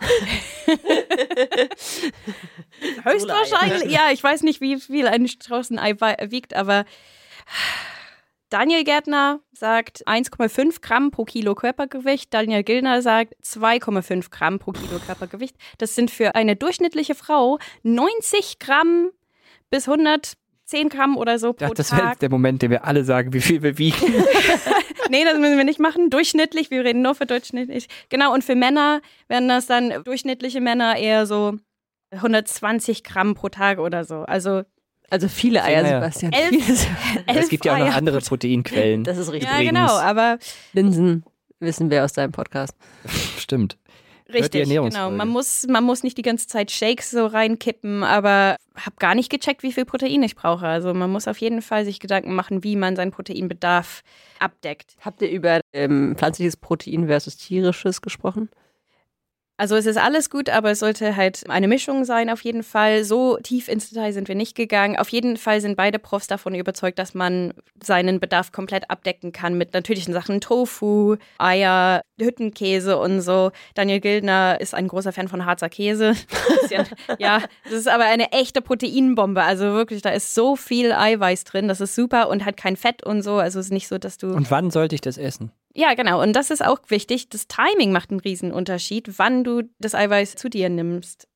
Höchstwahrscheinlich, 3.03 3.91
ja, 3.91 4.11
ich 4.11 4.23
weiß 4.23 4.43
nicht, 4.43 4.61
wie 4.61 4.79
viel 4.79 5.07
ein 5.07 5.27
Straußenei 5.27 5.95
wiegt, 6.29 6.53
aber 6.53 6.86
Daniel 8.49 8.83
Gärtner 8.83 9.39
sagt 9.53 10.07
1,5 10.07 10.81
Gramm 10.81 11.11
pro 11.11 11.25
Kilo 11.25 11.55
Körpergewicht. 11.55 12.33
Daniel 12.33 12.63
Gillner 12.63 13.01
sagt 13.01 13.33
2,5 13.43 14.29
Gramm 14.29 14.59
pro 14.59 14.71
Kilo 14.71 14.99
Körpergewicht. 15.05 15.55
Das 15.77 15.95
sind 15.95 16.11
für 16.11 16.36
eine 16.36 16.55
durchschnittliche 16.55 17.15
Frau 17.15 17.59
90 17.83 18.59
Gramm 18.59 19.09
bis 19.69 19.89
110 19.89 20.89
Gramm 20.89 21.17
oder 21.17 21.39
so 21.39 21.53
pro 21.53 21.65
dachte, 21.65 21.75
das 21.75 21.91
wäre 21.91 22.01
Tag. 22.01 22.09
jetzt 22.11 22.21
der 22.21 22.29
Moment, 22.29 22.61
den 22.61 22.71
wir 22.71 22.86
alle 22.86 23.03
sagen, 23.03 23.33
wie 23.33 23.41
viel 23.41 23.61
wir 23.63 23.77
wiegen. 23.77 23.97
Nee, 25.10 25.24
das 25.24 25.38
müssen 25.39 25.58
wir 25.58 25.64
nicht 25.64 25.80
machen. 25.80 26.10
Durchschnittlich, 26.10 26.72
wir 26.72 26.84
reden 26.84 27.01
nur 27.01 27.16
für 27.16 27.26
durchschnittlich. 27.26 27.88
Genau, 28.10 28.34
und 28.34 28.43
für 28.43 28.56
Männer 28.56 29.01
werden 29.28 29.47
das 29.49 29.68
dann 29.68 30.03
durchschnittliche 30.03 30.62
Männer 30.62 30.97
eher 30.97 31.26
so 31.26 31.56
120 32.12 33.03
Gramm 33.03 33.36
pro 33.36 33.49
Tag 33.49 33.80
oder 33.80 34.03
so. 34.06 34.18
Also 34.24 34.64
Also 35.10 35.28
viele 35.28 35.64
Eier, 35.64 35.84
Eier. 35.84 35.99
Sebastian. 36.01 36.34
Elf- 36.34 36.49
Viele- 36.49 37.24
elf 37.28 37.39
es 37.43 37.49
gibt 37.49 37.66
ja 37.66 37.74
auch 37.74 37.78
noch 37.78 37.86
Eier 37.88 37.95
andere 37.95 38.20
pro 38.20 38.30
Proteinquellen. 38.30 39.03
Das 39.03 39.18
ist 39.18 39.32
richtig. 39.32 39.49
Ja, 39.49 39.56
Übrigens. 39.58 39.72
genau, 39.74 39.91
aber 39.97 40.38
Linsen 40.74 41.24
wissen 41.60 41.89
wir 41.89 42.03
aus 42.03 42.14
deinem 42.14 42.32
Podcast. 42.32 42.74
Stimmt. 43.38 43.78
Richtig, 44.34 44.67
genau. 44.69 45.11
Man 45.11 45.28
muss, 45.28 45.67
man 45.67 45.84
muss 45.84 46.03
nicht 46.03 46.17
die 46.17 46.21
ganze 46.21 46.47
Zeit 46.47 46.71
Shakes 46.71 47.11
so 47.11 47.26
reinkippen, 47.26 48.03
aber 48.03 48.57
habe 48.76 48.95
gar 48.99 49.15
nicht 49.15 49.30
gecheckt, 49.30 49.63
wie 49.63 49.71
viel 49.71 49.86
Protein 49.86 50.23
ich 50.23 50.36
brauche. 50.36 50.67
Also 50.67 50.93
man 50.93 51.11
muss 51.11 51.28
auf 51.28 51.38
jeden 51.39 51.61
Fall 51.61 51.86
sich 51.86 51.99
Gedanken 51.99 52.34
machen, 52.34 52.63
wie 52.63 52.76
man 52.76 52.95
seinen 52.95 53.11
Proteinbedarf 53.11 54.03
abdeckt. 54.39 54.95
Habt 55.01 55.21
ihr 55.21 55.30
über 55.30 55.61
ähm, 55.73 56.15
pflanzliches 56.17 56.57
Protein 56.57 57.07
versus 57.07 57.38
tierisches 57.38 58.01
gesprochen? 58.01 58.49
Also 59.58 59.76
es 59.78 59.86
ist 59.86 59.97
alles 59.97 60.30
gut, 60.30 60.49
aber 60.49 60.72
es 60.72 60.80
sollte 60.80 61.16
halt 61.16 61.49
eine 61.49 61.70
Mischung 61.70 62.03
sein 62.03 62.30
auf 62.30 62.41
jeden 62.41 62.64
Fall. 62.64 63.06
So 63.06 63.38
tief 63.38 63.70
ins 63.70 63.89
Detail 63.89 64.12
sind 64.12 64.28
wir 64.28 64.36
nicht 64.36 64.56
gegangen. 64.56 64.97
Auf 64.97 65.10
jeden 65.10 65.38
Fall 65.38 65.62
sind 65.62 65.78
beide 65.78 65.97
Profs 65.97 66.28
davon 66.28 66.56
überzeugt, 66.56 66.99
dass 66.99 67.14
man 67.14 67.53
seinen 67.82 68.20
Bedarf 68.20 68.51
komplett 68.51 68.89
abdecken 68.89 69.32
kann 69.32 69.58
mit 69.58 69.74
natürlichen 69.74 70.14
Sachen. 70.14 70.41
Tofu, 70.41 71.16
Eier, 71.38 72.01
Hüttenkäse 72.20 72.97
und 72.97 73.22
so. 73.22 73.51
Daniel 73.76 74.01
Gildner 74.01 74.60
ist 74.60 74.74
ein 74.74 74.89
großer 74.89 75.14
Fan 75.14 75.30
von 75.30 75.45
Harzer 75.45 75.70
Käse. 75.70 76.14
Ja, 77.20 77.41
das 77.66 77.74
ist 77.74 77.88
aber 77.88 78.06
eine 78.06 78.32
echte 78.32 78.62
Proteinbombe. 78.62 79.41
Also 79.41 79.74
wirklich, 79.74 80.01
da 80.01 80.10
ist 80.10 80.34
so 80.34 80.56
viel 80.56 80.91
Eiweiß 80.91 81.43
drin. 81.43 81.68
Das 81.68 81.80
ist 81.80 81.95
super 81.95 82.30
und 82.30 82.43
hat 82.43 82.58
kein 82.58 82.76
Fett 82.76 83.03
und 83.03 83.22
so. 83.22 83.36
Also 83.36 83.60
es 83.60 83.68
ist 83.68 83.72
nicht 83.72 83.88
so, 83.88 83.97
dass 83.97 84.18
du... 84.18 84.34
Und 84.34 84.49
wann 84.51 84.72
sollte 84.72 84.95
ich 84.95 85.01
das 85.01 85.18
essen? 85.18 85.51
Ja, 85.76 85.93
genau. 85.93 86.21
Und 86.21 86.34
das 86.34 86.49
ist 86.51 86.65
auch 86.65 86.80
wichtig. 86.88 87.30
Das 87.30 87.47
Timing 87.47 87.91
macht 87.91 88.09
einen 88.09 88.21
Riesenunterschied, 88.21 89.19
wann 89.19 89.43
du 89.43 89.63
das 89.78 89.93
Eiweiß 89.93 90.36
zu 90.36 90.49
dir 90.49 90.69
nimmst. 90.69 91.28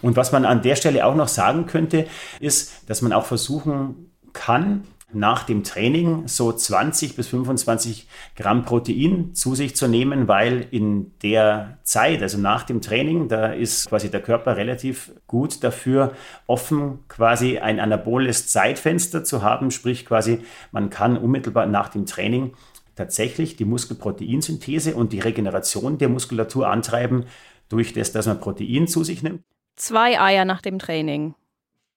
Und 0.00 0.16
was 0.16 0.32
man 0.32 0.44
an 0.44 0.62
der 0.62 0.76
Stelle 0.76 1.04
auch 1.04 1.16
noch 1.16 1.28
sagen 1.28 1.66
könnte, 1.66 2.06
ist, 2.38 2.88
dass 2.88 3.02
man 3.02 3.12
auch 3.12 3.26
versuchen 3.26 4.12
kann, 4.32 4.84
nach 5.12 5.42
dem 5.42 5.64
Training 5.64 6.28
so 6.28 6.52
20 6.52 7.16
bis 7.16 7.28
25 7.28 8.06
Gramm 8.36 8.64
Protein 8.64 9.34
zu 9.34 9.54
sich 9.54 9.74
zu 9.74 9.88
nehmen, 9.88 10.28
weil 10.28 10.66
in 10.70 11.12
der 11.22 11.78
Zeit, 11.82 12.22
also 12.22 12.38
nach 12.38 12.62
dem 12.62 12.80
Training, 12.80 13.28
da 13.28 13.46
ist 13.46 13.88
quasi 13.88 14.10
der 14.10 14.22
Körper 14.22 14.56
relativ 14.56 15.12
gut 15.26 15.64
dafür 15.64 16.12
offen, 16.46 17.00
quasi 17.08 17.58
ein 17.58 17.80
anaboles 17.80 18.48
Zeitfenster 18.48 19.24
zu 19.24 19.42
haben, 19.42 19.70
sprich 19.70 20.06
quasi 20.06 20.40
man 20.70 20.90
kann 20.90 21.16
unmittelbar 21.16 21.66
nach 21.66 21.88
dem 21.88 22.06
Training 22.06 22.52
tatsächlich 23.00 23.56
die 23.56 23.64
Muskelproteinsynthese 23.64 24.94
und 24.94 25.14
die 25.14 25.20
Regeneration 25.20 25.96
der 25.96 26.10
Muskulatur 26.10 26.68
antreiben 26.68 27.24
durch 27.70 27.94
das, 27.94 28.12
dass 28.12 28.26
man 28.26 28.40
Protein 28.40 28.86
zu 28.86 29.04
sich 29.04 29.22
nimmt. 29.22 29.42
zwei 29.74 30.20
Eier 30.20 30.44
nach 30.44 30.60
dem 30.60 30.78
Training. 30.78 31.34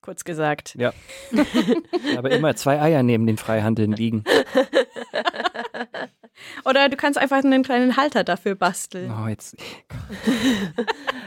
Kurz 0.02 0.24
gesagt. 0.24 0.76
Ja. 0.76 0.94
Aber 2.18 2.32
immer 2.32 2.56
zwei 2.56 2.80
Eier 2.82 3.04
neben 3.04 3.28
den 3.28 3.38
Freihandeln 3.38 3.92
liegen. 3.92 4.24
Oder 6.66 6.90
du 6.90 6.96
kannst 6.96 7.20
einfach 7.20 7.44
einen 7.44 7.64
kleinen 7.64 7.98
Halter 7.98 8.24
dafür 8.24 8.56
basteln. 8.56 9.12
Oh, 9.12 9.28
jetzt. 9.28 9.58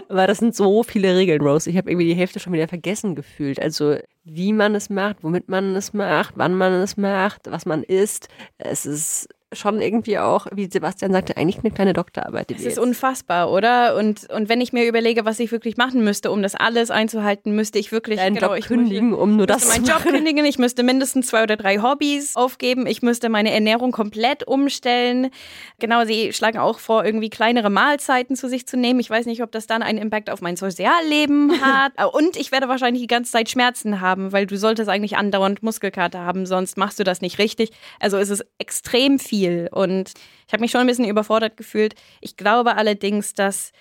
Aber 0.09 0.27
das 0.27 0.39
sind 0.39 0.55
so 0.55 0.83
viele 0.83 1.15
Regeln, 1.17 1.41
Rose. 1.43 1.69
Ich 1.71 1.77
habe 1.77 1.91
irgendwie 1.91 2.07
die 2.07 2.15
Hälfte 2.15 2.41
schon 2.41 2.53
wieder 2.53 2.69
vergessen 2.69 3.15
gefühlt. 3.15 3.61
Also 3.61 3.97
wie 4.25 4.53
man 4.53 4.75
es 4.75 4.91
macht, 4.91 5.23
womit 5.23 5.49
man 5.49 5.75
es 5.77 5.93
macht, 5.93 6.35
wann 6.37 6.55
man 6.55 6.73
es 6.73 6.97
macht, 6.97 7.51
was 7.51 7.67
man 7.67 7.83
isst. 7.83 8.29
Es 8.59 8.85
ist 8.85 9.29
schon 9.57 9.81
irgendwie 9.81 10.19
auch, 10.19 10.47
wie 10.53 10.69
Sebastian 10.71 11.13
sagte, 11.13 11.37
eigentlich 11.37 11.59
eine 11.59 11.71
kleine 11.73 11.93
Doktorarbeit. 11.93 12.49
Wir 12.51 12.57
ist 12.57 12.65
jetzt- 12.65 12.79
unfassbar, 12.79 13.51
oder? 13.51 13.97
Und, 13.97 14.31
und 14.31 14.49
wenn 14.49 14.61
ich 14.61 14.73
mir 14.73 14.87
überlege, 14.87 15.25
was 15.25 15.41
ich 15.41 15.51
wirklich 15.53 15.77
machen 15.77 16.05
müsste, 16.05 16.31
um 16.31 16.43
das 16.43 16.55
alles 16.55 16.91
einzuhalten, 16.91 17.55
müsste 17.55 17.79
ich 17.79 17.93
wirklich 17.93 18.19
deinen 18.19 18.35
genau, 18.37 18.49
Job 18.51 18.59
ich 18.59 18.67
kündigen, 18.67 19.13
um 19.15 19.37
nur 19.37 19.47
müsste 19.47 19.53
das 19.55 19.63
zu 19.63 19.69
meinen 19.81 19.85
Job 19.87 20.03
kündigen, 20.03 20.45
ich 20.45 20.59
müsste 20.59 20.83
mindestens 20.83 21.27
zwei 21.29 21.43
oder 21.43 21.57
drei 21.57 21.79
Hobbys 21.79 22.37
aufgeben, 22.37 22.87
ich 22.87 23.03
müsste 23.03 23.29
meine 23.29 23.51
Ernährung 23.53 23.93
komplett 23.93 24.47
umstellen. 24.47 25.31
Genau, 25.79 26.05
sie 26.05 26.33
schlagen 26.33 26.59
auch 26.59 26.79
vor, 26.79 27.05
irgendwie 27.05 27.31
kleinere 27.31 27.71
Mahlzeiten 27.71 28.37
zu 28.37 28.49
sich 28.49 28.67
zu 28.67 28.77
nehmen. 28.77 29.01
Ich 29.01 29.11
weiß 29.11 29.27
nicht, 29.27 29.43
ob 29.43 29.53
das 29.53 29.67
dann 29.67 29.83
einen 29.83 29.99
Impact 29.99 30.31
auf 30.31 30.41
mein 30.41 30.57
Sozialleben 30.57 31.61
hat. 31.61 31.93
Und 32.15 32.37
ich 32.37 32.53
werde 32.53 32.69
wahrscheinlich 32.69 33.03
die 33.03 33.07
ganze 33.07 33.33
Zeit 33.33 33.49
Schmerzen 33.51 34.01
haben, 34.01 34.33
weil 34.33 34.47
du 34.47 34.57
solltest 34.57 34.89
eigentlich 34.89 35.17
andauernd 35.17 35.63
Muskelkater 35.63 36.21
haben, 36.21 36.47
sonst 36.47 36.77
machst 36.77 36.99
du 36.99 37.05
das 37.05 37.21
nicht 37.21 37.39
richtig. 37.39 37.71
Also 38.01 38.17
es 38.19 38.31
ist 38.31 38.45
extrem 38.59 39.19
viel 39.19 39.46
und 39.71 40.13
ich 40.47 40.53
habe 40.53 40.61
mich 40.61 40.71
schon 40.71 40.81
ein 40.81 40.87
bisschen 40.87 41.09
überfordert 41.09 41.57
gefühlt. 41.57 41.95
Ich 42.21 42.37
glaube 42.37 42.77
allerdings, 42.77 43.35
dass, 43.35 43.73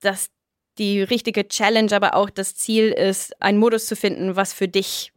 dass 0.00 0.30
die 0.78 1.02
richtige 1.02 1.46
Challenge, 1.48 1.94
aber 1.94 2.14
auch 2.14 2.30
das 2.30 2.54
Ziel 2.54 2.90
ist, 2.90 3.40
einen 3.42 3.58
Modus 3.58 3.86
zu 3.86 3.96
finden, 3.96 4.36
was 4.36 4.52
für 4.52 4.68
dich 4.68 5.12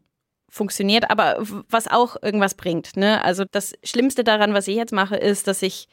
funktioniert, 0.50 1.10
aber 1.10 1.38
was 1.70 1.88
auch 1.88 2.16
irgendwas 2.22 2.56
bringt. 2.56 2.96
Ne? 2.96 3.24
Also 3.24 3.44
das 3.50 3.74
Schlimmste 3.84 4.24
daran, 4.24 4.54
was 4.54 4.68
ich 4.68 4.76
jetzt 4.76 4.94
mache, 4.94 5.18
ist, 5.18 5.48
dass 5.48 5.62
ich 5.62 5.88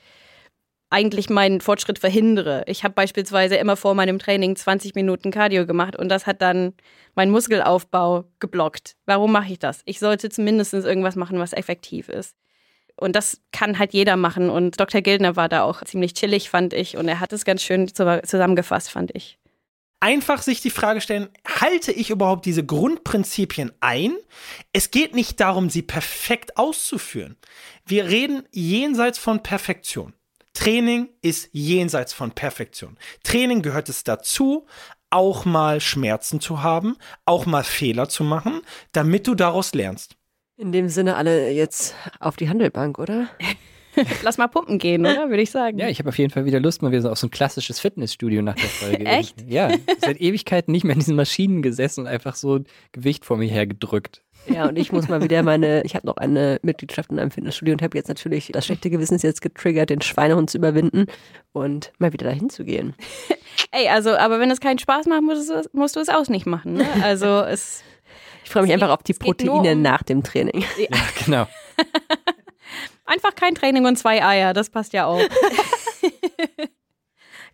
eigentlich 0.93 1.31
meinen 1.31 1.61
Fortschritt 1.63 1.99
verhindere. 1.99 2.65
Ich 2.67 2.85
habe 2.85 2.95
beispielsweise 2.95 3.57
immer 3.57 3.77
vor 3.77 3.95
meinem 3.95 4.19
Training 4.19 4.55
20 4.55 4.95
Minuten 4.95 5.31
Cardio 5.31 5.67
gemacht 5.67 5.97
und 5.97 6.11
das 6.11 6.27
hat 6.27 6.43
dann 6.43 6.75
meinen 7.15 7.33
Muskelaufbau 7.33 8.25
geblockt. 8.41 8.95
Warum 9.07 9.33
mache 9.33 9.53
ich 9.53 9.59
das? 9.59 9.81
Ich 9.87 9.99
sollte 9.99 10.29
zumindest 10.29 10.75
irgendwas 10.75 11.17
machen, 11.17 11.39
was 11.39 11.55
effektiv 11.55 12.11
ist. 12.11 12.37
Und 12.97 13.17
das 13.17 13.41
kann 13.53 13.79
halt 13.79 13.93
jeder 13.93 14.17
machen. 14.17 14.51
Und 14.51 14.79
Dr. 14.81 15.01
Gildner 15.01 15.37
war 15.37 15.49
da 15.49 15.63
auch 15.65 15.83
ziemlich 15.85 16.15
chillig, 16.15 16.51
fand 16.51 16.73
ich. 16.73 16.97
Und 16.97 17.09
er 17.09 17.21
hat 17.21 17.33
es 17.33 17.45
ganz 17.45 17.63
schön 17.63 17.89
zu- 17.89 18.23
zusammengefasst, 18.25 18.91
fand 18.91 19.15
ich. 19.15 19.39
einfach 20.01 20.43
sich 20.43 20.61
die 20.61 20.71
Frage 20.71 21.01
stellen, 21.01 21.29
halte 21.47 21.93
ich 21.93 22.11
überhaupt 22.11 22.45
diese 22.45 22.65
Grundprinzipien 22.67 23.71
ein? 23.81 24.17
Es 24.73 24.91
geht 24.91 25.15
nicht 25.15 25.39
darum, 25.39 25.71
sie 25.71 25.83
perfekt 25.83 26.57
auszuführen. 26.57 27.37
Wir 27.87 28.07
reden 28.07 28.43
jenseits 28.51 29.19
von 29.19 29.45
Perfektion. 29.45 30.13
Training 30.55 31.09
ist 31.23 31.51
jenseits 31.53 32.13
von 32.13 32.33
Perfektion. 32.33 32.99
Training 33.23 33.63
gehört 33.63 33.89
es 33.89 34.03
dazu, 34.03 34.67
auch 35.11 35.45
mal 35.45 35.81
Schmerzen 35.81 36.41
zu 36.41 36.63
haben, 36.65 36.97
auch 37.25 37.47
mal 37.47 37.63
Fehler 37.65 38.09
zu 38.09 38.25
machen, 38.25 38.61
damit 38.91 39.27
du 39.29 39.35
daraus 39.37 39.73
lernst. 39.73 40.17
In 40.57 40.73
dem 40.73 40.89
Sinne 40.89 41.17
alle 41.17 41.51
jetzt 41.51 41.95
auf 42.21 42.37
die 42.37 42.49
Handelbank, 42.49 42.99
oder? 42.99 43.29
Lass 44.23 44.39
mal 44.39 44.47
pumpen 44.49 44.79
gehen, 44.79 45.03
oder? 45.03 45.29
Würde 45.29 45.43
ich 45.43 45.51
sagen. 45.51 45.79
Ja, 45.79 45.89
ich 45.89 45.99
habe 45.99 46.09
auf 46.09 46.17
jeden 46.19 46.31
Fall 46.31 46.45
wieder 46.47 46.61
Lust, 46.61 46.81
mal 46.81 46.91
wieder 46.93 47.03
so 47.03 47.11
auf 47.11 47.19
so 47.19 47.27
ein 47.27 47.31
klassisches 47.31 47.79
Fitnessstudio 47.79 48.41
nach 48.41 48.55
der 48.55 48.69
Folge. 48.69 49.05
Echt? 49.05 49.35
Ja, 49.49 49.71
seit 49.99 50.19
Ewigkeiten 50.21 50.73
nicht 50.73 50.85
mehr 50.85 50.95
in 50.95 51.01
diesen 51.01 51.17
Maschinen 51.17 51.61
gesessen 51.63 52.01
und 52.03 52.07
einfach 52.07 52.35
so 52.35 52.61
Gewicht 52.93 53.25
vor 53.27 53.37
mir 53.37 53.51
hergedrückt. 53.51 54.23
Ja, 54.47 54.67
und 54.69 54.77
ich 54.79 54.93
muss 54.93 55.09
mal 55.09 55.23
wieder 55.23 55.43
meine, 55.43 55.83
ich 55.85 55.95
habe 55.95 56.07
noch 56.07 56.17
eine 56.17 56.59
Mitgliedschaft 56.63 57.11
in 57.13 57.19
einem 57.19 57.31
Fitnessstudio 57.31 57.75
und 57.75 57.83
habe 57.83 57.97
jetzt 57.97 58.09
natürlich 58.09 58.51
das 58.53 58.65
schlechte 58.67 58.91
Gewissen 58.91 59.19
jetzt 59.19 59.41
getriggert, 59.43 59.91
den 59.91 60.01
Schweinehund 60.01 60.51
zu 60.51 60.59
überwinden 60.59 61.07
und 61.53 61.93
mal 61.99 62.13
wieder 62.13 62.27
dahin 62.27 62.51
zu 62.51 62.65
gehen. 62.65 62.95
Ey, 63.73 63.89
also, 63.89 64.17
aber 64.17 64.41
wenn 64.41 64.51
es 64.51 64.61
keinen 64.61 64.79
Spaß 64.79 65.07
macht, 65.07 65.23
musst 65.23 65.49
du, 65.51 65.55
es- 65.55 65.71
musst 65.75 65.97
du 65.97 66.01
es 66.01 66.09
auch 66.09 66.27
nicht 66.29 66.47
machen. 66.47 66.75
Ne? 66.75 66.87
Also 67.03 67.27
es 67.43 67.83
Ich 68.45 68.51
freue 68.51 68.63
mich 68.63 68.71
Es 68.71 68.75
einfach 68.75 68.89
geht- 68.89 68.99
auf 68.99 69.03
die 69.03 69.13
es 69.13 69.19
Proteine 69.19 69.73
um- 69.73 69.83
nach 69.83 70.03
dem 70.03 70.23
Training. 70.23 70.65
Ja, 70.79 70.89
genau. 71.25 71.47
einfach 73.05 73.35
kein 73.35 73.55
Training 73.55 73.87
und 73.87 73.97
zwei 73.97 74.25
Eier, 74.25 74.53
das 74.53 74.71
passt 74.71 74.93
ja 74.93 75.07
auch. 75.07 75.21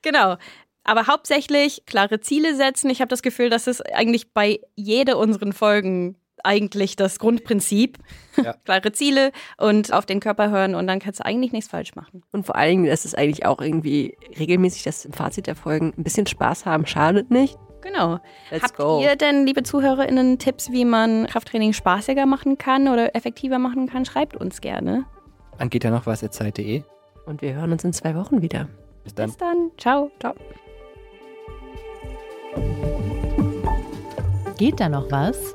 genau. 0.03 0.37
Aber 0.85 1.07
hauptsächlich 1.07 1.83
klare 1.87 2.21
Ziele 2.21 2.57
setzen. 2.57 2.89
Ich 2.89 3.01
habe 3.01 3.09
das 3.11 3.23
Gefühl, 3.23 3.51
das 3.51 3.67
ist 3.67 3.83
eigentlich 3.95 4.33
bei 4.33 4.61
jeder 4.75 5.19
unseren 5.19 5.53
Folgen 5.53 6.17
eigentlich 6.45 6.97
das 6.97 7.19
Grundprinzip. 7.19 7.99
Ja. 8.37 8.55
klare 8.65 8.93
Ziele 8.93 9.33
und 9.57 9.93
auf 9.93 10.07
den 10.07 10.21
Körper 10.21 10.51
hören 10.51 10.75
und 10.75 10.87
dann 10.87 11.01
kannst 11.01 11.21
du 11.21 11.27
eigentlich 11.27 11.53
nichts 11.53 11.71
falsch 11.71 11.95
machen. 11.95 12.23
Und 12.33 12.47
vor 12.47 12.57
allen 12.57 12.71
Dingen 12.71 12.85
ist 12.87 13.05
es 13.05 13.15
eigentlich 13.15 13.47
auch 13.47 13.61
irgendwie 13.61 14.17
regelmäßig, 14.39 14.85
das 14.85 15.05
im 15.05 15.13
Fazit 15.13 15.47
der 15.47 15.57
Folgen 15.57 15.93
ein 15.97 16.05
bisschen 16.05 16.27
Spaß 16.27 16.67
haben, 16.67 16.87
schadet 16.87 17.31
nicht. 17.31 17.59
Genau. 17.81 18.19
Let's 18.51 18.65
Habt 18.65 18.77
go. 18.77 19.01
ihr 19.03 19.17
denn, 19.17 19.47
liebe 19.47 19.63
ZuhörerInnen, 19.63 20.39
Tipps, 20.39 20.71
wie 20.71 20.85
man 20.85 21.27
Krafttraining 21.27 21.73
spaßiger 21.73 22.27
machen 22.27 22.59
kann 22.59 22.89
oder 22.89 23.15
effektiver 23.15 23.59
machen 23.59 23.89
kann? 23.89 24.05
Schreibt 24.05 24.37
uns 24.37 24.61
gerne. 24.61 25.05
Dann 25.59 25.71
geht 25.71 25.85
ja 25.85 25.91
noch 25.91 26.07
was 26.07 26.21
Zeit.de. 26.21 26.83
Und 27.27 27.43
wir 27.43 27.55
hören 27.55 27.73
uns 27.73 27.85
in 27.85 27.93
zwei 27.93 28.15
Wochen 28.15 28.43
wieder. 28.43 28.69
Bis 29.05 29.15
dann. 29.15 29.27
Bis 29.27 29.37
dann. 29.37 29.71
Ciao. 29.77 30.11
Ciao. 30.19 30.35
Geht 34.57 34.81
da 34.81 34.89
noch 34.89 35.11
was? 35.11 35.55